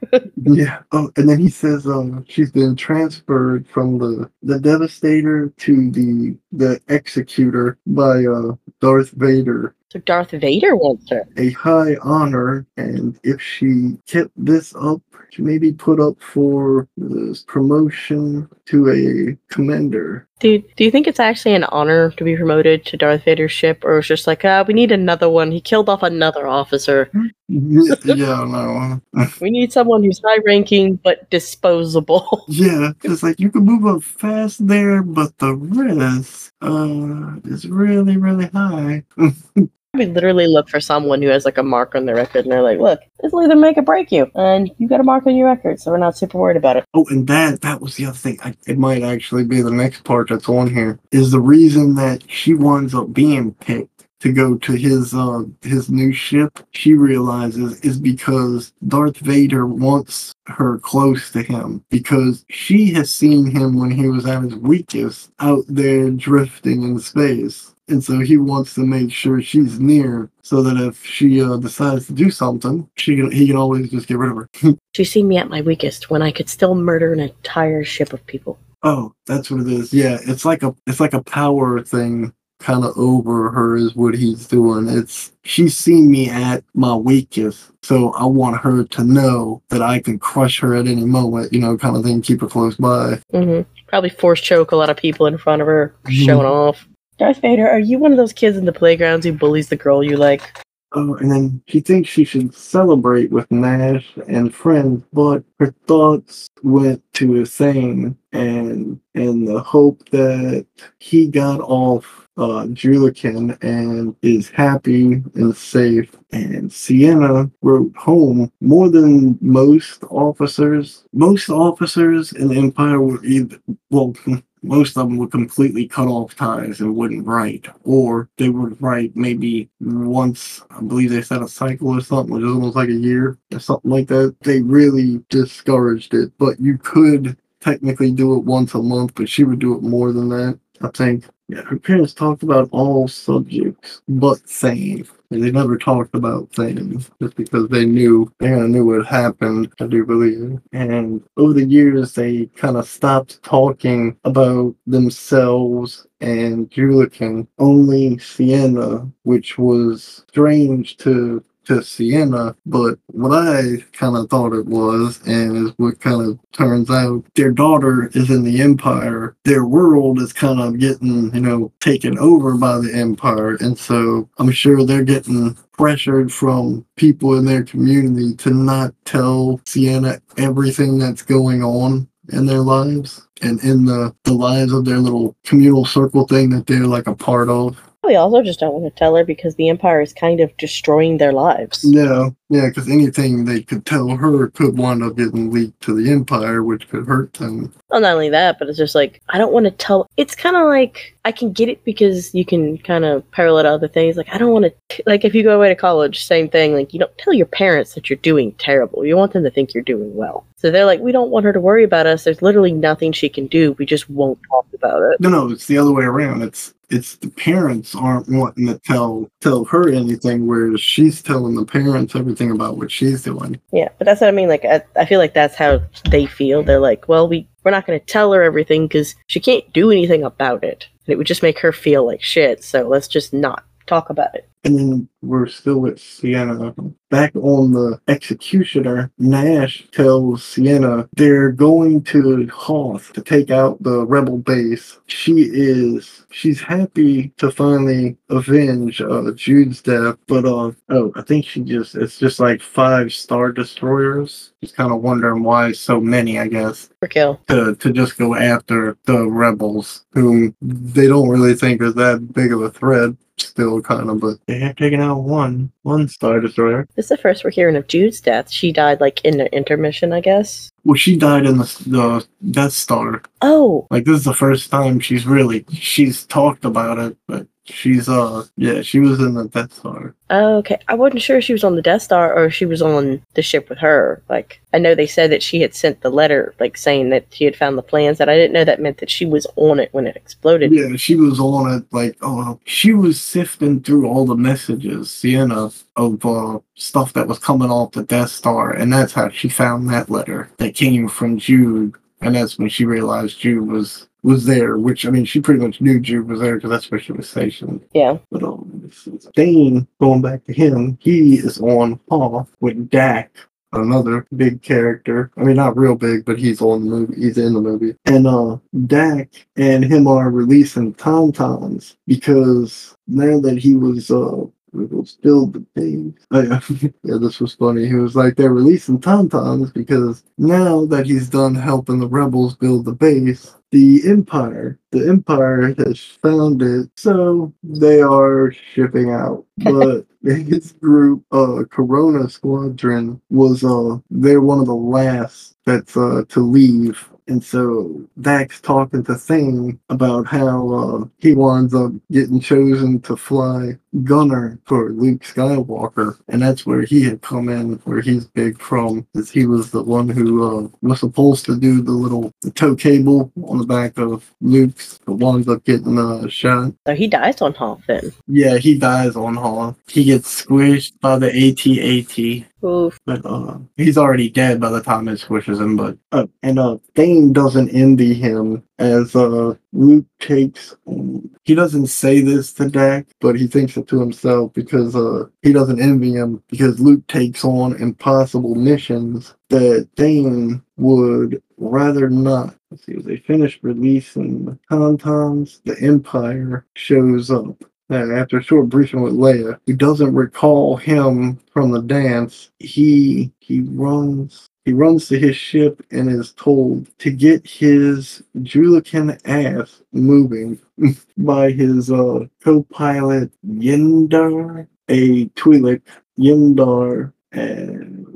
yeah. 0.42 0.80
Oh, 0.92 1.10
and 1.16 1.28
then 1.28 1.38
he 1.38 1.48
says 1.48 1.86
um, 1.86 2.24
she's 2.28 2.50
been 2.50 2.76
transferred 2.76 3.66
from 3.68 3.98
the 3.98 4.30
the 4.42 4.58
Devastator 4.58 5.52
to 5.58 5.90
the 5.90 6.36
the 6.52 6.80
Executor 6.88 7.78
by 7.86 8.24
uh, 8.24 8.54
Darth 8.80 9.10
Vader 9.10 9.74
so 9.92 9.98
Darth 9.98 10.30
Vader 10.30 10.74
wants 10.74 11.10
her. 11.10 11.28
A 11.36 11.50
high 11.50 11.96
honor, 12.02 12.66
and 12.78 13.20
if 13.22 13.42
she 13.42 13.98
kept 14.06 14.30
this 14.36 14.74
up, 14.74 15.02
she 15.30 15.42
may 15.42 15.58
be 15.58 15.72
put 15.72 16.00
up 16.00 16.20
for 16.20 16.88
this 16.96 17.42
promotion 17.42 18.48
to 18.66 18.90
a 18.90 19.52
commander. 19.52 20.26
Do, 20.40 20.62
do 20.76 20.84
you 20.84 20.90
think 20.90 21.06
it's 21.06 21.20
actually 21.20 21.54
an 21.54 21.64
honor 21.64 22.10
to 22.12 22.24
be 22.24 22.36
promoted 22.36 22.84
to 22.86 22.96
Darth 22.96 23.24
Vader's 23.24 23.52
ship, 23.52 23.84
or 23.84 23.98
it's 23.98 24.08
just 24.08 24.26
like, 24.26 24.44
ah, 24.44 24.64
we 24.66 24.74
need 24.74 24.92
another 24.92 25.28
one? 25.28 25.52
He 25.52 25.60
killed 25.60 25.88
off 25.88 26.02
another 26.02 26.46
officer. 26.46 27.10
yeah, 27.48 27.94
yeah, 28.04 28.44
no. 28.44 29.00
we 29.40 29.50
need 29.50 29.72
someone 29.72 30.02
who's 30.02 30.20
high 30.24 30.40
ranking 30.46 30.96
but 30.96 31.28
disposable. 31.30 32.44
yeah, 32.48 32.92
it's 33.04 33.22
like 33.22 33.38
you 33.38 33.50
can 33.50 33.64
move 33.64 33.86
up 33.86 34.02
fast 34.02 34.66
there, 34.66 35.02
but 35.02 35.36
the 35.38 35.54
risk 35.54 36.52
uh, 36.62 37.36
is 37.44 37.66
really, 37.68 38.16
really 38.16 38.46
high. 38.46 39.04
We 39.94 40.06
literally 40.06 40.46
look 40.46 40.70
for 40.70 40.80
someone 40.80 41.20
who 41.20 41.28
has 41.28 41.44
like 41.44 41.58
a 41.58 41.62
mark 41.62 41.94
on 41.94 42.06
their 42.06 42.14
record, 42.14 42.46
and 42.46 42.52
they're 42.52 42.62
like, 42.62 42.78
"Look, 42.78 43.00
this 43.20 43.30
will 43.30 43.44
either 43.44 43.54
make 43.54 43.76
or 43.76 43.82
break 43.82 44.10
you, 44.10 44.26
and 44.34 44.70
you 44.78 44.88
got 44.88 45.00
a 45.00 45.02
mark 45.02 45.26
on 45.26 45.36
your 45.36 45.48
record, 45.48 45.80
so 45.80 45.90
we're 45.90 45.98
not 45.98 46.16
super 46.16 46.38
worried 46.38 46.56
about 46.56 46.78
it." 46.78 46.84
Oh, 46.94 47.04
and 47.10 47.26
that 47.26 47.60
that 47.60 47.82
was 47.82 47.96
the 47.96 48.06
other 48.06 48.16
thing. 48.16 48.38
I, 48.42 48.54
it 48.66 48.78
might 48.78 49.02
actually 49.02 49.44
be 49.44 49.60
the 49.60 49.70
next 49.70 50.04
part 50.04 50.30
that's 50.30 50.48
on 50.48 50.72
here. 50.72 50.98
Is 51.10 51.30
the 51.30 51.40
reason 51.40 51.94
that 51.96 52.24
she 52.30 52.54
winds 52.54 52.94
up 52.94 53.12
being 53.12 53.52
picked 53.52 54.06
to 54.20 54.32
go 54.32 54.56
to 54.56 54.72
his 54.72 55.12
uh 55.12 55.42
his 55.60 55.90
new 55.90 56.12
ship, 56.12 56.60
she 56.70 56.94
realizes 56.94 57.78
is 57.80 57.98
because 57.98 58.72
Darth 58.88 59.18
Vader 59.18 59.66
wants 59.66 60.32
her 60.46 60.78
close 60.78 61.30
to 61.32 61.42
him 61.42 61.84
because 61.90 62.46
she 62.48 62.94
has 62.94 63.12
seen 63.12 63.44
him 63.50 63.78
when 63.78 63.90
he 63.90 64.08
was 64.08 64.24
at 64.24 64.42
his 64.42 64.54
weakest 64.54 65.32
out 65.40 65.64
there 65.68 66.08
drifting 66.10 66.82
in 66.82 66.98
space. 66.98 67.71
And 67.92 68.02
so 68.02 68.20
he 68.20 68.38
wants 68.38 68.74
to 68.74 68.80
make 68.80 69.12
sure 69.12 69.42
she's 69.42 69.78
near 69.78 70.30
so 70.40 70.62
that 70.62 70.82
if 70.82 71.04
she 71.04 71.42
uh, 71.42 71.58
decides 71.58 72.06
to 72.06 72.14
do 72.14 72.30
something, 72.30 72.88
she 72.96 73.16
can, 73.16 73.30
he 73.30 73.46
can 73.46 73.56
always 73.56 73.90
just 73.90 74.08
get 74.08 74.16
rid 74.16 74.30
of 74.30 74.36
her. 74.38 74.48
She's 74.94 75.10
seen 75.10 75.28
me 75.28 75.36
at 75.36 75.50
my 75.50 75.60
weakest 75.60 76.10
when 76.10 76.22
I 76.22 76.32
could 76.32 76.48
still 76.48 76.74
murder 76.74 77.12
an 77.12 77.20
entire 77.20 77.84
ship 77.84 78.12
of 78.12 78.24
people. 78.26 78.58
Oh, 78.82 79.14
that's 79.26 79.50
what 79.50 79.60
it 79.60 79.68
is. 79.68 79.92
Yeah, 79.92 80.18
it's 80.22 80.44
like 80.44 80.62
a 80.62 80.74
it's 80.86 81.00
like 81.00 81.14
a 81.14 81.22
power 81.22 81.80
thing 81.82 82.32
kind 82.58 82.84
of 82.84 82.96
over 82.96 83.50
her 83.50 83.76
is 83.76 83.94
what 83.94 84.14
he's 84.14 84.46
doing. 84.48 84.88
It's 84.88 85.32
she's 85.44 85.76
seen 85.76 86.10
me 86.10 86.28
at 86.28 86.64
my 86.74 86.94
weakest, 86.94 87.70
so 87.82 88.12
I 88.12 88.24
want 88.24 88.60
her 88.60 88.84
to 88.84 89.04
know 89.04 89.62
that 89.68 89.82
I 89.82 90.00
can 90.00 90.18
crush 90.18 90.60
her 90.60 90.74
at 90.74 90.88
any 90.88 91.04
moment, 91.04 91.52
you 91.52 91.60
know, 91.60 91.76
kind 91.76 91.96
of 91.96 92.02
thing. 92.02 92.22
Keep 92.22 92.40
her 92.40 92.48
close 92.48 92.76
by. 92.76 93.20
Mm-hmm. 93.32 93.68
Probably 93.86 94.10
force 94.10 94.40
choke 94.40 94.72
a 94.72 94.76
lot 94.76 94.90
of 94.90 94.96
people 94.96 95.26
in 95.26 95.38
front 95.38 95.62
of 95.62 95.68
her, 95.68 95.94
mm-hmm. 96.04 96.24
showing 96.24 96.46
off. 96.46 96.88
Darth 97.22 97.40
Vader, 97.40 97.68
are 97.68 97.78
you 97.78 98.00
one 98.00 98.10
of 98.10 98.18
those 98.18 98.32
kids 98.32 98.56
in 98.56 98.64
the 98.64 98.72
playgrounds 98.72 99.24
who 99.24 99.32
bullies 99.32 99.68
the 99.68 99.76
girl 99.76 100.02
you 100.02 100.16
like? 100.16 100.58
Oh, 100.90 101.14
and 101.14 101.30
then 101.30 101.62
she 101.68 101.78
thinks 101.78 102.08
she 102.08 102.24
should 102.24 102.52
celebrate 102.52 103.30
with 103.30 103.48
Nash 103.52 104.12
and 104.26 104.52
friends, 104.52 105.04
but 105.12 105.44
her 105.60 105.72
thoughts 105.86 106.50
went 106.64 107.00
to 107.12 107.32
Hussein 107.32 108.18
and 108.32 108.98
and 109.14 109.46
the 109.46 109.60
hope 109.60 110.08
that 110.08 110.66
he 110.98 111.28
got 111.28 111.60
off 111.60 112.28
uh, 112.36 112.66
Jelucan 112.72 113.56
and 113.62 114.16
is 114.22 114.48
happy 114.48 115.22
and 115.36 115.56
safe. 115.56 116.16
And 116.32 116.70
Ciena 116.70 117.52
wrote 117.62 117.94
home 117.96 118.50
more 118.60 118.88
than 118.88 119.38
most 119.40 120.02
officers. 120.10 121.04
Most 121.12 121.50
officers 121.50 122.32
in 122.32 122.48
the 122.48 122.58
Empire 122.58 123.00
were 123.00 123.24
either, 123.24 123.60
well, 123.90 124.16
most 124.62 124.96
of 124.96 125.08
them 125.08 125.18
would 125.18 125.30
completely 125.30 125.86
cut 125.88 126.08
off 126.08 126.36
ties 126.36 126.80
and 126.80 126.94
wouldn't 126.94 127.26
write, 127.26 127.66
or 127.84 128.28
they 128.36 128.48
would 128.48 128.80
write 128.80 129.16
maybe 129.16 129.68
once, 129.80 130.62
I 130.70 130.80
believe 130.80 131.10
they 131.10 131.22
said 131.22 131.42
a 131.42 131.48
cycle 131.48 131.88
or 131.88 132.00
something, 132.00 132.34
which 132.34 132.44
is 132.44 132.50
almost 132.50 132.76
like 132.76 132.88
a 132.88 132.92
year 132.92 133.38
or 133.52 133.58
something 133.58 133.90
like 133.90 134.08
that. 134.08 134.36
They 134.42 134.62
really 134.62 135.22
discouraged 135.28 136.14
it, 136.14 136.32
but 136.38 136.60
you 136.60 136.78
could 136.78 137.36
technically 137.60 138.12
do 138.12 138.34
it 138.34 138.44
once 138.44 138.74
a 138.74 138.82
month, 138.82 139.14
but 139.14 139.28
she 139.28 139.44
would 139.44 139.58
do 139.58 139.74
it 139.74 139.82
more 139.82 140.12
than 140.12 140.28
that, 140.30 140.58
I 140.80 140.88
think. 140.88 141.24
Yeah, 141.52 141.60
her 141.64 141.78
parents 141.78 142.14
talked 142.14 142.42
about 142.42 142.70
all 142.72 143.06
subjects 143.08 144.00
but 144.08 144.38
Thane. 144.38 145.06
And 145.30 145.42
they 145.42 145.50
never 145.50 145.76
talked 145.76 146.14
about 146.14 146.50
things 146.50 147.10
just 147.20 147.36
because 147.36 147.68
they 147.68 147.84
knew 147.84 148.32
they 148.38 148.48
kind 148.48 148.62
of 148.62 148.70
knew 148.70 148.86
what 148.86 149.06
happened, 149.06 149.70
I 149.78 149.86
do 149.86 150.06
believe. 150.06 150.60
And 150.72 151.22
over 151.36 151.52
the 151.52 151.66
years 151.66 152.14
they 152.14 152.46
kind 152.56 152.78
of 152.78 152.88
stopped 152.88 153.42
talking 153.42 154.16
about 154.24 154.74
themselves 154.86 156.06
and 156.22 156.70
Jelucan. 156.70 157.46
Only 157.58 158.16
Ciena, 158.16 159.12
which 159.24 159.58
was 159.58 160.24
strange 160.28 160.96
to 160.98 161.44
to 161.66 161.74
Ciena, 161.74 162.54
but 162.66 162.98
what 163.06 163.32
I 163.32 163.84
kind 163.92 164.16
of 164.16 164.28
thought 164.30 164.52
it 164.52 164.66
was, 164.66 165.20
and 165.26 165.68
is 165.68 165.74
what 165.76 166.00
kind 166.00 166.22
of 166.22 166.38
turns 166.52 166.90
out, 166.90 167.24
their 167.34 167.52
daughter 167.52 168.10
is 168.14 168.30
in 168.30 168.44
the 168.44 168.60
Empire. 168.60 169.36
Their 169.44 169.64
world 169.64 170.20
is 170.20 170.32
kind 170.32 170.60
of 170.60 170.78
getting, 170.78 171.34
you 171.34 171.40
know, 171.40 171.72
taken 171.80 172.18
over 172.18 172.56
by 172.56 172.78
the 172.78 172.92
Empire, 172.94 173.56
and 173.60 173.78
so 173.78 174.28
I'm 174.38 174.50
sure 174.50 174.84
they're 174.84 175.04
getting 175.04 175.56
pressured 175.72 176.32
from 176.32 176.84
people 176.96 177.36
in 177.38 177.44
their 177.44 177.64
community 177.64 178.34
to 178.36 178.50
not 178.50 178.94
tell 179.04 179.58
Ciena 179.64 180.20
everything 180.36 180.98
that's 180.98 181.22
going 181.22 181.62
on 181.62 182.08
in 182.32 182.46
their 182.46 182.60
lives 182.60 183.26
and 183.42 183.62
in 183.64 183.84
the, 183.84 184.14
the 184.24 184.32
lives 184.32 184.72
of 184.72 184.84
their 184.84 184.98
little 184.98 185.36
communal 185.44 185.84
circle 185.84 186.26
thing 186.26 186.50
that 186.50 186.66
they're 186.66 186.86
like 186.86 187.06
a 187.06 187.14
part 187.14 187.48
of. 187.48 187.76
We 188.04 188.16
also 188.16 188.42
just 188.42 188.58
don't 188.58 188.72
want 188.72 188.92
to 188.92 188.98
tell 188.98 189.14
her 189.14 189.24
because 189.24 189.54
the 189.54 189.68
Empire 189.68 190.00
is 190.00 190.12
kind 190.12 190.40
of 190.40 190.56
destroying 190.56 191.18
their 191.18 191.32
lives. 191.32 191.84
Yeah, 191.84 192.30
yeah, 192.48 192.66
because 192.66 192.88
anything 192.88 193.44
they 193.44 193.62
could 193.62 193.86
tell 193.86 194.08
her 194.08 194.48
could 194.48 194.76
wind 194.76 195.04
up 195.04 195.16
getting 195.16 195.52
leaked 195.52 195.80
to 195.82 195.94
the 195.94 196.10
Empire, 196.10 196.64
which 196.64 196.88
could 196.88 197.06
hurt 197.06 197.32
them. 197.34 197.72
Well, 197.90 198.00
not 198.00 198.14
only 198.14 198.28
that, 198.30 198.58
but 198.58 198.68
it's 198.68 198.78
just 198.78 198.96
like, 198.96 199.22
I 199.28 199.38
don't 199.38 199.52
want 199.52 199.66
to 199.66 199.70
tell. 199.70 200.10
It's 200.16 200.34
kind 200.34 200.56
of 200.56 200.66
like, 200.66 201.16
I 201.24 201.30
can 201.30 201.52
get 201.52 201.68
it 201.68 201.84
because 201.84 202.34
you 202.34 202.44
can 202.44 202.76
kind 202.78 203.04
of 203.04 203.30
parallel 203.30 203.62
to 203.62 203.70
other 203.70 203.88
things. 203.88 204.16
Like, 204.16 204.30
I 204.30 204.38
don't 204.38 204.52
want 204.52 204.64
to, 204.88 205.02
like, 205.06 205.24
if 205.24 205.32
you 205.32 205.44
go 205.44 205.54
away 205.54 205.68
to 205.68 205.76
college, 205.76 206.24
same 206.24 206.48
thing. 206.48 206.74
Like, 206.74 206.92
you 206.92 206.98
don't 206.98 207.16
tell 207.18 207.32
your 207.32 207.46
parents 207.46 207.94
that 207.94 208.10
you're 208.10 208.16
doing 208.16 208.50
terrible. 208.54 209.06
You 209.06 209.16
want 209.16 209.32
them 209.32 209.44
to 209.44 209.50
think 209.50 209.74
you're 209.74 209.84
doing 209.84 210.12
well. 210.16 210.44
So 210.62 210.70
they're 210.70 210.86
like, 210.86 211.00
we 211.00 211.10
don't 211.10 211.30
want 211.30 211.44
her 211.44 211.52
to 211.52 211.58
worry 211.58 211.82
about 211.82 212.06
us. 212.06 212.22
There's 212.22 212.40
literally 212.40 212.70
nothing 212.70 213.10
she 213.10 213.28
can 213.28 213.48
do. 213.48 213.72
We 213.80 213.84
just 213.84 214.08
won't 214.08 214.38
talk 214.48 214.64
about 214.72 215.02
it. 215.02 215.20
No, 215.20 215.28
no, 215.28 215.50
it's 215.50 215.66
the 215.66 215.76
other 215.76 215.90
way 215.90 216.04
around. 216.04 216.42
It's 216.42 216.72
it's 216.88 217.16
the 217.16 217.30
parents 217.30 217.96
aren't 217.96 218.28
wanting 218.28 218.68
to 218.68 218.78
tell 218.78 219.28
tell 219.40 219.64
her 219.64 219.88
anything, 219.88 220.46
whereas 220.46 220.80
she's 220.80 221.20
telling 221.20 221.56
the 221.56 221.64
parents 221.64 222.14
everything 222.14 222.52
about 222.52 222.76
what 222.76 222.92
she's 222.92 223.24
doing. 223.24 223.60
Yeah, 223.72 223.88
but 223.98 224.04
that's 224.04 224.20
what 224.20 224.28
I 224.28 224.30
mean. 224.30 224.48
Like, 224.48 224.64
I, 224.64 224.84
I 224.94 225.04
feel 225.04 225.18
like 225.18 225.34
that's 225.34 225.56
how 225.56 225.82
they 226.10 226.26
feel. 226.26 226.62
They're 226.62 226.78
like, 226.78 227.08
well, 227.08 227.26
we 227.26 227.48
we're 227.64 227.72
not 227.72 227.84
going 227.84 227.98
to 227.98 228.06
tell 228.06 228.32
her 228.32 228.42
everything 228.44 228.86
because 228.86 229.16
she 229.26 229.40
can't 229.40 229.70
do 229.72 229.90
anything 229.90 230.22
about 230.22 230.62
it. 230.62 230.86
And 231.06 231.12
it 231.12 231.18
would 231.18 231.26
just 231.26 231.42
make 231.42 231.58
her 231.58 231.72
feel 231.72 232.06
like 232.06 232.22
shit. 232.22 232.62
So 232.62 232.86
let's 232.86 233.08
just 233.08 233.32
not 233.32 233.64
talk 233.88 234.10
about 234.10 234.32
it. 234.36 234.48
And 234.64 234.78
then 234.78 235.08
we're 235.22 235.46
still 235.46 235.78
with 235.78 235.96
Ciena. 235.96 236.94
Back 237.10 237.34
on 237.36 237.72
the 237.72 238.00
executioner, 238.08 239.10
Nash 239.18 239.86
tells 239.92 240.42
Ciena 240.42 241.08
they're 241.14 241.50
going 241.50 242.02
to 242.04 242.46
Hoth 242.48 243.12
to 243.12 243.22
take 243.22 243.50
out 243.50 243.82
the 243.82 244.06
rebel 244.06 244.38
base. 244.38 244.98
She 245.06 245.42
is 245.42 246.26
she's 246.30 246.60
happy 246.60 247.28
to 247.38 247.50
finally 247.50 248.16
avenge 248.30 249.00
uh, 249.00 249.32
Jude's 249.32 249.82
death, 249.82 250.16
but 250.26 250.44
uh 250.44 250.72
oh, 250.88 251.12
I 251.16 251.22
think 251.22 251.44
she 251.44 251.60
just 251.62 251.94
it's 251.94 252.18
just 252.18 252.40
like 252.40 252.62
five 252.62 253.12
star 253.12 253.52
destroyers. 253.52 254.52
She's 254.60 254.72
kind 254.72 254.92
of 254.92 255.02
wondering 255.02 255.42
why 255.42 255.72
so 255.72 256.00
many, 256.00 256.38
I 256.38 256.48
guess. 256.48 256.88
For 257.00 257.08
kill. 257.08 257.40
To 257.48 257.74
to 257.74 257.92
just 257.92 258.16
go 258.16 258.34
after 258.36 258.96
the 259.04 259.28
rebels 259.28 260.04
whom 260.12 260.54
they 260.62 261.08
don't 261.08 261.28
really 261.28 261.54
think 261.54 261.82
is 261.82 261.94
that 261.94 262.32
big 262.32 262.52
of 262.52 262.62
a 262.62 262.70
threat 262.70 263.10
still 263.38 263.80
kind 263.82 264.10
of, 264.10 264.20
but 264.20 264.36
they 264.52 264.58
have 264.58 264.76
taken 264.76 265.00
out 265.00 265.22
one, 265.22 265.72
one 265.82 266.08
Star 266.08 266.38
Destroyer. 266.40 266.86
This 266.94 267.06
is 267.06 267.08
the 267.10 267.16
first 267.16 267.42
we're 267.42 267.50
hearing 267.50 267.76
of 267.76 267.88
Jude's 267.88 268.20
death. 268.20 268.50
She 268.50 268.70
died 268.70 269.00
like 269.00 269.24
in 269.24 269.38
the 269.38 269.54
intermission, 269.54 270.12
I 270.12 270.20
guess. 270.20 270.70
Well, 270.84 270.96
she 270.96 271.16
died 271.16 271.46
in 271.46 271.58
the, 271.58 271.82
the 271.86 272.26
Death 272.50 272.72
Star. 272.72 273.22
Oh. 273.40 273.86
Like 273.90 274.04
this 274.04 274.18
is 274.18 274.24
the 274.24 274.34
first 274.34 274.70
time 274.70 275.00
she's 275.00 275.26
really 275.26 275.64
she's 275.72 276.26
talked 276.26 276.64
about 276.64 276.98
it, 276.98 277.16
but 277.26 277.46
she's 277.72 278.08
uh 278.08 278.44
yeah, 278.56 278.82
she 278.82 279.00
was 279.00 279.18
in 279.20 279.34
the 279.34 279.48
Death 279.48 279.72
Star. 279.72 280.14
Oh, 280.30 280.56
okay. 280.58 280.78
I 280.88 280.94
wasn't 280.94 281.22
sure 281.22 281.38
if 281.38 281.44
she 281.44 281.52
was 281.52 281.64
on 281.64 281.76
the 281.76 281.82
Death 281.82 282.02
Star 282.02 282.34
or 282.34 282.46
if 282.46 282.54
she 282.54 282.64
was 282.64 282.80
on 282.80 283.22
the 283.34 283.42
ship 283.42 283.68
with 283.68 283.78
her. 283.78 284.22
Like, 284.28 284.62
I 284.72 284.78
know 284.78 284.94
they 284.94 285.06
said 285.06 285.30
that 285.30 285.42
she 285.42 285.60
had 285.60 285.74
sent 285.74 286.00
the 286.00 286.10
letter, 286.10 286.54
like 286.58 286.76
saying 286.76 287.10
that 287.10 287.26
she 287.30 287.44
had 287.44 287.56
found 287.56 287.76
the 287.76 287.82
plans. 287.82 288.18
That 288.18 288.28
I 288.28 288.36
didn't 288.36 288.54
know 288.54 288.64
that 288.64 288.80
meant 288.80 288.98
that 288.98 289.10
she 289.10 289.26
was 289.26 289.46
on 289.56 289.78
it 289.78 289.90
when 289.92 290.06
it 290.06 290.16
exploded. 290.16 290.72
Yeah, 290.72 290.96
she 290.96 291.16
was 291.16 291.38
on 291.38 291.72
it. 291.72 291.84
Like, 291.92 292.16
oh, 292.22 292.58
she 292.64 292.94
was 292.94 293.20
sifting 293.20 293.80
through 293.80 294.06
all 294.06 294.24
the 294.24 294.36
messages, 294.36 295.08
Ciena, 295.08 295.84
of 295.96 296.24
uh, 296.24 296.60
stuff 296.74 297.12
that 297.12 297.28
was 297.28 297.38
coming 297.38 297.70
off 297.70 297.92
the 297.92 298.02
Death 298.02 298.30
Star, 298.30 298.70
and 298.70 298.92
that's 298.92 299.12
how 299.12 299.28
she 299.28 299.48
found 299.48 299.90
that 299.90 300.08
letter 300.08 300.48
that 300.58 300.74
came 300.74 301.08
from 301.08 301.38
Jude, 301.38 301.94
and 302.20 302.34
that's 302.34 302.58
when 302.58 302.68
she 302.68 302.84
realized 302.84 303.40
Jude 303.40 303.68
was 303.68 304.08
was 304.22 304.44
there. 304.46 304.78
Which 304.78 305.06
I 305.06 305.10
mean, 305.10 305.24
she 305.24 305.40
pretty 305.40 305.60
much 305.60 305.80
knew 305.80 306.00
Jude 306.00 306.28
was 306.28 306.40
there 306.40 306.56
because 306.56 306.70
that's 306.70 306.90
where 306.90 307.00
she 307.00 307.12
was 307.12 307.28
stationed. 307.28 307.84
Yeah. 307.92 308.18
But 308.30 308.42
um, 308.42 308.90
Thane, 309.34 309.86
going 310.00 310.22
back 310.22 310.44
to 310.44 310.52
him, 310.52 310.98
he 311.00 311.36
is 311.36 311.60
on 311.60 312.00
Hoth 312.08 312.50
with 312.60 312.90
Dak, 312.90 313.36
another 313.72 314.26
big 314.36 314.62
character. 314.62 315.30
I 315.36 315.44
mean, 315.44 315.56
not 315.56 315.76
real 315.76 315.94
big, 315.94 316.24
but 316.24 316.38
he's 316.38 316.60
on 316.60 316.84
the 316.84 316.90
movie. 316.90 317.20
He's 317.20 317.38
in 317.38 317.54
the 317.54 317.60
movie. 317.60 317.96
And 318.06 318.26
uh, 318.26 318.58
Dak 318.86 319.46
and 319.56 319.84
him 319.84 320.06
are 320.06 320.30
releasing 320.30 320.94
Tauntauns 320.94 321.96
because 322.06 322.96
now 323.06 323.40
that 323.40 323.58
he 323.58 323.74
was 323.74 324.10
uh 324.10 324.44
was 324.72 325.18
build 325.22 325.54
the 325.54 325.60
base. 325.60 326.26
Oh, 326.30 326.42
yeah. 326.42 326.60
yeah, 327.04 327.18
this 327.20 327.40
was 327.40 327.54
funny. 327.54 327.86
He 327.86 327.94
was 327.94 328.16
like, 328.16 328.36
they're 328.36 328.52
releasing 328.52 329.00
Tauntauns 329.00 329.72
because 329.72 330.24
now 330.38 330.86
that 330.86 331.06
he's 331.06 331.28
done 331.28 331.54
helping 331.54 332.00
the 332.00 332.08
rebels 332.08 332.56
build 332.56 332.84
the 332.84 332.92
base, 332.92 333.54
the 333.70 334.02
Empire, 334.06 334.78
the 334.90 335.08
Empire 335.08 335.74
has 335.78 336.00
found 336.00 336.62
it, 336.62 336.90
so 336.96 337.52
they 337.62 338.02
are 338.02 338.52
shipping 338.74 339.10
out. 339.10 339.44
But 339.64 340.06
his 340.22 340.72
group, 340.72 341.24
uh, 341.32 341.64
Corona 341.70 342.28
Squadron, 342.28 343.20
was 343.30 343.64
uh, 343.64 343.98
they're 344.10 344.40
one 344.42 344.60
of 344.60 344.66
the 344.66 344.74
last 344.74 345.56
that's 345.66 345.96
uh 345.96 346.24
to 346.28 346.40
leave 346.40 347.08
and 347.28 347.42
so 347.42 348.02
Dak's 348.20 348.60
talking 348.60 349.04
to 349.04 349.14
Thane 349.14 349.78
about 349.88 350.26
how 350.26 350.72
uh, 350.72 351.04
he 351.18 351.34
winds 351.34 351.74
up 351.74 351.92
getting 352.10 352.40
chosen 352.40 353.00
to 353.02 353.16
fly 353.16 353.78
gunner 354.04 354.58
for 354.64 354.90
Luke 354.90 355.22
Skywalker, 355.22 356.18
and 356.28 356.42
that's 356.42 356.64
where 356.64 356.82
he 356.82 357.02
had 357.02 357.22
come 357.22 357.48
in, 357.48 357.74
where 357.84 358.00
he's 358.00 358.24
big 358.26 358.60
from, 358.60 359.06
as 359.14 359.30
he 359.30 359.46
was 359.46 359.70
the 359.70 359.82
one 359.82 360.08
who 360.08 360.42
uh, 360.42 360.68
was 360.80 361.00
supposed 361.00 361.44
to 361.46 361.58
do 361.58 361.82
the 361.82 361.92
little 361.92 362.32
the 362.42 362.50
tow 362.50 362.74
cable 362.74 363.30
on 363.44 363.58
the 363.58 363.66
back 363.66 363.98
of 363.98 364.32
Luke's, 364.40 364.98
but 365.04 365.14
winds 365.14 365.48
up 365.48 365.64
getting 365.64 365.98
uh, 365.98 366.28
shot. 366.28 366.72
So 366.86 366.94
he 366.94 367.06
dies 367.06 367.40
on 367.42 367.54
Hoth 367.54 367.82
then. 367.86 368.12
Yeah, 368.26 368.58
he 368.58 368.78
dies 368.78 369.16
on 369.16 369.36
Hoth. 369.36 369.76
He 369.88 370.04
gets 370.04 370.44
squished 370.44 370.98
by 371.00 371.18
the 371.18 371.28
AT-AT. 371.28 372.48
Oof. 372.64 372.98
But 373.04 373.24
uh, 373.26 373.58
he's 373.76 373.98
already 373.98 374.30
dead 374.30 374.60
by 374.60 374.70
the 374.70 374.82
time 374.82 375.08
it 375.08 375.20
squishes 375.20 375.60
him. 375.60 375.76
But 375.76 375.98
uh, 376.12 376.26
and 376.42 376.58
uh, 376.58 376.78
Thane 376.94 377.32
doesn't 377.32 377.70
envy 377.70 378.14
him 378.14 378.62
as 378.82 379.16
uh 379.16 379.54
Luke 379.72 380.06
takes. 380.20 380.76
Um, 380.86 381.30
he 381.44 381.54
doesn't 381.54 381.86
say 381.88 382.20
this 382.20 382.52
to 382.54 382.68
Dak, 382.68 383.06
but 383.20 383.36
he 383.38 383.46
thinks 383.46 383.76
it 383.76 383.88
to 383.88 384.00
himself 384.00 384.52
because 384.54 384.96
uh 384.96 385.26
he 385.42 385.52
doesn't 385.52 385.80
envy 385.80 386.12
him 386.12 386.42
because 386.48 386.80
Luke 386.80 387.06
takes 387.06 387.44
on 387.44 387.76
impossible 387.80 388.54
missions 388.56 389.34
that 389.50 389.88
Thane 389.96 390.62
would 390.78 391.42
rather 391.58 392.10
not. 392.10 392.54
Let's 392.70 392.86
see, 392.86 392.94
they 392.96 393.18
finish 393.18 393.60
releasing 393.62 394.46
the 394.46 394.58
Tauntauns. 394.70 395.62
The 395.64 395.78
Empire 395.80 396.66
shows 396.74 397.30
up. 397.30 397.64
And 397.90 398.12
after 398.12 398.38
a 398.38 398.42
short 398.42 398.70
briefing 398.70 399.02
with 399.02 399.12
Leia, 399.14 399.60
who 399.66 399.74
doesn't 399.74 400.14
recall 400.14 400.76
him 400.78 401.38
from 401.52 401.72
the 401.72 401.82
dance, 401.82 402.50
he 402.58 403.32
he 403.40 403.60
runs 403.62 404.48
he 404.64 404.72
runs 404.72 405.08
to 405.08 405.18
his 405.18 405.36
ship 405.36 405.84
and 405.90 406.10
is 406.10 406.32
told 406.32 406.86
to 406.98 407.10
get 407.10 407.46
his 407.46 408.22
Jelucan 408.38 409.20
ass 409.24 409.82
moving 409.92 410.58
by 411.16 411.50
his 411.50 411.90
uh, 411.90 412.26
co-pilot 412.42 413.30
Yindar, 413.46 414.66
a 414.88 415.26
Twi'lek 415.30 415.82
Yindar, 416.18 417.12
and 417.32 418.06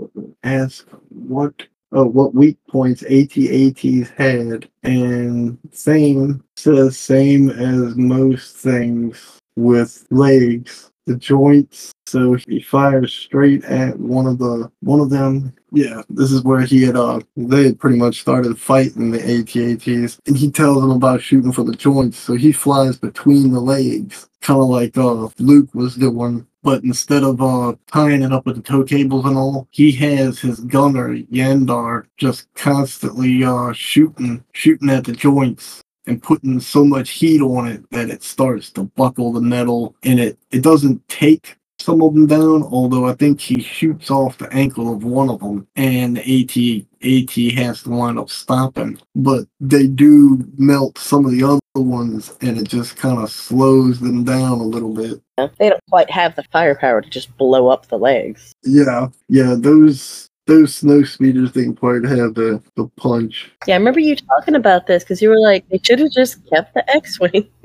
ask 0.44 0.86
what 1.08 1.54
uh, 1.96 2.04
what 2.04 2.34
weak 2.34 2.58
points 2.68 3.02
AT-ATs 3.04 4.10
had, 4.10 4.68
and 4.82 5.58
same 5.72 6.42
says 6.56 6.98
same 6.98 7.48
as 7.50 7.96
most 7.96 8.56
things 8.56 9.40
with 9.56 10.06
legs, 10.10 10.90
the 11.06 11.16
joints. 11.16 11.92
So 12.06 12.34
he 12.34 12.60
fires 12.60 13.12
straight 13.12 13.64
at 13.64 13.98
one 13.98 14.26
of 14.26 14.38
the 14.38 14.70
one 14.80 15.00
of 15.00 15.10
them. 15.10 15.54
Yeah, 15.72 16.02
this 16.08 16.30
is 16.30 16.42
where 16.42 16.60
he 16.60 16.82
had 16.82 16.96
uh 16.96 17.20
they 17.36 17.64
had 17.64 17.80
pretty 17.80 17.96
much 17.96 18.20
started 18.20 18.58
fighting 18.58 19.10
the 19.10 19.20
AT-ATs, 19.20 20.20
and 20.26 20.36
he 20.36 20.50
tells 20.50 20.80
them 20.80 20.90
about 20.90 21.22
shooting 21.22 21.52
for 21.52 21.64
the 21.64 21.74
joints. 21.74 22.18
So 22.18 22.34
he 22.34 22.52
flies 22.52 22.98
between 22.98 23.52
the 23.52 23.60
legs, 23.60 24.28
kind 24.40 24.60
of 24.60 24.68
like 24.68 24.96
uh 24.96 25.28
Luke 25.38 25.74
was 25.74 25.96
doing. 25.96 26.46
But 26.62 26.84
instead 26.84 27.22
of 27.24 27.42
uh 27.42 27.74
tying 27.92 28.22
it 28.22 28.32
up 28.32 28.46
with 28.46 28.56
the 28.56 28.62
tow 28.62 28.84
cables 28.84 29.24
and 29.24 29.36
all, 29.36 29.68
he 29.70 29.92
has 29.92 30.38
his 30.38 30.60
gunner 30.60 31.16
Yandar 31.16 32.06
just 32.16 32.52
constantly 32.54 33.42
uh 33.44 33.72
shooting 33.72 34.44
shooting 34.52 34.90
at 34.90 35.04
the 35.04 35.12
joints 35.12 35.82
and 36.06 36.22
putting 36.22 36.60
so 36.60 36.84
much 36.84 37.10
heat 37.10 37.40
on 37.40 37.68
it 37.68 37.90
that 37.90 38.10
it 38.10 38.22
starts 38.22 38.70
to 38.70 38.84
buckle 38.84 39.32
the 39.32 39.40
metal 39.40 39.94
and 40.02 40.20
it 40.20 40.38
it 40.50 40.62
doesn't 40.62 41.06
take 41.08 41.56
some 41.78 42.02
of 42.02 42.14
them 42.14 42.26
down 42.26 42.62
although 42.64 43.06
i 43.06 43.12
think 43.14 43.40
he 43.40 43.60
shoots 43.60 44.10
off 44.10 44.38
the 44.38 44.52
ankle 44.52 44.92
of 44.92 45.04
one 45.04 45.28
of 45.28 45.40
them 45.40 45.66
and 45.76 46.16
the 46.16 46.86
at 47.02 47.36
at 47.36 47.54
has 47.54 47.82
to 47.82 47.90
wind 47.90 48.18
up 48.18 48.30
stopping 48.30 48.98
but 49.14 49.46
they 49.60 49.86
do 49.86 50.42
melt 50.56 50.96
some 50.98 51.24
of 51.24 51.32
the 51.32 51.42
other 51.42 51.60
ones 51.74 52.34
and 52.40 52.58
it 52.58 52.66
just 52.68 52.96
kind 52.96 53.18
of 53.18 53.30
slows 53.30 54.00
them 54.00 54.24
down 54.24 54.58
a 54.58 54.64
little 54.64 54.94
bit 54.94 55.20
They 55.58 55.68
don't 55.68 55.82
quite 55.90 56.10
have 56.10 56.34
the 56.34 56.44
firepower 56.44 57.02
to 57.02 57.10
just 57.10 57.36
blow 57.36 57.68
up 57.68 57.86
the 57.88 57.98
legs. 57.98 58.52
yeah 58.64 59.08
yeah 59.28 59.54
those 59.56 60.28
those 60.46 60.74
snow 60.76 61.02
speeders 61.02 61.52
didn't 61.52 61.76
quite 61.76 62.04
have 62.04 62.34
the 62.34 62.62
the 62.76 62.88
punch 62.96 63.50
Yeah, 63.66 63.74
I 63.74 63.78
remember 63.78 64.00
you 64.00 64.16
talking 64.16 64.54
about 64.54 64.86
this 64.86 65.02
because 65.02 65.20
you 65.20 65.28
were 65.28 65.40
like, 65.40 65.68
they 65.68 65.80
should 65.82 65.98
have 65.98 66.12
just 66.12 66.46
kept 66.48 66.74
the 66.74 66.88
X-wing. 66.90 67.48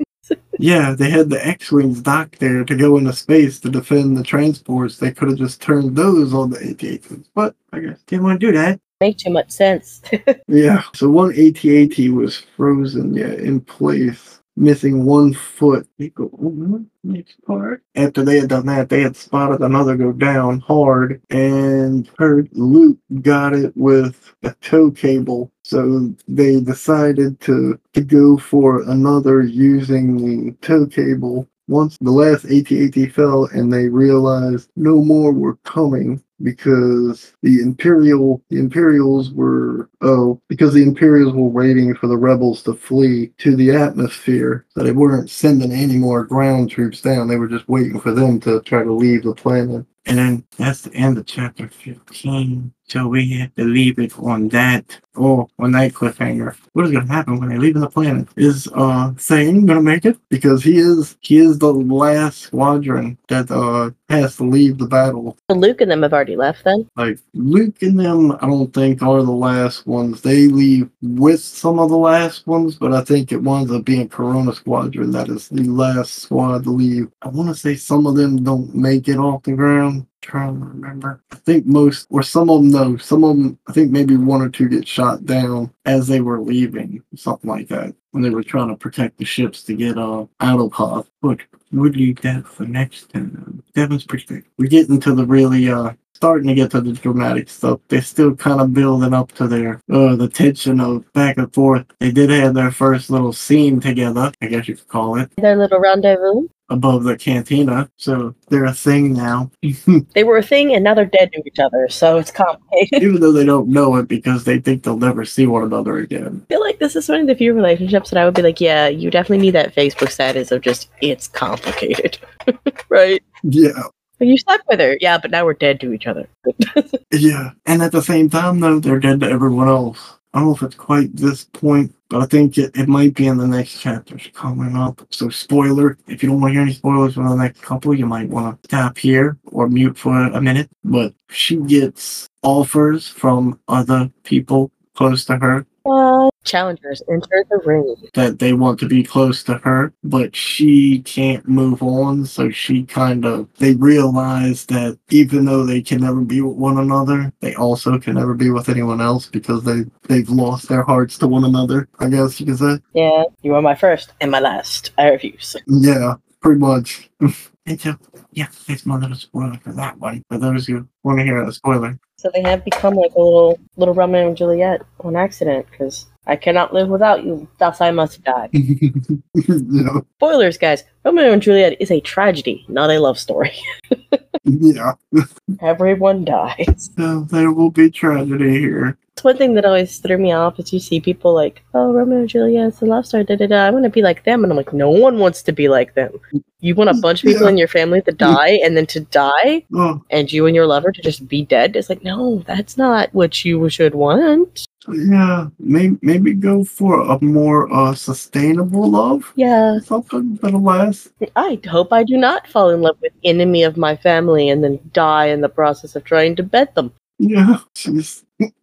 Yeah, 0.58 0.94
they 0.94 1.10
had 1.10 1.28
the 1.28 1.44
X-wings 1.44 2.00
docked 2.00 2.38
there 2.38 2.64
to 2.64 2.76
go 2.76 2.96
into 2.96 3.12
space 3.12 3.58
to 3.60 3.68
defend 3.68 4.16
the 4.16 4.22
transports. 4.22 4.96
They 4.96 5.10
could 5.10 5.28
have 5.28 5.38
just 5.38 5.60
turned 5.60 5.96
those 5.96 6.32
on 6.32 6.50
the 6.50 6.58
AT-ATs, 6.58 7.28
but 7.34 7.56
I 7.72 7.80
guess 7.80 7.98
didn't 8.06 8.24
want 8.24 8.40
to 8.40 8.46
do 8.46 8.52
that. 8.56 8.78
Make 9.00 9.18
too 9.18 9.30
much 9.30 9.50
sense. 9.50 10.00
Yeah, 10.46 10.82
so 10.94 11.10
one 11.10 11.32
AT-AT 11.32 11.98
was 12.12 12.44
frozen, 12.56 13.14
yeah, 13.14 13.32
in 13.32 13.60
place, 13.60 14.41
missing 14.56 15.04
one 15.04 15.34
foot. 15.34 15.88
Go 16.14 16.30
oh, 16.42 16.84
next 17.04 17.42
part. 17.44 17.82
After 17.94 18.22
they 18.24 18.38
had 18.40 18.48
done 18.48 18.66
that, 18.66 18.88
they 18.88 19.00
had 19.02 19.16
spotted 19.16 19.60
another 19.60 19.96
go 19.96 20.12
down 20.12 20.60
hard 20.60 21.20
and 21.30 22.10
heard 22.18 22.48
Luke 22.52 22.98
got 23.22 23.54
it 23.54 23.72
with 23.76 24.34
a 24.42 24.54
tow 24.60 24.90
cable. 24.90 25.50
So 25.64 26.12
they 26.28 26.60
decided 26.60 27.40
to, 27.42 27.78
to 27.94 28.00
go 28.00 28.36
for 28.36 28.82
another 28.82 29.42
using 29.42 30.16
the 30.16 30.52
tow 30.60 30.86
cable. 30.86 31.48
Once 31.72 31.96
the 32.02 32.10
last 32.10 32.44
AT-AT 32.44 33.12
fell 33.12 33.46
and 33.46 33.72
they 33.72 33.88
realized 33.88 34.68
no 34.76 35.02
more 35.02 35.32
were 35.32 35.56
coming 35.64 36.22
because 36.42 37.32
the 37.40 37.62
Imperial 37.62 38.42
the 38.50 38.58
Imperials 38.58 39.30
were 39.30 39.88
oh 40.02 40.38
because 40.48 40.74
the 40.74 40.82
Imperials 40.82 41.32
were 41.32 41.48
waiting 41.48 41.94
for 41.94 42.08
the 42.08 42.18
rebels 42.18 42.62
to 42.64 42.74
flee 42.74 43.32
to 43.38 43.56
the 43.56 43.70
atmosphere. 43.70 44.66
So 44.68 44.82
they 44.82 44.92
weren't 44.92 45.30
sending 45.30 45.72
any 45.72 45.96
more 45.96 46.24
ground 46.24 46.70
troops 46.70 47.00
down. 47.00 47.28
They 47.28 47.36
were 47.36 47.48
just 47.48 47.68
waiting 47.70 47.98
for 47.98 48.12
them 48.12 48.38
to 48.40 48.60
try 48.60 48.84
to 48.84 48.92
leave 48.92 49.22
the 49.22 49.34
planet. 49.34 49.86
And 50.04 50.18
then 50.18 50.44
that's 50.58 50.82
the 50.82 50.92
end 50.94 51.16
of 51.16 51.24
chapter 51.24 51.68
15. 51.68 52.74
So 52.88 53.08
we 53.08 53.30
have 53.38 53.54
to 53.54 53.64
leave 53.64 53.98
it 53.98 54.18
on 54.18 54.48
that 54.48 55.00
or 55.14 55.48
on 55.58 55.72
that 55.72 55.92
cliffhanger. 55.92 56.56
What 56.72 56.86
is 56.86 56.92
gonna 56.92 57.06
happen 57.06 57.40
when 57.40 57.48
they 57.48 57.58
leave 57.58 57.74
the 57.74 57.88
planet? 57.88 58.28
Is 58.36 58.68
uh 58.74 59.12
Thane 59.16 59.66
gonna 59.66 59.82
make 59.82 60.04
it? 60.04 60.18
Because 60.28 60.62
he 60.62 60.78
is 60.78 61.16
he 61.20 61.38
is 61.38 61.58
the 61.58 61.72
last 61.72 62.38
squadron 62.38 63.16
that 63.28 63.50
uh 63.50 63.90
has 64.08 64.36
to 64.36 64.44
leave 64.44 64.78
the 64.78 64.86
battle. 64.86 65.38
Luke 65.48 65.80
and 65.80 65.90
them 65.90 66.02
have 66.02 66.12
already 66.12 66.36
left 66.36 66.64
then. 66.64 66.86
Like 66.96 67.18
Luke 67.34 67.80
and 67.82 67.98
them 67.98 68.32
I 68.32 68.46
don't 68.46 68.74
think 68.74 69.02
are 69.02 69.22
the 69.22 69.30
last 69.30 69.86
ones. 69.86 70.20
They 70.20 70.48
leave 70.48 70.90
with 71.00 71.40
some 71.40 71.78
of 71.78 71.88
the 71.88 71.96
last 71.96 72.46
ones, 72.46 72.76
but 72.76 72.92
I 72.92 73.02
think 73.02 73.32
it 73.32 73.42
winds 73.42 73.72
up 73.72 73.84
being 73.84 74.08
Corona 74.08 74.52
Squadron 74.54 75.12
that 75.12 75.28
is 75.28 75.48
the 75.48 75.64
last 75.64 76.14
squad 76.14 76.64
to 76.64 76.70
leave. 76.70 77.10
I 77.22 77.28
wanna 77.28 77.54
say 77.54 77.74
some 77.76 78.06
of 78.06 78.16
them 78.16 78.42
don't 78.44 78.74
make 78.74 79.08
it 79.08 79.16
off 79.16 79.44
the 79.44 79.52
ground 79.52 80.06
trying 80.22 80.60
to 80.60 80.66
remember. 80.66 81.20
I 81.30 81.36
think 81.36 81.66
most, 81.66 82.06
or 82.10 82.22
some 82.22 82.48
of 82.48 82.62
them, 82.62 82.70
no, 82.70 82.96
some 82.96 83.24
of 83.24 83.36
them, 83.36 83.58
I 83.68 83.72
think 83.72 83.90
maybe 83.90 84.16
one 84.16 84.40
or 84.40 84.48
two 84.48 84.68
get 84.68 84.88
shot 84.88 85.26
down 85.26 85.72
as 85.84 86.06
they 86.06 86.20
were 86.20 86.40
leaving, 86.40 87.02
something 87.14 87.50
like 87.50 87.68
that, 87.68 87.94
when 88.12 88.22
they 88.22 88.30
were 88.30 88.42
trying 88.42 88.68
to 88.68 88.76
protect 88.76 89.18
the 89.18 89.24
ships 89.24 89.62
to 89.64 89.74
get 89.74 89.98
uh, 89.98 90.24
out 90.40 90.60
of 90.60 90.72
Hoth. 90.72 91.10
But 91.20 91.40
we'll 91.72 91.90
leave 91.90 92.20
that 92.22 92.46
for 92.46 92.64
next 92.64 93.12
time. 93.12 93.62
That 93.74 93.90
was 93.90 94.04
pretty 94.04 94.26
good. 94.26 94.44
We're 94.58 94.68
getting 94.68 95.00
to 95.00 95.14
the 95.14 95.26
really 95.26 95.68
uh 95.70 95.92
starting 96.14 96.46
to 96.46 96.54
get 96.54 96.70
to 96.70 96.80
the 96.80 96.92
dramatic 96.92 97.48
stuff. 97.48 97.80
They're 97.88 98.00
still 98.00 98.36
kind 98.36 98.60
of 98.60 98.72
building 98.72 99.12
up 99.12 99.32
to 99.32 99.48
their 99.48 99.80
uh 99.90 100.14
the 100.14 100.28
tension 100.28 100.80
of 100.80 101.10
back 101.14 101.38
and 101.38 101.52
forth. 101.52 101.86
They 101.98 102.12
did 102.12 102.30
have 102.30 102.54
their 102.54 102.70
first 102.70 103.10
little 103.10 103.32
scene 103.32 103.80
together, 103.80 104.32
I 104.40 104.46
guess 104.46 104.68
you 104.68 104.76
could 104.76 104.88
call 104.88 105.18
it, 105.18 105.30
Their 105.36 105.56
little 105.56 105.80
rendezvous. 105.80 106.48
Above 106.72 107.04
the 107.04 107.16
cantina. 107.16 107.90
So 107.96 108.34
they're 108.48 108.64
a 108.64 108.72
thing 108.72 109.12
now. 109.12 109.50
They 110.14 110.24
were 110.24 110.38
a 110.38 110.42
thing, 110.42 110.74
and 110.74 110.84
now 110.84 110.94
they're 110.94 111.06
dead 111.06 111.32
to 111.32 111.42
each 111.46 111.58
other, 111.58 111.88
so 111.88 112.18
it's 112.18 112.30
complicated. 112.30 113.02
Even 113.02 113.20
though 113.20 113.32
they 113.32 113.44
don't 113.44 113.68
know 113.68 113.96
it 113.96 114.08
because 114.08 114.44
they 114.44 114.58
think 114.58 114.82
they'll 114.82 114.98
never 114.98 115.24
see 115.24 115.46
one 115.46 115.64
another 115.64 115.98
again. 115.98 116.44
I 116.44 116.54
feel 116.54 116.60
like 116.60 116.78
this 116.78 116.96
is 116.96 117.08
one 117.08 117.20
of 117.20 117.26
the 117.26 117.34
few 117.34 117.54
relationships 117.54 118.10
that 118.10 118.18
I 118.18 118.24
would 118.24 118.34
be 118.34 118.42
like, 118.42 118.60
yeah, 118.60 118.88
you 118.88 119.10
definitely 119.10 119.44
need 119.44 119.52
that 119.52 119.74
Facebook 119.74 120.10
status 120.10 120.52
of 120.52 120.62
just 120.62 120.90
it's 121.00 121.28
complicated, 121.28 122.18
right? 122.88 123.22
Yeah. 123.42 123.82
You 124.20 124.36
stuck 124.38 124.60
with 124.68 124.80
her, 124.80 124.96
yeah, 125.00 125.18
but 125.18 125.30
now 125.30 125.44
we're 125.44 125.54
dead 125.54 125.80
to 125.80 125.92
each 125.92 126.06
other. 126.06 126.28
Yeah, 127.14 127.50
and 127.66 127.82
at 127.82 127.92
the 127.92 128.00
same 128.00 128.30
time, 128.30 128.60
though, 128.60 128.80
they're 128.80 128.98
dead 128.98 129.20
to 129.20 129.28
everyone 129.28 129.68
else. 129.68 130.14
I 130.32 130.38
don't 130.38 130.48
know 130.48 130.54
if 130.54 130.62
it's 130.62 130.74
quite 130.74 131.14
this 131.14 131.44
point, 131.44 131.94
but 132.12 132.20
I 132.20 132.26
think 132.26 132.58
it, 132.58 132.76
it 132.76 132.88
might 132.88 133.14
be 133.14 133.26
in 133.26 133.38
the 133.38 133.46
next 133.46 133.80
chapters 133.80 134.28
coming 134.34 134.76
up. 134.76 135.00
So, 135.10 135.30
spoiler 135.30 135.96
if 136.06 136.22
you 136.22 136.28
don't 136.28 136.42
want 136.42 136.50
to 136.50 136.54
hear 136.56 136.62
any 136.62 136.74
spoilers 136.74 137.14
for 137.14 137.26
the 137.26 137.34
next 137.34 137.62
couple, 137.62 137.94
you 137.94 138.04
might 138.04 138.28
want 138.28 138.62
to 138.62 138.68
tap 138.68 138.98
here 138.98 139.38
or 139.46 139.66
mute 139.66 139.96
for 139.96 140.14
a 140.14 140.40
minute. 140.42 140.68
But 140.84 141.14
she 141.30 141.56
gets 141.56 142.28
offers 142.42 143.08
from 143.08 143.58
other 143.66 144.12
people 144.24 144.70
close 144.94 145.24
to 145.24 145.38
her 145.38 145.66
Uh, 145.84 146.30
challengers 146.44 147.02
enter 147.10 147.44
the 147.50 147.60
ring. 147.64 147.94
that 148.14 148.38
they 148.38 148.52
want 148.52 148.78
to 148.80 148.86
be 148.86 149.02
close 149.02 149.42
to 149.44 149.54
her, 149.58 149.92
but 150.04 150.34
she 150.34 151.00
can't 151.00 151.46
move 151.48 151.82
on. 151.82 152.24
So 152.26 152.50
she 152.50 152.84
kind 152.84 153.24
of, 153.24 153.48
they 153.58 153.74
realize 153.74 154.66
that 154.66 154.98
even 155.10 155.44
though 155.44 155.64
they 155.64 155.82
can 155.82 156.00
never 156.00 156.20
be 156.20 156.40
with 156.40 156.56
one 156.56 156.78
another, 156.78 157.32
they 157.40 157.54
also 157.54 157.98
can 157.98 158.14
never 158.14 158.34
be 158.34 158.50
with 158.50 158.68
anyone 158.68 159.00
else 159.00 159.26
because 159.26 159.64
they, 159.64 159.84
they've 160.08 160.28
lost 160.28 160.68
their 160.68 160.82
hearts 160.82 161.18
to 161.18 161.28
one 161.28 161.44
another, 161.44 161.88
I 161.98 162.08
guess 162.08 162.40
you 162.40 162.46
could 162.46 162.58
say. 162.58 162.78
Yeah, 162.94 163.24
you 163.42 163.54
are 163.54 163.62
my 163.62 163.74
first 163.74 164.12
and 164.20 164.30
my 164.30 164.40
last. 164.40 164.90
I 164.98 165.08
refuse. 165.08 165.56
Yeah, 165.66 166.14
pretty 166.40 166.60
much. 166.60 167.10
and 167.66 167.80
so, 167.80 167.96
yeah, 168.32 168.48
it's 168.68 168.86
my 168.86 168.96
little 168.96 169.16
spoiler 169.16 169.58
for 169.62 169.72
that 169.72 169.98
one. 169.98 170.22
For 170.28 170.38
those 170.38 170.66
who 170.66 170.88
want 171.02 171.18
to 171.18 171.24
hear 171.24 171.42
a 171.42 171.52
spoiler. 171.52 171.98
So 172.22 172.30
they 172.32 172.42
have 172.42 172.64
become 172.64 172.94
like 172.94 173.10
a 173.16 173.20
little 173.20 173.58
little 173.76 173.94
Romeo 173.94 174.28
and 174.28 174.36
Juliet 174.36 174.82
on 175.00 175.16
accident 175.16 175.66
because 175.68 176.06
I 176.26 176.36
cannot 176.36 176.72
live 176.72 176.88
without 176.88 177.24
you. 177.24 177.48
Thus 177.58 177.80
I 177.80 177.90
must 177.90 178.22
die. 178.22 178.48
yeah, 178.52 180.00
Spoilers, 180.16 180.56
guys. 180.58 180.84
Romeo 181.04 181.32
and 181.32 181.42
Juliet 181.42 181.76
is 181.80 181.90
a 181.90 182.00
tragedy, 182.00 182.64
not 182.68 182.90
a 182.90 182.98
love 183.00 183.18
story. 183.18 183.52
yeah. 184.44 184.92
Everyone 185.60 186.24
dies. 186.24 186.90
So 186.96 187.22
there 187.22 187.50
will 187.50 187.70
be 187.70 187.90
tragedy 187.90 188.50
here. 188.60 188.96
It's 189.14 189.24
one 189.24 189.36
thing 189.36 189.54
that 189.54 189.64
always 189.64 189.98
threw 189.98 190.16
me 190.16 190.32
off 190.32 190.58
is 190.58 190.72
you 190.72 190.78
see 190.80 191.00
people 191.00 191.34
like, 191.34 191.62
oh, 191.74 191.92
Romeo 191.92 192.20
and 192.20 192.28
Juliet, 192.28 192.68
is 192.72 192.80
a 192.82 192.86
love 192.86 193.04
story, 193.04 193.24
da 193.24 193.36
da 193.36 193.46
da. 193.46 193.66
I 193.66 193.70
want 193.70 193.84
to 193.84 193.90
be 193.90 194.00
like 194.00 194.24
them. 194.24 194.42
And 194.42 194.52
I'm 194.52 194.56
like, 194.56 194.72
no 194.72 194.88
one 194.90 195.18
wants 195.18 195.42
to 195.42 195.52
be 195.52 195.68
like 195.68 195.94
them. 195.94 196.12
You 196.60 196.74
want 196.76 196.90
a 196.90 196.94
bunch 196.94 197.22
of 197.22 197.28
people 197.28 197.42
Yeah. 197.44 197.50
in 197.50 197.58
your 197.58 197.68
family 197.68 198.00
to 198.02 198.12
die 198.12 198.60
and 198.64 198.76
then 198.76 198.86
to 198.86 199.00
die 199.00 199.66
Oh, 199.74 200.02
and 200.10 200.32
you 200.32 200.46
and 200.46 200.54
your 200.56 200.66
lover 200.66 200.92
to 200.92 201.02
just 201.02 201.26
be 201.28 201.44
dead? 201.44 201.74
It's 201.76 201.90
like, 201.90 202.02
no, 202.04 202.38
that's 202.46 202.78
not 202.78 203.12
what 203.12 203.44
you 203.44 203.68
should 203.68 203.94
want. 203.94 204.64
Yeah, 204.88 205.48
maybe 205.58 205.96
maybe 206.02 206.34
go 206.34 206.64
for 206.64 207.00
a 207.00 207.22
more 207.22 207.72
uh 207.72 207.94
sustainable 207.94 208.90
love, 208.90 209.32
Yeah. 209.36 209.78
something 209.80 210.36
that'll 210.42 210.62
last. 210.62 211.12
I 211.36 211.60
hope 211.68 211.92
I 211.92 212.02
do 212.02 212.16
not 212.16 212.48
fall 212.48 212.70
in 212.70 212.80
love 212.80 212.96
with 213.00 213.12
enemy 213.24 213.62
of 213.62 213.76
my 213.76 213.96
family 213.96 214.48
and 214.48 214.62
then 214.64 214.80
die 214.92 215.26
in 215.26 215.40
the 215.40 215.48
process 215.48 215.94
of 215.96 216.04
trying 216.04 216.36
to 216.36 216.42
bed 216.42 216.74
them. 216.74 216.92
Yeah, 217.18 217.58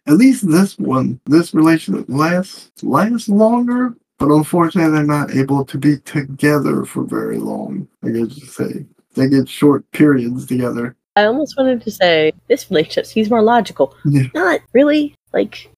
at 0.07 0.13
least 0.13 0.49
this 0.49 0.77
one, 0.77 1.19
this 1.25 1.53
relationship 1.53 2.05
lasts 2.09 2.71
lasts 2.83 3.29
longer, 3.29 3.95
but 4.17 4.29
unfortunately 4.29 4.91
they're 4.91 5.03
not 5.05 5.33
able 5.35 5.63
to 5.65 5.77
be 5.77 5.97
together 5.99 6.83
for 6.83 7.03
very 7.05 7.37
long. 7.37 7.87
I 8.03 8.09
guess 8.09 8.37
you 8.37 8.45
say 8.47 8.85
they 9.15 9.29
get 9.29 9.47
short 9.47 9.89
periods 9.91 10.45
together. 10.45 10.95
I 11.15 11.23
almost 11.25 11.55
wanted 11.57 11.81
to 11.83 11.91
say 11.91 12.31
this 12.47 12.69
relationship 12.69 13.05
seems 13.05 13.29
more 13.29 13.41
logical. 13.41 13.95
Yeah. 14.05 14.27
Not 14.33 14.61
really. 14.73 15.15
Like, 15.33 15.69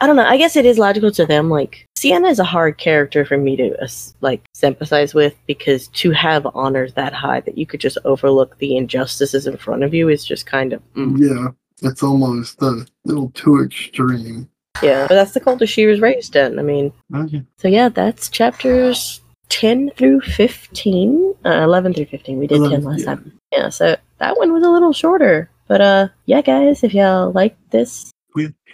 I 0.00 0.06
don't 0.06 0.16
know. 0.16 0.24
I 0.24 0.36
guess 0.36 0.56
it 0.56 0.66
is 0.66 0.78
logical 0.78 1.10
to 1.12 1.26
them. 1.26 1.48
Like, 1.50 1.86
Ciena 1.96 2.30
is 2.30 2.38
a 2.38 2.44
hard 2.44 2.78
character 2.78 3.24
for 3.24 3.38
me 3.38 3.54
to 3.56 3.80
uh, 3.82 3.88
like 4.20 4.42
sympathize 4.54 5.14
with 5.14 5.36
because 5.46 5.88
to 5.88 6.10
have 6.10 6.46
honors 6.54 6.94
that 6.94 7.12
high 7.12 7.40
that 7.40 7.56
you 7.56 7.64
could 7.64 7.80
just 7.80 7.96
overlook 8.04 8.58
the 8.58 8.76
injustices 8.76 9.46
in 9.46 9.56
front 9.56 9.84
of 9.84 9.94
you 9.94 10.08
is 10.08 10.24
just 10.24 10.44
kind 10.44 10.72
of 10.72 10.82
mm. 10.94 11.16
Yeah, 11.18 11.88
it's 11.88 12.02
almost 12.02 12.60
a 12.60 12.84
little 13.04 13.30
too 13.30 13.62
extreme. 13.62 14.48
yeah. 14.82 15.06
But 15.06 15.14
that's 15.14 15.32
the 15.32 15.40
culture 15.40 15.66
she 15.66 15.86
was 15.86 16.00
raised 16.00 16.34
in. 16.34 16.58
I 16.58 16.62
mean, 16.62 16.92
Okay. 17.14 17.42
so 17.56 17.68
yeah, 17.68 17.88
that's 17.88 18.28
chapters 18.28 19.20
ten 19.48 19.90
through 19.96 20.22
fifteen. 20.22 21.34
Uh, 21.44 21.62
Eleven 21.62 21.94
through 21.94 22.06
fifteen. 22.06 22.38
We 22.38 22.46
did 22.48 22.58
11, 22.58 22.80
ten 22.80 22.84
last 22.90 22.98
yeah. 23.00 23.06
time. 23.06 23.38
Yeah. 23.52 23.68
So 23.68 23.96
that 24.18 24.36
one 24.38 24.52
was 24.52 24.64
a 24.64 24.70
little 24.70 24.92
shorter. 24.92 25.48
But 25.68 25.80
uh, 25.80 26.08
yeah, 26.26 26.42
guys, 26.42 26.82
if 26.82 26.92
y'all 26.94 27.30
like 27.30 27.56
this 27.70 28.11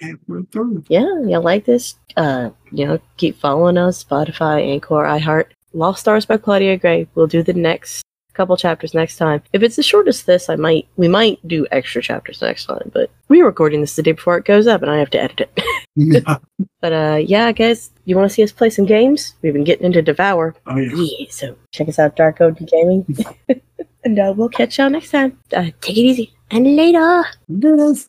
halfway 0.00 0.42
through. 0.52 0.84
yeah, 0.88 1.06
y'all 1.24 1.42
like 1.42 1.64
this, 1.64 1.96
uh, 2.16 2.50
you 2.72 2.86
know, 2.86 2.98
keep 3.16 3.38
following 3.38 3.78
us, 3.78 4.02
Spotify, 4.02 4.62
Anchor, 4.62 4.94
iHeart. 5.04 5.46
Lost 5.74 6.00
Stars 6.00 6.24
by 6.24 6.38
Claudia 6.38 6.76
Gray. 6.78 7.06
We'll 7.14 7.26
do 7.26 7.42
the 7.42 7.52
next 7.52 8.02
couple 8.32 8.56
chapters 8.56 8.94
next 8.94 9.16
time. 9.16 9.42
If 9.52 9.62
it's 9.62 9.78
as 9.78 9.84
short 9.84 10.08
as 10.08 10.22
this, 10.22 10.48
I 10.48 10.56
might 10.56 10.86
we 10.96 11.08
might 11.08 11.46
do 11.46 11.66
extra 11.72 12.00
chapters 12.00 12.40
next 12.40 12.66
time, 12.66 12.90
but 12.94 13.10
we're 13.28 13.44
recording 13.44 13.80
this 13.80 13.96
the 13.96 14.02
day 14.02 14.12
before 14.12 14.38
it 14.38 14.44
goes 14.44 14.66
up 14.66 14.80
and 14.80 14.90
I 14.90 14.98
have 14.98 15.10
to 15.10 15.20
edit 15.22 15.40
it. 15.40 15.64
Yeah. 16.00 16.38
but 16.80 16.92
uh 16.92 17.16
yeah, 17.16 17.50
guys, 17.50 17.90
you 18.04 18.14
wanna 18.14 18.30
see 18.30 18.44
us 18.44 18.52
play 18.52 18.70
some 18.70 18.86
games? 18.86 19.34
We've 19.42 19.52
been 19.52 19.64
getting 19.64 19.84
into 19.84 20.00
Devour. 20.00 20.54
Oh 20.68 20.76
yeah. 20.76 20.92
Yeah, 20.94 21.26
so 21.28 21.56
check 21.72 21.88
us 21.88 21.98
out, 21.98 22.14
Dark 22.14 22.38
Oden 22.38 22.70
Gaming. 22.70 23.04
and 24.04 24.18
uh, 24.18 24.32
we'll 24.36 24.48
catch 24.48 24.78
y'all 24.78 24.90
next 24.90 25.10
time. 25.10 25.36
Uh, 25.52 25.70
take 25.80 25.98
it 25.98 26.02
easy. 26.02 26.32
And 26.52 26.76
later. 26.76 27.24
Yes. 27.48 28.08